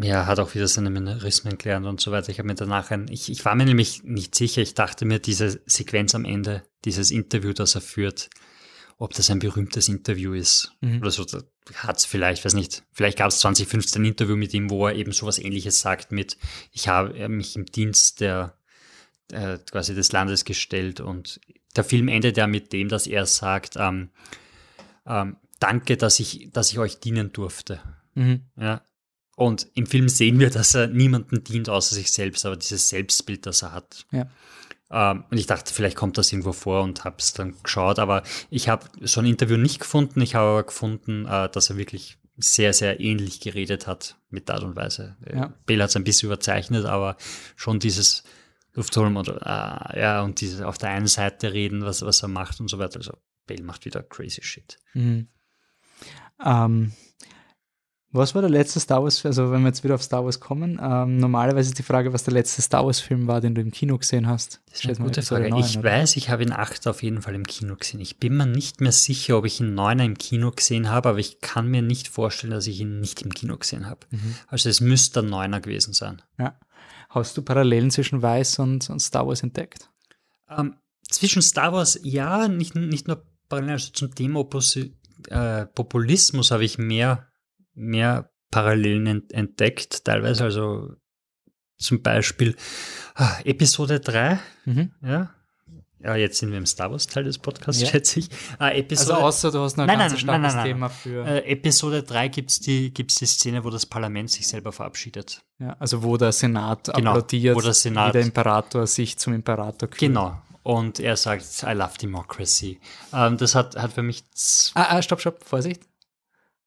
[0.00, 2.30] Ja, hat auch wieder seine Minerismen gelernt und so weiter.
[2.30, 4.62] Ich habe mir danach ein, ich, ich war mir nämlich nicht sicher.
[4.62, 8.30] Ich dachte mir, diese Sequenz am Ende, dieses Interview, das er führt,
[8.98, 11.00] ob das ein berühmtes Interview ist mhm.
[11.00, 11.24] oder so.
[11.74, 14.96] Hat es vielleicht, weiß nicht, vielleicht gab es 2015 ein Interview mit ihm, wo er
[14.96, 16.36] eben sowas ähnliches sagt mit,
[16.72, 18.58] ich habe mich im Dienst der
[19.30, 21.40] äh, quasi des Landes gestellt und
[21.76, 24.10] der Film endet ja mit dem, dass er sagt, ähm,
[25.06, 27.80] ähm, danke, dass ich, dass ich euch dienen durfte.
[28.14, 28.42] Mhm.
[28.56, 28.82] Ja.
[29.36, 33.46] Und im Film sehen wir, dass er niemanden dient außer sich selbst, aber dieses Selbstbild,
[33.46, 34.06] das er hat.
[34.10, 34.28] Ja.
[34.90, 37.98] Ähm, und ich dachte, vielleicht kommt das irgendwo vor und habe es dann geschaut.
[37.98, 40.20] Aber ich habe so ein Interview nicht gefunden.
[40.20, 44.56] Ich habe aber gefunden, äh, dass er wirklich sehr, sehr ähnlich geredet hat mit der
[44.56, 45.16] Art und Weise.
[45.26, 45.54] Äh, ja.
[45.66, 47.16] Bale hat es ein bisschen überzeichnet, aber
[47.56, 48.22] schon dieses
[48.74, 52.60] Luftholen und, äh, ja, und diese auf der einen Seite reden, was, was er macht
[52.60, 52.98] und so weiter.
[52.98, 54.78] Also Bale macht wieder crazy shit.
[54.94, 55.28] Mhm.
[56.44, 56.92] Ähm,
[58.10, 60.80] was war der letzte Star Wars, also wenn wir jetzt wieder auf Star Wars kommen,
[60.82, 63.70] ähm, normalerweise ist die Frage, was der letzte Star Wars Film war, den du im
[63.70, 64.62] Kino gesehen hast.
[64.70, 65.50] Das ist eine gute Frage.
[65.50, 65.90] 9, ich oder?
[65.90, 68.00] weiß, ich habe ihn 8 auf jeden Fall im Kino gesehen.
[68.00, 71.18] Ich bin mir nicht mehr sicher, ob ich ihn 9 im Kino gesehen habe, aber
[71.18, 74.00] ich kann mir nicht vorstellen, dass ich ihn nicht im Kino gesehen habe.
[74.10, 74.36] Mhm.
[74.46, 76.22] Also es müsste ein 9er gewesen sein.
[76.38, 76.58] Ja.
[77.10, 79.90] Hast du Parallelen zwischen Weiß und, und Star Wars entdeckt?
[80.48, 80.76] Ähm,
[81.10, 84.94] zwischen Star Wars, ja, nicht, nicht nur Parallelen, also zum Thema Opposi
[85.28, 87.28] äh, Populismus habe ich mehr
[87.78, 90.44] mehr Parallelen entdeckt, teilweise.
[90.44, 90.94] Also
[91.76, 92.56] zum Beispiel
[93.14, 94.92] ah, Episode 3, mhm.
[95.02, 95.30] ja.
[96.00, 97.88] Ja, jetzt sind wir im Star Wars Teil des Podcasts, ja.
[97.88, 98.28] schätze ich.
[98.58, 101.26] Ah, Episode, also außer du hast noch ein nein, ganz nein, nein, nein, Thema für.
[101.26, 105.42] Äh, Episode 3 gibt es die, gibt's die Szene, wo das Parlament sich selber verabschiedet.
[105.58, 109.32] Ja, also wo der Senat genau, applaudiert, wo der Senat, wie der Imperator sich zum
[109.32, 109.98] Imperator kühlt.
[109.98, 110.40] Genau.
[110.62, 112.78] Und er sagt, I love democracy.
[113.12, 114.22] Ähm, das hat, hat für mich.
[114.74, 115.82] Ah, ah, stopp, stopp, Vorsicht.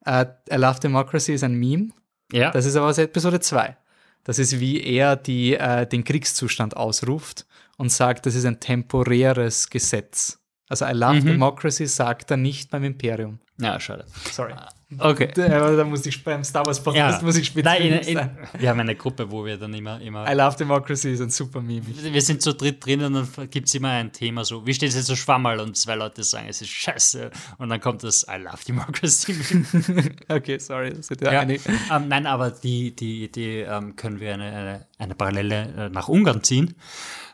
[0.08, 1.90] Uh, I Love Democracy ist ein Meme.
[2.32, 2.52] Ja.
[2.52, 3.78] Das ist aber aus Episode 2.
[4.24, 7.46] Das ist, wie er die, uh, den Kriegszustand ausruft
[7.78, 10.40] und sagt, das ist ein temporäres Gesetz.
[10.70, 11.26] Also I Love mhm.
[11.26, 13.40] Democracy sagt er nicht beim Imperium.
[13.62, 14.06] Ja, schade.
[14.32, 14.54] Sorry.
[14.98, 15.32] Okay.
[15.36, 17.26] Da, da muss ich beim Star Wars Podcast ja.
[17.26, 18.38] muss ich speziell sein.
[18.58, 20.30] Wir haben eine Gruppe, wo wir dann immer, immer.
[20.30, 21.84] I love Democracy ist ein super Meme.
[21.88, 24.90] Wir sind zu dritt drin und dann gibt es immer ein Thema so, wie steht
[24.90, 25.62] es jetzt so Schwammerl?
[25.62, 27.32] Und zwei Leute sagen, es ist scheiße.
[27.58, 29.34] Und dann kommt das I love Democracy.
[30.30, 30.94] okay, sorry.
[30.94, 31.58] Das ja, ja.
[31.92, 36.10] Ähm, nein, aber die, die Idee ähm, können wir eine, eine, eine Parallele äh, nach
[36.10, 36.76] Ungarn ziehen.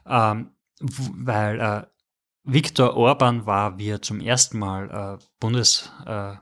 [0.08, 1.84] Ähm, weil äh,
[2.50, 6.36] Viktor Orban war, wie er zum ersten Mal äh, Bundes, äh,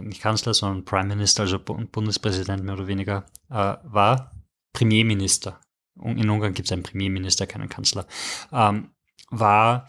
[0.00, 4.30] nicht Kanzler, sondern Prime Minister, also Bundespräsident mehr oder weniger, äh, war
[4.72, 5.60] Premierminister.
[6.02, 8.06] In Ungarn gibt es einen Premierminister, keinen Kanzler.
[8.50, 8.90] Ähm,
[9.30, 9.86] war,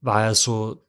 [0.00, 0.84] war er so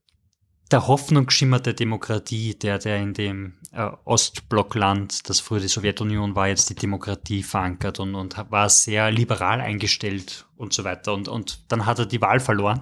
[0.72, 6.48] der Hoffnungsschimmer der Demokratie, der, der in dem äh, Ostblockland, das früher die Sowjetunion war,
[6.48, 11.14] jetzt die Demokratie verankert und, und war sehr liberal eingestellt und so weiter.
[11.14, 12.80] Und, und dann hat er die Wahl verloren.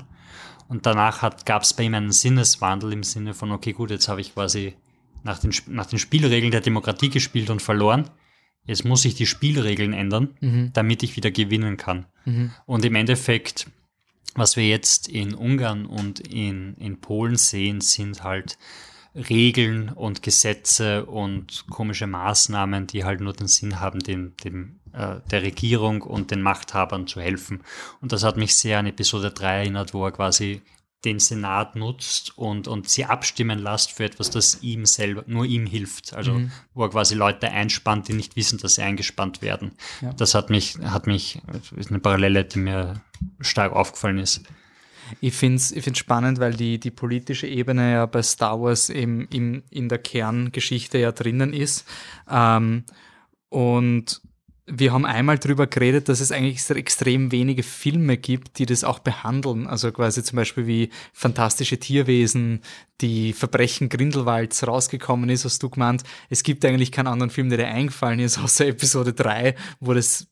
[0.71, 4.21] Und danach gab es bei ihm einen Sinneswandel im Sinne von, okay, gut, jetzt habe
[4.21, 4.73] ich quasi
[5.21, 8.09] nach den, nach den Spielregeln der Demokratie gespielt und verloren.
[8.63, 10.71] Jetzt muss ich die Spielregeln ändern, mhm.
[10.71, 12.05] damit ich wieder gewinnen kann.
[12.23, 12.51] Mhm.
[12.65, 13.69] Und im Endeffekt,
[14.33, 18.57] was wir jetzt in Ungarn und in, in Polen sehen, sind halt
[19.13, 24.80] Regeln und Gesetze und komische Maßnahmen, die halt nur den Sinn haben, dem, dem, äh,
[24.93, 27.61] der Regierung und den Machthabern zu helfen.
[28.01, 30.61] Und das hat mich sehr an Episode 3 erinnert, wo er quasi
[31.05, 35.65] den Senat nutzt und, und sie abstimmen lässt für etwas, das ihm selber, nur ihm
[35.65, 36.13] hilft.
[36.13, 36.51] Also mhm.
[36.73, 39.71] wo er quasi Leute einspannt, die nicht wissen, dass sie eingespannt werden.
[40.01, 40.13] Ja.
[40.13, 41.41] Das hat mich, hat mich,
[41.75, 43.01] ist eine Parallele, die mir
[43.39, 44.43] stark aufgefallen ist.
[45.19, 48.89] Ich finde es ich find's spannend, weil die, die politische Ebene ja bei Star Wars
[48.89, 51.85] eben in, in der Kerngeschichte ja drinnen ist.
[52.29, 52.85] Ähm,
[53.49, 54.21] und
[54.67, 58.99] wir haben einmal darüber geredet, dass es eigentlich extrem wenige Filme gibt, die das auch
[58.99, 59.67] behandeln.
[59.67, 62.61] Also quasi zum Beispiel wie Fantastische Tierwesen,
[63.01, 66.03] die Verbrechen Grindelwalds rausgekommen ist, hast du gemeint.
[66.29, 70.27] Es gibt eigentlich keinen anderen Film, der dir eingefallen ist, außer Episode 3, wo das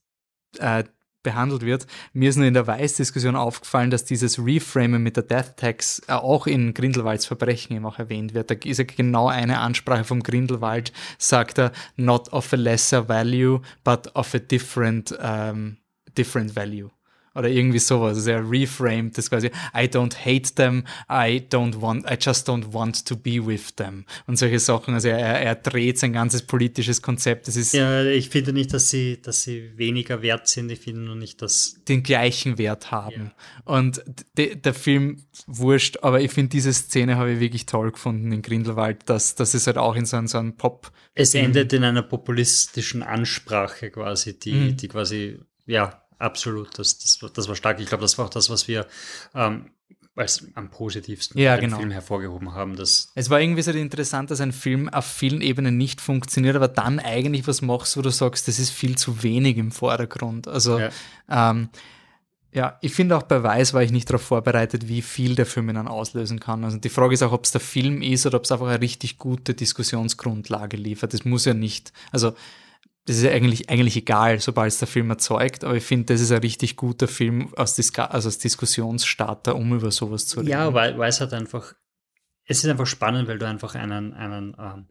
[0.59, 0.83] äh,
[1.23, 1.87] behandelt wird.
[2.13, 6.13] Mir ist nur in der Weiß-Diskussion aufgefallen, dass dieses Reframen mit der Death Tax äh,
[6.13, 8.51] auch in Grindelwalds Verbrechen eben auch erwähnt wird.
[8.51, 13.61] Da ist ja genau eine Ansprache vom Grindelwald, sagt er, not of a lesser value,
[13.83, 15.77] but of a different, um,
[16.17, 16.89] different value
[17.35, 18.25] oder irgendwie sowas.
[18.27, 23.05] Er reframed das quasi, I don't hate them, I don't want, I just don't want
[23.05, 24.05] to be with them.
[24.27, 24.93] Und solche Sachen.
[24.93, 27.47] Also er, er dreht sein ganzes politisches Konzept.
[27.47, 30.71] Das ist ja, ich finde nicht, dass sie, dass sie weniger wert sind.
[30.71, 33.31] Ich finde nur nicht, dass den gleichen Wert haben.
[33.65, 33.73] Ja.
[33.73, 34.03] Und
[34.37, 38.41] de, der Film wurscht, aber ich finde diese Szene habe ich wirklich toll gefunden in
[38.41, 40.91] Grindelwald, dass, dass es halt auch in so, einem, so einem Pop.
[41.15, 44.77] Es endet in einer populistischen Ansprache quasi, die, mhm.
[44.77, 46.77] die quasi, ja, absolut.
[46.77, 47.79] Das, das, das war stark.
[47.79, 48.85] Ich glaube, das war auch das, was wir
[49.33, 49.71] ähm,
[50.19, 51.77] als am positivsten ja, genau.
[51.77, 52.75] Film hervorgehoben haben.
[52.75, 56.67] Dass es war irgendwie so interessant, dass ein Film auf vielen Ebenen nicht funktioniert, aber
[56.67, 60.47] dann eigentlich was machst, wo du sagst, das ist viel zu wenig im Vordergrund.
[60.47, 60.89] Also ja,
[61.29, 61.69] ähm,
[62.51, 65.73] ja ich finde auch bei Weiß war ich nicht darauf vorbereitet, wie viel der Film
[65.73, 66.63] dann auslösen kann.
[66.63, 68.81] Also die Frage ist auch, ob es der Film ist oder ob es einfach eine
[68.81, 71.13] richtig gute Diskussionsgrundlage liefert.
[71.13, 72.33] Das muss ja nicht, also
[73.05, 76.21] das ist ja eigentlich, eigentlich egal, sobald es der Film erzeugt, aber ich finde, das
[76.21, 80.49] ist ein richtig guter Film als, Dis also als Diskussionsstarter, um über sowas zu reden.
[80.49, 81.73] Ja, weil, weil es hat einfach,
[82.45, 84.87] es ist einfach spannend, weil du einfach einen, einen, ähm,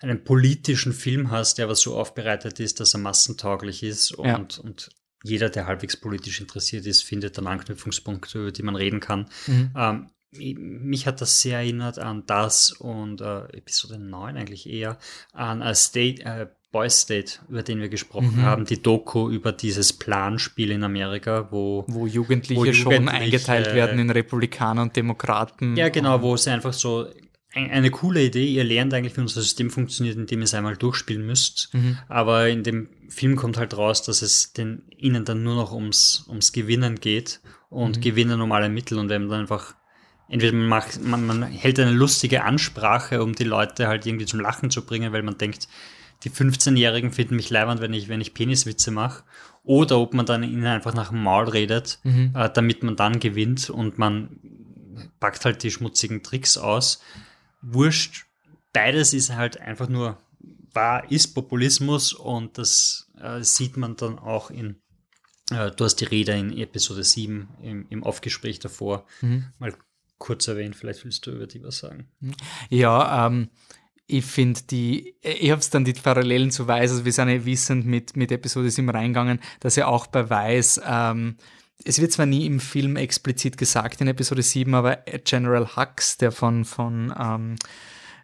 [0.00, 4.62] einen politischen Film hast, der aber so aufbereitet ist, dass er massentauglich ist und, ja.
[4.62, 4.90] und
[5.24, 9.28] jeder, der halbwegs politisch interessiert ist, findet dann Anknüpfungspunkte, über die man reden kann.
[9.46, 9.70] Mhm.
[9.76, 14.98] Ähm, mich hat das sehr erinnert an das und äh, Episode 9 eigentlich eher,
[15.32, 18.42] an a State, äh, Boys State, über den wir gesprochen mhm.
[18.42, 23.74] haben, die Doku über dieses Planspiel in Amerika, wo, wo Jugendliche, wo Jugendliche schon eingeteilt
[23.74, 25.76] werden in Republikaner und Demokraten.
[25.76, 27.06] Ja, genau, wo es einfach so
[27.54, 28.46] eine coole Idee.
[28.46, 31.68] Ihr lernt eigentlich, wie unser System funktioniert, indem ihr es einmal durchspielen müsst.
[31.74, 31.98] Mhm.
[32.08, 36.24] Aber in dem Film kommt halt raus, dass es den, ihnen dann nur noch ums,
[36.28, 38.00] ums Gewinnen geht und mhm.
[38.00, 38.98] Gewinnen um alle Mittel.
[38.98, 39.74] Und wenn man dann einfach,
[40.28, 44.40] entweder man macht, man, man hält eine lustige Ansprache, um die Leute halt irgendwie zum
[44.40, 45.68] Lachen zu bringen, weil man denkt,
[46.24, 49.24] die 15-Jährigen finden mich leibend, wenn ich, wenn ich Peniswitze mache.
[49.64, 52.32] Oder ob man dann ihnen einfach nach dem Maul redet, mhm.
[52.34, 54.40] äh, damit man dann gewinnt und man
[55.20, 57.00] packt halt die schmutzigen Tricks aus.
[57.60, 58.26] Wurscht,
[58.72, 60.18] beides ist halt einfach nur
[60.72, 64.80] wahr, ist Populismus und das äh, sieht man dann auch in,
[65.50, 69.46] äh, du hast die Rede in Episode 7 im, im Aufgespräch davor mhm.
[69.58, 69.74] mal
[70.18, 72.08] kurz erwähnt, vielleicht willst du über die was sagen.
[72.70, 73.48] Ja, ähm,
[74.06, 77.44] ich finde die, ich habe es dann die Parallelen zu Weiß, also wir sind ja
[77.44, 81.36] wissend mit, mit Episode 7 reingegangen, dass er auch bei Weiß, ähm,
[81.84, 86.30] es wird zwar nie im Film explizit gesagt in Episode 7, aber General Hux, der
[86.30, 87.56] von, von ähm,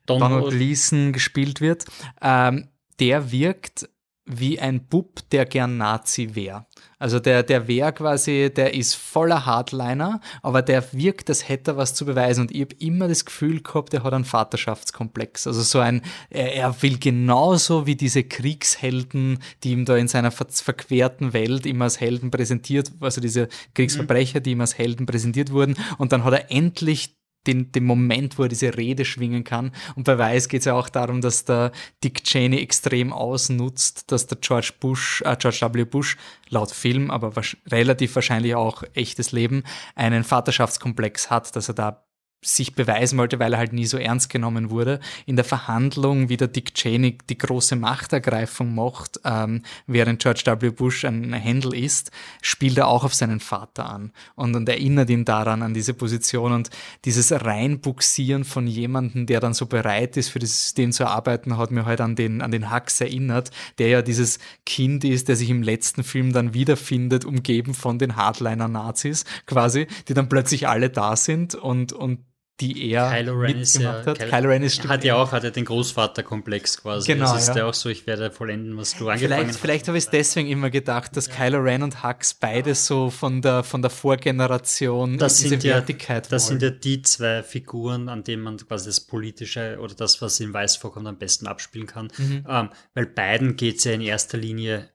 [0.06, 0.32] Donald.
[0.32, 1.84] Donald Gleason gespielt wird,
[2.22, 2.68] ähm,
[3.00, 3.88] der wirkt
[4.28, 6.66] wie ein Bub, der gern Nazi wäre.
[6.98, 11.76] Also der, der wäre quasi, der ist voller Hardliner, aber der wirkt, als hätte er
[11.76, 12.42] was zu beweisen.
[12.42, 15.46] Und ich habe immer das Gefühl gehabt, er hat einen Vaterschaftskomplex.
[15.46, 20.30] Also so ein, er, er will genauso wie diese Kriegshelden, die ihm da in seiner
[20.30, 25.52] ver verquerten Welt immer als Helden präsentiert, also diese Kriegsverbrecher, die ihm als Helden präsentiert
[25.52, 25.76] wurden.
[25.98, 29.72] Und dann hat er endlich den, den Moment, wo er diese Rede schwingen kann.
[29.96, 31.72] Und bei Weiß geht es ja auch darum, dass der
[32.04, 35.84] Dick Cheney extrem ausnutzt, dass der George Bush, äh, George W.
[35.84, 36.16] Bush,
[36.48, 37.32] laut Film, aber
[37.70, 39.62] relativ wahrscheinlich auch echtes Leben,
[39.94, 42.07] einen Vaterschaftskomplex hat, dass er da
[42.40, 45.00] sich beweisen wollte, weil er halt nie so ernst genommen wurde.
[45.26, 50.70] In der Verhandlung, wie der Dick Cheney die große Machtergreifung macht, ähm, während George W.
[50.70, 55.24] Bush ein Händel ist, spielt er auch auf seinen Vater an und, und erinnert ihn
[55.24, 56.70] daran, an diese Position und
[57.04, 61.72] dieses Reinbuxieren von jemandem, der dann so bereit ist, für das System zu arbeiten, hat
[61.72, 65.50] mir halt an den, an den Hux erinnert, der ja dieses Kind ist, der sich
[65.50, 71.16] im letzten Film dann wiederfindet, umgeben von den Hardliner-Nazis quasi, die dann plötzlich alle da
[71.16, 72.27] sind und, und
[72.60, 74.18] die er Kylo Ren mitgemacht ist ja, hat.
[74.18, 77.12] Kylo, Ren ist hat ja auch hat ja den Großvaterkomplex quasi.
[77.12, 77.58] Genau, Es ist ja.
[77.58, 79.60] ja auch so, ich werde vollenden, was du angefangen Vielleicht, hast.
[79.60, 83.42] vielleicht habe ich es deswegen immer gedacht, dass Kylo Ren und Hux beide so von
[83.42, 86.72] der, von der Vorgeneration das diese sind ja, Wertigkeit das sind wollen.
[86.72, 90.76] ja die zwei Figuren, an denen man quasi das Politische oder das, was in Weiß
[90.76, 92.08] vorkommt, am besten abspielen kann.
[92.16, 92.44] Mhm.
[92.48, 94.88] Ähm, weil beiden geht es ja in erster Linie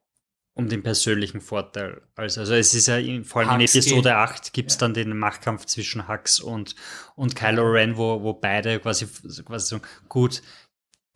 [0.56, 2.02] um den persönlichen Vorteil.
[2.16, 4.78] Also, also es ist ja in, vor allem in Hux Episode geht- 8 gibt es
[4.78, 6.76] dann den Machtkampf zwischen Hux und,
[7.16, 9.08] und Kylo Ren, wo, wo beide quasi,
[9.46, 10.42] quasi so, gut,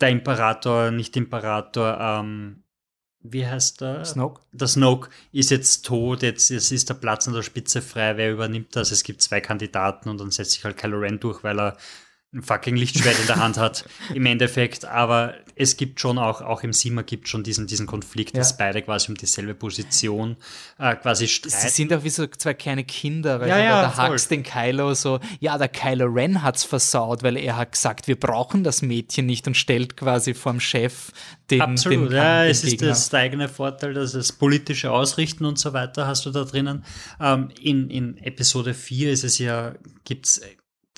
[0.01, 2.63] der Imperator, nicht Imperator, ähm,
[3.19, 4.05] wie heißt der?
[4.05, 4.41] Snoke?
[4.51, 8.31] Der Snoke ist jetzt tot, jetzt, jetzt ist der Platz an der Spitze frei, wer
[8.31, 8.91] übernimmt das?
[8.91, 11.77] Es gibt zwei Kandidaten und dann setzt sich halt Kylo Ren durch, weil er
[12.37, 14.85] ein fucking Lichtschwert in der Hand hat, im Endeffekt.
[14.85, 18.39] Aber es gibt schon auch, auch im Sima gibt schon diesen, diesen Konflikt, Ja.
[18.41, 20.37] dass beide quasi um dieselbe Position
[20.77, 21.69] äh, quasi Sie streiten.
[21.69, 24.09] sind auch wie so zwei kleine Kinder, weil Ja, ja, der voll.
[24.11, 28.19] Hux den Kylo so, ja, der Kylo Ren hat's versaut, weil er hat gesagt, wir
[28.19, 31.11] brauchen das Mädchen nicht und stellt quasi vorm Chef
[31.49, 32.89] den, Absolut, den, ja, es ist Gegner.
[32.89, 36.83] das der eigene Vorteil, dass es politische Ausrichten und so weiter hast du da drinnen.
[37.19, 39.73] Ähm, in, in Episode 4 ist es ja,
[40.03, 40.41] gibt's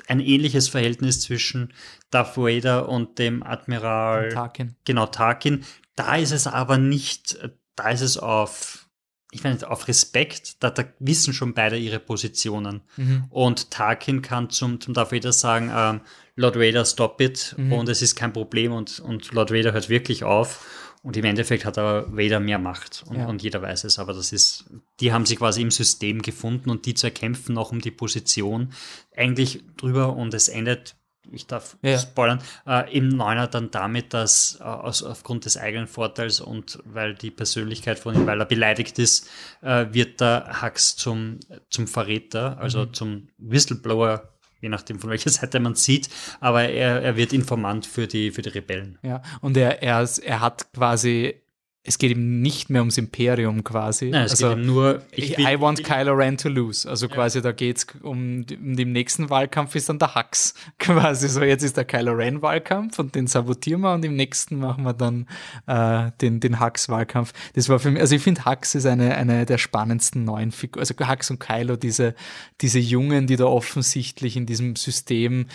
[0.07, 1.73] ein ähnliches Verhältnis zwischen
[2.09, 4.76] Darth Vader und dem Admiral Tarkin.
[4.85, 5.63] Genau, Tarkin.
[5.95, 7.38] Da ist es aber nicht,
[7.76, 8.88] da ist es auf,
[9.31, 12.81] ich meine, auf Respekt, da, da wissen schon beide ihre Positionen.
[12.97, 13.26] Mhm.
[13.30, 16.01] Und Tarkin kann zum, zum Darth Vader sagen, ähm,
[16.35, 17.53] Lord Vader, stop it.
[17.57, 17.73] Mhm.
[17.73, 18.71] Und es ist kein Problem.
[18.71, 20.65] Und, und Lord Vader hört wirklich auf.
[21.01, 23.03] Und im Endeffekt hat aber Vader mehr Macht.
[23.07, 23.27] Und, Ja.
[23.27, 23.99] und jeder weiß es.
[23.99, 24.65] Aber das ist,
[24.99, 28.73] die haben sich quasi im System gefunden und die zwei kämpfen noch um die Position
[29.15, 30.15] eigentlich drüber.
[30.17, 30.95] Und es endet,
[31.31, 31.97] ich darf Ja.
[31.99, 37.15] spoilern, äh, im Neuner dann damit, dass äh, aus, aufgrund des eigenen Vorteils und weil
[37.15, 39.30] die Persönlichkeit von ihm, weil er beleidigt ist,
[39.61, 41.39] äh, wird der Hux zum,
[41.69, 42.93] zum Verräter, also Mhm.
[42.93, 46.10] zum Whistleblower, je nachdem von welcher Seite man sieht,
[46.40, 48.98] aber er, er wird Informant für die, für die Rebellen.
[49.02, 51.41] Ja, und er, er, er hat quasi,
[51.84, 54.10] es geht ihm nicht mehr ums Imperium quasi.
[54.10, 56.88] Nein, es also, geht ihm nur, ich, will, I want Kylo Ren to lose.
[56.88, 60.56] Also quasi, da geht's um, um den nächsten Wahlkampf ist dann der Hux.
[60.77, 64.60] Quasi so, jetzt ist der Kylo Ren Wahlkampf und den sabotieren wir und im nächsten
[64.60, 65.26] machen wir dann
[65.68, 67.31] äh, den, den Hux Wahlkampf.
[67.53, 70.81] Das war für mich, also ich finde Hux ist eine, eine der spannendsten neuen Figuren.
[70.81, 72.14] Also Hux und Kylo, diese,
[72.60, 75.45] diese Jungen, die da offensichtlich in diesem System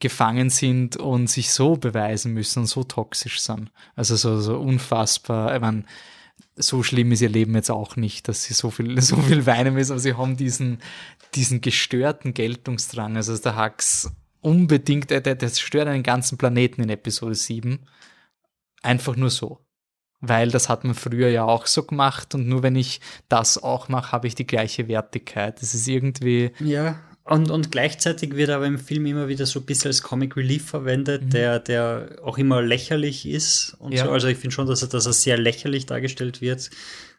[0.00, 3.70] gefangen sind und sich so beweisen müssen und so toxisch sind.
[3.94, 5.54] Also so, so unfassbar.
[5.54, 5.84] Ich meine,
[6.56, 9.74] so schlimm ist ihr Leben jetzt auch nicht, dass sie so viel, so viel weinen
[9.74, 10.78] müssen, aber sie haben diesen,
[11.34, 13.16] diesen gestörten Geltungsdrang.
[13.16, 14.10] Also der Hux
[14.40, 17.80] unbedingt, der, der zerstört einen ganzen Planeten in Episode 7.
[18.82, 19.64] Einfach nur so.
[20.20, 23.88] Weil das hat man früher ja auch so gemacht und nur wenn ich das auch
[23.88, 25.60] mache, habe ich die gleiche Wertigkeit.
[25.60, 29.66] Das ist irgendwie, Ja, und, und gleichzeitig wird aber im Film immer wieder so ein
[29.66, 33.96] bisschen als Comic Relief verwendet, der, der auch immer lächerlich ist und Mhm.
[33.98, 34.04] Ja.
[34.06, 34.10] so.
[34.10, 36.70] Also ich finde schon, dass er, dass er sehr lächerlich dargestellt wird.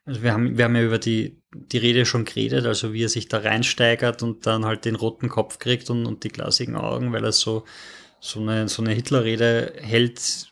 [0.06, 3.10] Also wir haben, wir haben ja über die, die Rede schon geredet, also wie er
[3.10, 7.14] sich da reinsteigert und dann halt den roten Kopf kriegt und, und die glasigen Augen,
[7.14, 7.64] weil er so,
[8.20, 10.52] so eine, so eine Hitlerrede hält,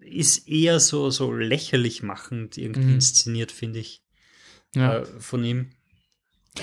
[0.00, 2.94] ist eher so, so lächerlich machend irgendwie Mhm.
[2.94, 4.02] inszeniert, finde ich,
[4.76, 4.98] ja.
[4.98, 5.70] äh, von ihm.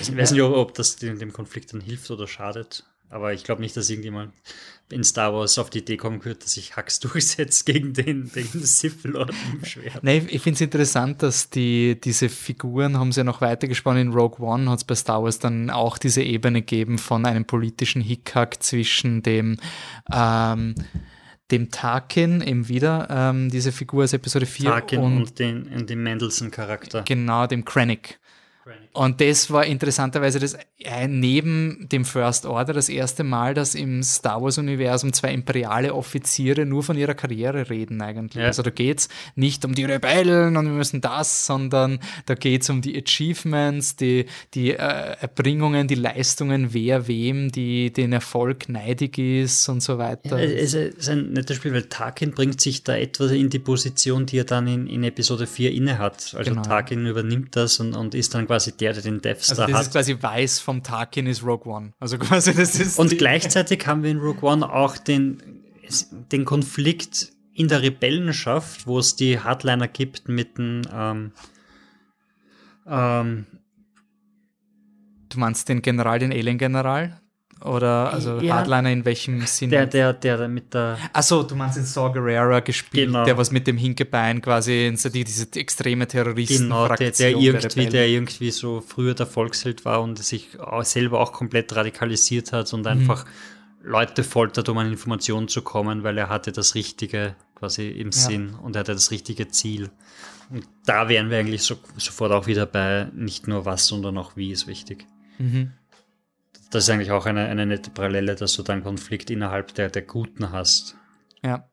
[0.00, 2.84] Ich weiß nicht, ob, ob das dem, dem Konflikt dann hilft oder schadet.
[3.12, 4.32] Aber ich glaube nicht, dass irgendjemand
[4.90, 8.46] in Star Wars auf die Idee kommen wird, dass sich Hux durchsetzt gegen den, den
[8.46, 10.02] Sith Lord im Schwert.
[10.02, 14.08] Nee, ich finde es interessant, dass die, diese Figuren haben sie ja noch weitergesponnen.
[14.08, 17.44] In Rogue One hat es bei Star Wars dann auch diese Ebene gegeben von einem
[17.44, 19.58] politischen Hickhack zwischen dem,
[20.10, 20.74] ähm,
[21.50, 25.90] dem Tarkin, eben wieder, ähm, diese Figur aus Episode 4 Tarkin und, und, den, und
[25.90, 27.02] den Mendelssohn-Charakter.
[27.02, 28.18] genau dem Krennic.
[28.94, 34.02] Und das war interessanterweise das äh, neben dem First Order das erste Mal, dass im
[34.02, 38.42] Star Wars-Universum zwei imperiale Offiziere nur von ihrer Karriere reden eigentlich.
[38.42, 38.48] Ja.
[38.48, 42.82] Also da geht's nicht um die Rebellen und wir müssen das, sondern da geht's um
[42.82, 44.76] die Achievements, die, die äh,
[45.20, 50.38] Erbringungen, die Leistungen, wer wem, die den Erfolg neidig ist und so weiter.
[50.38, 54.26] Ja, es ist ein nettes Spiel, weil Tarkin bringt sich da etwas in die Position,
[54.26, 56.34] die er dann in, in Episode 4 inne hat.
[56.36, 56.62] Also Genau.
[56.62, 59.76] Tarkin übernimmt das und, und ist dann quasi der, der den Death also Star das
[59.76, 59.82] hat.
[59.86, 61.92] ist quasi weiß vom Tarkin ist Rogue One.
[62.00, 65.62] Also quasi das ist Und gleichzeitig haben wir in Rogue One auch den,
[66.32, 71.32] den Konflikt in der Rebellenschaft, wo es die Hardliner gibt mit dem ähm,
[72.86, 73.46] ähm,
[75.28, 77.21] Du meinst den General, den Alien-General?
[77.64, 78.56] Oder also Ja.
[78.56, 79.70] Hardliner in welchem Sinne?
[79.70, 83.24] der, der, der mit der Achso, du meinst den Saw Gerrera gespielt, Genau.
[83.24, 87.86] der was mit dem Hinkebein quasi in die, diese extreme Terroristen Genau, der, der irgendwie,
[87.86, 92.72] der irgendwie so früher der Volksheld war und sich auch selber auch komplett radikalisiert hat
[92.72, 92.78] Mhm.
[92.80, 93.26] und einfach
[93.84, 98.12] Leute foltert, um an Informationen zu kommen, weil er hatte das Richtige quasi im ja.
[98.12, 99.90] Sinn und er hatte das richtige Ziel.
[100.50, 104.36] Und da wären wir eigentlich so, sofort auch wieder bei nicht nur was, sondern auch
[104.36, 105.06] wie ist wichtig.
[105.38, 105.72] Mhm.
[106.72, 110.02] Das ist eigentlich auch eine, eine nette Parallele, dass du dann Konflikt innerhalb der, der
[110.02, 110.96] Guten hast.
[111.44, 111.68] Ja.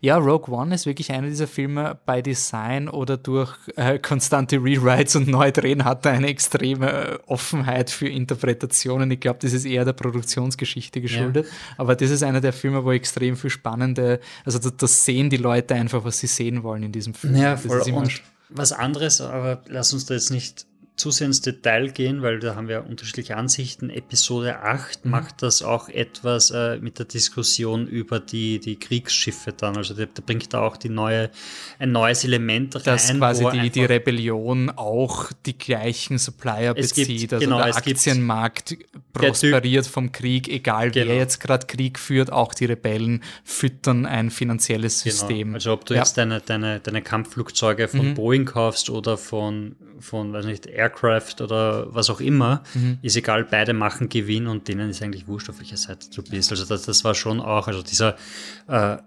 [0.00, 5.16] Ja, Rogue One ist wirklich einer dieser Filme bei Design oder durch äh, konstante Rewrites
[5.16, 9.10] und Neudrehen hat er eine extreme äh, Offenheit für Interpretationen.
[9.10, 11.46] Ich glaube, das ist eher der Produktionsgeschichte geschuldet.
[11.46, 11.52] Ja.
[11.78, 15.38] Aber das ist einer der Filme, wo extrem viel spannende, also das, das, sehen die
[15.38, 17.36] Leute einfach, was sie sehen wollen in diesem Film.
[17.36, 17.82] Ja, voll.
[17.92, 20.66] und was anderes, aber lass uns da jetzt nicht
[20.96, 23.90] zu sehr ins Detail gehen, weil da haben wir unterschiedliche Ansichten.
[23.90, 25.10] Episode 8 mhm.
[25.10, 29.76] macht das auch etwas äh, mit der Diskussion über die, die Kriegsschiffe dann.
[29.76, 31.30] Also der, der bringt da auch die neue,
[31.80, 32.82] ein neues Element rein.
[32.84, 37.08] Dass quasi die, die Rebellion auch die gleichen Supplier bezieht.
[37.08, 38.76] Gibt, also genau, der Aktienmarkt
[39.12, 41.08] prosperiert vom Krieg, egal genau.
[41.08, 45.12] wer jetzt gerade Krieg führt, auch die Rebellen füttern ein finanzielles genau.
[45.12, 45.38] System.
[45.38, 45.54] Genau.
[45.54, 46.00] Also ob du ja.
[46.00, 48.14] jetzt deine, deine, deine Kampfflugzeuge von mhm.
[48.14, 52.98] Boeing kaufst oder von, von weiß nicht, Aircraft oder was auch immer, mhm.
[53.02, 56.50] ist egal, beide machen Gewinn und denen ist eigentlich wurscht, auf welcher Seite du bist.
[56.50, 58.16] Also das, das war schon auch, also dieser,
[58.68, 58.98] äh,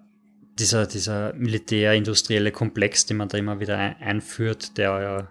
[0.59, 5.27] dieser, dieser militärindustrielle Komplex, den man da immer wieder einführt, der ja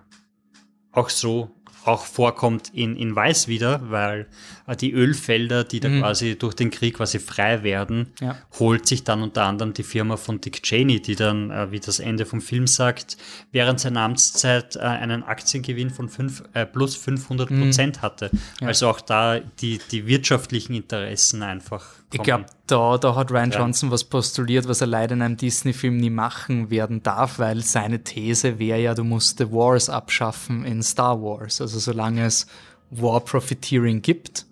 [0.93, 1.51] auch so
[1.85, 4.27] auch vorkommt in, in Weiß wieder, weil
[4.75, 6.01] die Ölfelder, die da mhm.
[6.01, 8.37] quasi durch den Krieg quasi frei werden, ja.
[8.59, 12.01] holt sich dann unter anderem die Firma von Dick Cheney, die dann, äh, wie das
[12.01, 13.17] Ende vom Film sagt,
[13.53, 18.03] während seiner Amtszeit äh, einen Aktiengewinn von fünf, äh, plus 500 Prozent mhm.
[18.03, 18.31] hatte.
[18.61, 18.69] Ja.
[18.69, 23.91] Also auch da die, die wirtschaftlichen Interessen einfach ich glaube, da, da hat Ryan Johnson
[23.91, 28.59] was postuliert, was er leider in einem Disney-Film nie machen werden darf, weil seine These
[28.59, 31.61] wäre ja, du musst The Wars abschaffen in Star Wars.
[31.61, 32.47] Also solange es
[32.91, 34.47] War Profiteering gibt,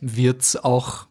[0.00, 1.06] wird es auch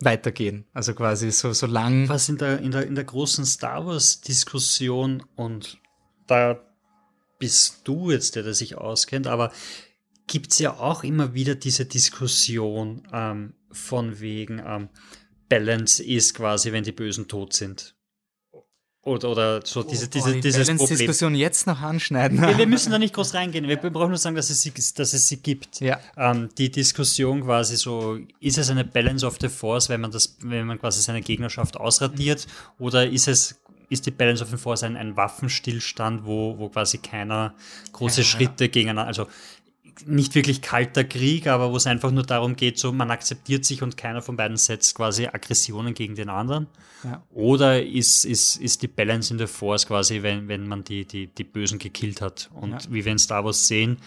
[0.00, 0.64] weitergehen.
[0.72, 2.08] Also quasi so, so lang.
[2.08, 5.78] Was in der, in der, in der großen Star Wars-Diskussion und
[6.26, 6.60] da
[7.38, 9.52] bist du jetzt, der, der sich auskennt, aber
[10.26, 14.88] gibt es ja auch immer wieder diese Diskussion, ähm, von wegen ähm,
[15.48, 17.94] Balance ist quasi, wenn die Bösen tot sind.
[19.08, 20.98] Oder, oder so diese, oh, diese, die dieses Problem.
[20.98, 22.40] Diskussion jetzt noch anschneiden.
[22.40, 23.66] Wir, wir, müssen da nicht groß reingehen.
[23.66, 25.80] Wir brauchen nur sagen, dass es sie, dass es sie gibt.
[25.80, 25.98] Ja.
[26.16, 30.36] Ähm, die Diskussion quasi so, ist es eine Balance of the Force, wenn man das,
[30.40, 32.86] wenn man quasi seine Gegnerschaft ausradiert, mhm.
[32.86, 33.56] oder ist es
[33.90, 37.54] ist die Balance of the Force ein, ein Waffenstillstand, wo, wo quasi keiner
[37.92, 38.70] große ja, Schritte ja.
[38.70, 39.26] gegeneinander, also
[40.06, 43.82] nicht wirklich kalter Krieg, aber wo es einfach nur darum geht, so man akzeptiert sich
[43.82, 46.66] und keiner von beiden setzt quasi Aggressionen gegen den anderen.
[47.04, 47.22] Ja.
[47.30, 51.26] Oder ist, ist, ist die Balance in der Force quasi, wenn, wenn man die, die,
[51.28, 52.50] die Bösen gekillt hat.
[52.54, 52.78] Und ja.
[52.90, 53.98] wie wir in Star Wars sehen,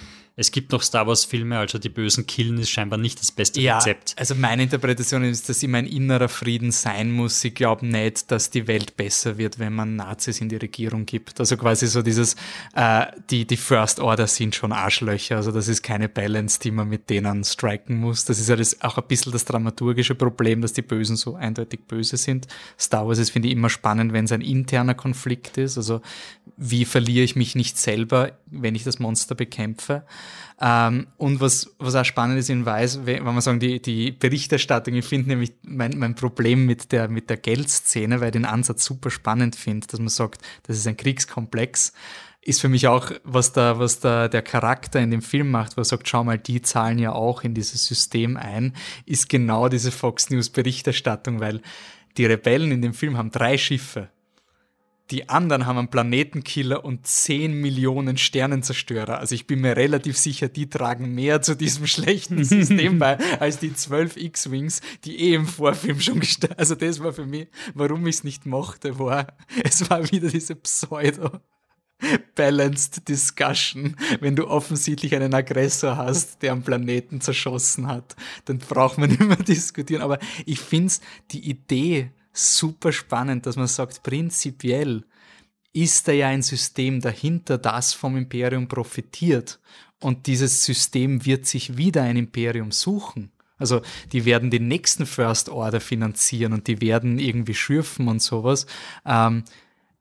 [0.42, 3.78] es gibt noch Star Wars-Filme, also die Bösen killen ist scheinbar nicht das beste ja,
[3.78, 4.16] Rezept.
[4.18, 7.44] Also meine Interpretation ist, dass immer ein innerer Frieden sein muss.
[7.44, 11.40] Ich glaube nicht, dass die Welt besser wird, wenn man Nazis in die Regierung gibt.
[11.40, 12.36] Also quasi so dieses,
[12.74, 15.36] äh, die, die First Order sind schon Arschlöcher.
[15.36, 18.26] Also das ist keine Balance, die man mit denen striken muss.
[18.26, 21.82] Das ist ja das, auch ein bisschen das dramaturgische Problem, dass die Bösen so eindeutig
[21.88, 22.48] böse sind.
[22.80, 25.78] Star Wars ist, finde ich, immer spannend, wenn es ein interner Konflikt ist.
[25.78, 26.02] Also
[26.58, 30.04] wie verliere ich mich nicht selber, wenn ich das Monster bekämpfe?
[30.64, 34.94] Ähm, und was, was auch spannend ist in Weiß, wenn man sagen, die, die Berichterstattung,
[34.94, 38.86] ich finde nämlich mein, mein Problem mit der, mit der Geldszene, weil ich den Ansatz
[38.86, 41.94] super spannend finde, dass man sagt, das ist ein Kriegskomplex,
[42.44, 45.82] ist für mich auch, was da, was da der Charakter in dem Film macht, wo
[45.82, 48.76] er sagt, schau mal, die zahlen ja auch in dieses System ein,
[49.08, 51.62] ist genau diese Fox News Berichterstattung, weil
[52.18, 54.10] die Rebellen in dem Film haben drei Schiffe
[55.12, 59.20] die anderen haben einen Planetenkiller und 10 Millionen Sternenzerstörer.
[59.20, 63.60] Also ich bin mir relativ sicher, die tragen mehr zu diesem schlechten System bei, als
[63.60, 68.08] die 12 X-Wings, die eh im Vorfilm schon gestorben Also das war für mich, warum
[68.08, 69.28] ich es nicht mochte, war,
[69.64, 71.42] es war wieder diese Pseudo-
[72.34, 73.96] Balanced Discussion.
[74.22, 78.16] Wenn du offensichtlich einen Aggressor hast, der einen Planeten zerschossen hat,
[78.46, 80.02] dann braucht man nicht mehr diskutieren.
[80.02, 80.18] Aber
[80.48, 85.04] ich finde es, die Idee super spannend, dass man sagt, prinzipiell
[85.74, 89.60] ist da ja ein System dahinter, das vom Imperium profitiert.
[90.00, 93.32] Und dieses System wird sich wieder ein Imperium suchen.
[93.58, 93.82] Also
[94.12, 98.66] die werden den nächsten First Order finanzieren und die werden irgendwie schürfen und sowas.
[99.06, 99.44] Ähm,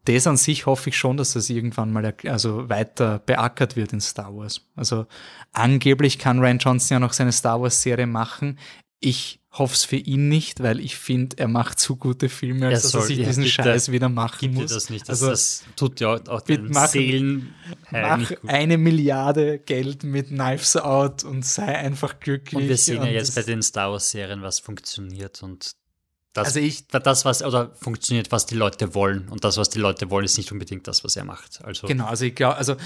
[0.06, 4.00] das an sich hoffe ich schon, dass das irgendwann mal also weiter beackert wird in
[4.00, 4.62] Star Wars.
[4.76, 5.06] Also
[5.52, 8.58] angeblich kann Ryan Johnson ja noch seine Star Wars Serie machen
[9.00, 12.78] Ich hoffe es für ihn nicht, weil ich finde, er macht zu gute Filme, als
[12.78, 14.70] Er dass er sich ja, diesen Scheiß wieder machen muss.
[14.72, 15.08] das nicht.
[15.08, 17.52] Das, also das tut ja auch den mach- Seelen
[17.90, 22.62] mach eine Milliarde Geld mit Knives Out und sei einfach glücklich.
[22.62, 25.72] Und wir sehen ja und jetzt bei das- den Star Wars Serien, was funktioniert und
[26.32, 29.80] das, Also ich- das was oder funktioniert, was die Leute wollen und das, was die
[29.80, 31.60] Leute wollen, ist nicht unbedingt das, was er macht.
[31.64, 32.76] Also Genau, also ich glaube, also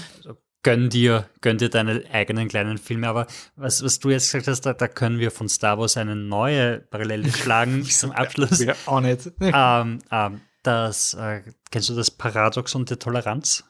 [0.65, 3.07] gönn dir, gönn dir deine eigenen kleinen Filme.
[3.07, 6.15] Aber was, was du jetzt gesagt hast, da, da können wir von Star Wars eine
[6.15, 8.59] neue Parallele schlagen zum Abschluss.
[8.59, 9.31] wir auch nicht.
[9.39, 13.63] ähm, ähm, das, äh, kennst du das Paradoxon der Toleranz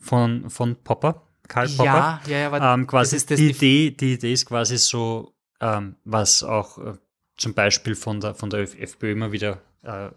[0.00, 1.22] von, von Popper?
[1.46, 1.84] Karl Popper?
[1.84, 4.78] Ja, ja, ja, aber ähm, quasi das das die, die- Idee, die Idee ist quasi
[4.78, 6.94] so, ähm, was auch äh,
[7.36, 10.10] zum Beispiel von der, von der FPÖ immer wieder äh,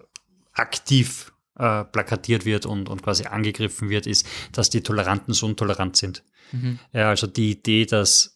[0.54, 5.98] aktiv äh, plakatiert wird und, und quasi angegriffen wird, ist, dass die Toleranten so intolerant
[5.98, 6.24] sind.
[6.52, 6.80] Mhm.
[6.94, 8.36] Ja, also die Idee, dass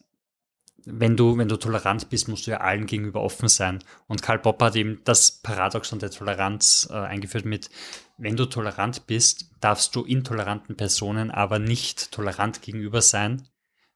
[0.85, 3.83] wenn du, wenn du tolerant bist, musst du ja allen gegenüber offen sein.
[4.07, 7.69] Und Karl Popper hat eben das Paradoxon der Toleranz äh, eingeführt mit,
[8.17, 13.47] wenn du tolerant bist, darfst du intoleranten Personen aber nicht tolerant gegenüber sein,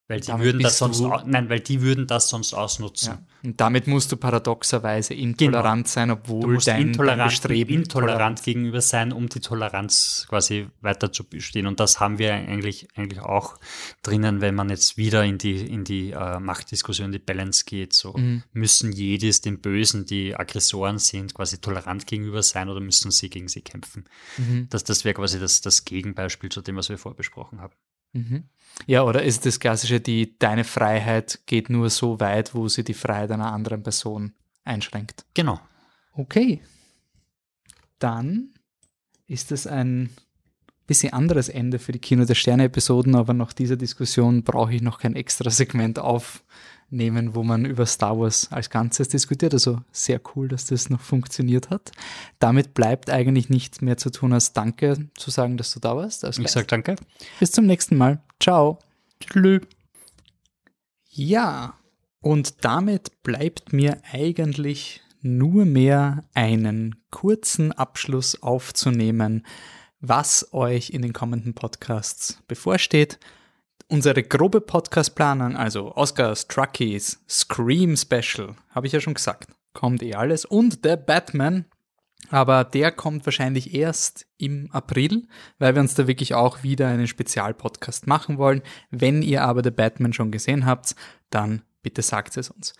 [0.09, 3.13] weil die würden das sonst, du- nein, weil die würden das sonst ausnutzen.
[3.13, 3.25] Ja.
[3.49, 6.19] Und damit musst du paradoxerweise intolerant sein, Genau.
[6.21, 11.11] Du obwohl musst dein, dein intolerant, Bestreben intolerant gegenüber sein, um die Toleranz quasi weiter
[11.11, 11.67] zu bestehen.
[11.67, 13.57] Und das haben wir eigentlich, eigentlich auch
[14.01, 17.93] drinnen, wenn man jetzt wieder in die, in die äh, Machtdiskussion, die Balance geht.
[17.93, 18.43] So Mhm.
[18.51, 23.47] müssen jedes den Bösen, die Aggressoren sind, quasi tolerant gegenüber sein oder müssen sie gegen
[23.47, 24.05] sie kämpfen?
[24.37, 24.67] Mhm.
[24.69, 27.73] Das, das wäre quasi das, das Gegenbeispiel zu dem, was wir vorbesprochen haben.
[28.13, 28.43] Mhm.
[28.85, 32.93] Ja, oder ist das klassische, die deine Freiheit geht nur so weit, wo sie die
[32.93, 34.33] Freiheit einer anderen Person
[34.63, 35.25] einschränkt?
[35.33, 35.59] Genau.
[36.13, 36.61] Okay.
[37.99, 38.53] Dann
[39.27, 40.09] ist es ein
[40.85, 44.99] bisschen anderes Ende für die Kino der Sterne-Episoden, aber nach dieser Diskussion brauche ich noch
[44.99, 45.97] kein extra Segment
[46.93, 49.53] aufnehmen, wo man über Star Wars als Ganzes diskutiert.
[49.53, 51.91] Also sehr cool, dass das noch funktioniert hat.
[52.37, 56.23] Damit bleibt eigentlich nichts mehr zu tun, als Danke zu sagen, dass du da warst.
[56.23, 56.95] Ich sage danke.
[57.39, 58.21] Bis zum nächsten Mal.
[58.39, 58.77] Ciao.
[59.19, 59.61] Tschüss.
[61.09, 61.73] Ja,
[62.21, 69.45] und damit bleibt mir eigentlich nur mehr einen kurzen Abschluss aufzunehmen,
[69.99, 73.19] was euch in den kommenden Podcasts bevorsteht.
[73.93, 80.15] Unsere grobe Podcast-Planung, also Oscars, Truckies, Scream Special, habe ich ja schon gesagt, kommt eh
[80.15, 80.45] alles.
[80.45, 81.65] Und der Batman,
[82.31, 85.27] aber der kommt wahrscheinlich erst im April,
[85.59, 88.63] weil wir uns da wirklich auch wieder einen Spezialpodcast machen wollen.
[88.89, 90.95] Wenn ihr aber The Batman schon gesehen habt,
[91.29, 92.73] dann bitte sagt es uns.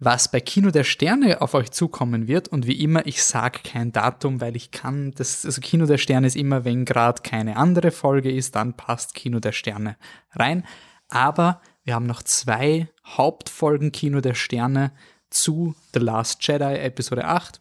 [0.00, 3.90] Was bei Kino der Sterne auf euch zukommen wird und wie immer, ich sage kein
[3.90, 7.90] Datum, weil ich kann, das, also Kino der Sterne ist immer, wenn gerade keine andere
[7.90, 9.96] Folge ist, dann passt Kino der Sterne
[10.30, 10.64] rein.
[11.08, 14.92] Aber wir haben noch zwei Hauptfolgen Kino der Sterne
[15.30, 17.58] zu The Last Jedi Episode 8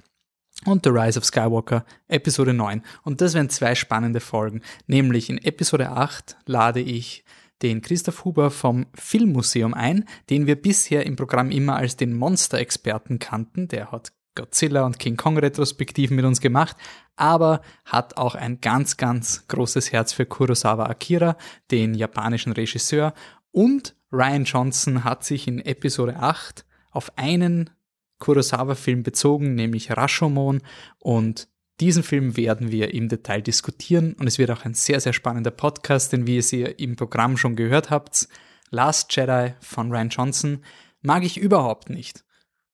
[0.65, 2.83] und The Rise of Skywalker Episode 9.
[3.01, 4.61] Und das wären zwei spannende Folgen.
[4.85, 7.23] Nämlich in Episode 8 lade ich
[7.61, 13.19] den Christoph Huber vom Filmmuseum ein, den wir bisher im Programm immer als den Monster-Experten
[13.19, 13.67] kannten.
[13.67, 16.77] Der hat Godzilla und King Kong Retrospektiven mit uns gemacht,
[17.15, 21.37] aber hat auch ein ganz, ganz großes Herz für Kurosawa Akira,
[21.71, 23.13] den japanischen Regisseur.
[23.51, 27.71] Und Ryan Johnson hat sich in Episode 8 auf einen
[28.19, 30.61] Kurosawa-Film bezogen, nämlich Rashomon.
[30.99, 31.47] Und
[31.79, 34.13] diesen Film werden wir im Detail diskutieren.
[34.13, 37.37] Und es wird auch ein sehr, sehr spannender Podcast, denn wie ihr sie im Programm
[37.37, 38.27] schon gehört habt,
[38.69, 40.63] Last Jedi von Ryan Johnson
[41.01, 42.25] mag ich überhaupt nicht.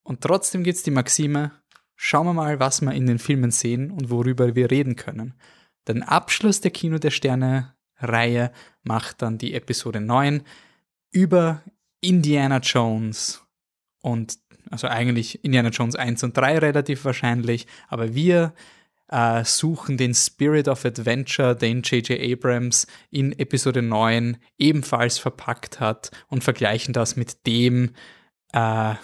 [0.03, 1.51] Und trotzdem gibt's die Maxime,
[1.95, 5.35] schauen wir mal, was wir in den Filmen sehen und worüber wir reden können.
[5.87, 8.51] Den Abschluss der Kino der Sterne Reihe
[8.83, 10.43] macht dann die Episode 9
[11.11, 11.61] über
[12.01, 13.43] Indiana Jones
[14.01, 14.39] und
[14.71, 18.53] also eigentlich Indiana Jones 1 und 3 relativ wahrscheinlich, aber wir
[19.09, 22.19] äh, suchen den Spirit of Adventure, den J.J.
[22.19, 27.91] Abrams in Episode 9 ebenfalls verpackt hat und vergleichen das mit dem,
[28.53, 28.95] äh,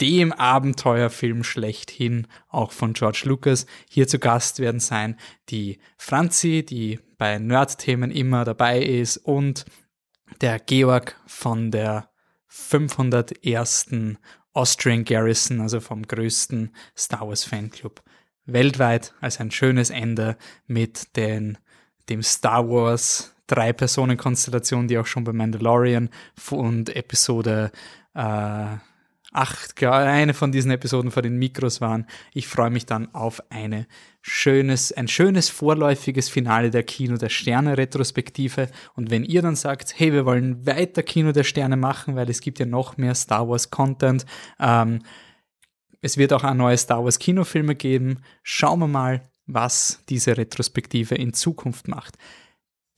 [0.00, 3.66] dem Abenteuerfilm schlechthin, auch von George Lucas.
[3.88, 5.18] Hier zu Gast werden sein
[5.48, 9.64] die Franzi, die bei Nerd-Themen immer dabei ist, und
[10.40, 12.10] der Georg von der
[12.48, 14.18] 501.
[14.52, 18.02] Austrian Garrison, also vom größten Star Wars Fanclub
[18.46, 21.58] weltweit, als ein schönes Ende mit den,
[22.08, 26.08] dem Star Wars Drei-Personen-Konstellation, die auch schon bei Mandalorian
[26.50, 27.70] und Episode
[28.14, 28.66] äh,
[29.34, 32.06] 8, eine von diesen Episoden vor den Mikros waren.
[32.32, 33.86] Ich freue mich dann auf eine
[34.22, 38.68] schönes, ein schönes vorläufiges Finale der Kino der Sterne Retrospektive.
[38.94, 42.40] Und wenn ihr dann sagt, hey, wir wollen weiter Kino der Sterne machen, weil es
[42.40, 44.24] gibt ja noch mehr Star Wars Content,
[44.60, 45.00] ähm,
[46.04, 48.18] Es wird auch ein neue Star Wars Kinofilme geben.
[48.42, 52.18] Schauen wir mal, was diese Retrospektive in Zukunft macht.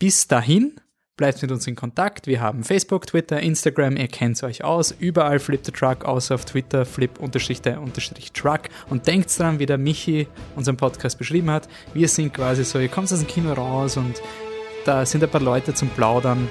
[0.01, 0.81] Bis dahin
[1.17, 2.27] bleibt mit uns in Kontakt.
[2.27, 4.91] Wir haben Facebook, Twitter, Instagram, ihr kennt euch aus.
[4.91, 8.61] Überall Flip the Truck, außer auf Twitter, flip-der-truck.
[8.91, 10.27] Und denkt dran, wie der Michi
[10.57, 11.69] unseren Podcast beschrieben hat.
[11.95, 14.21] Wir sind quasi so, ihr kommt aus dem Kino raus und
[14.85, 16.49] da sind ein paar Leute zum Plaudern.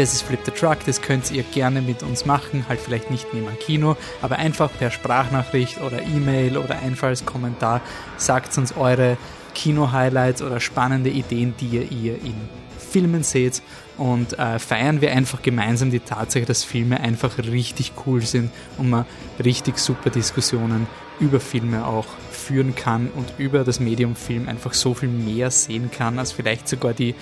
[0.00, 3.34] Das ist Flip the Truck, das könnt ihr gerne mit uns machen, halt vielleicht nicht
[3.34, 7.82] neben einem Kino, aber einfach per Sprachnachricht oder E-Mail oder Einfallskommentar
[8.16, 9.18] sagt uns eure
[9.54, 12.34] Kino-Highlights oder spannende Ideen, die ihr in
[12.78, 13.60] Filmen seht
[13.98, 18.88] und äh, feiern wir einfach gemeinsam die Tatsache, dass Filme einfach richtig cool sind und
[18.88, 19.04] man
[19.44, 20.86] richtig super Diskussionen
[21.20, 25.90] über Filme auch führen kann und über das Medium Film einfach so viel mehr sehen
[25.90, 27.14] kann, als vielleicht sogar die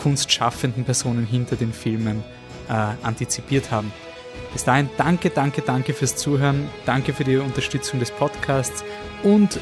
[0.00, 2.24] kunstschaffenden Personen hinter den Filmen
[2.68, 2.72] äh,
[3.02, 3.92] antizipiert haben.
[4.54, 8.82] Bis dahin danke, danke, danke fürs Zuhören, danke für die Unterstützung des Podcasts
[9.22, 9.60] und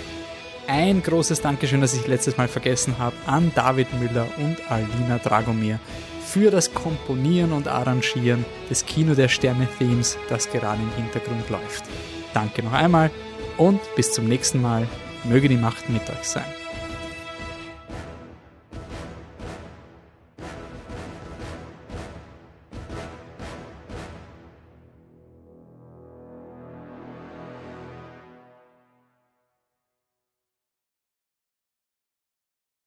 [0.68, 5.80] ein großes Dankeschön, das ich letztes Mal vergessen habe, an David Müller und Alina Dragomir
[6.24, 11.84] für das Komponieren und Arrangieren des Kino der Sterne-Themes, das gerade im Hintergrund läuft.
[12.32, 13.10] Danke noch einmal
[13.56, 14.86] und bis zum nächsten Mal.
[15.24, 16.57] Möge die Macht euch sein.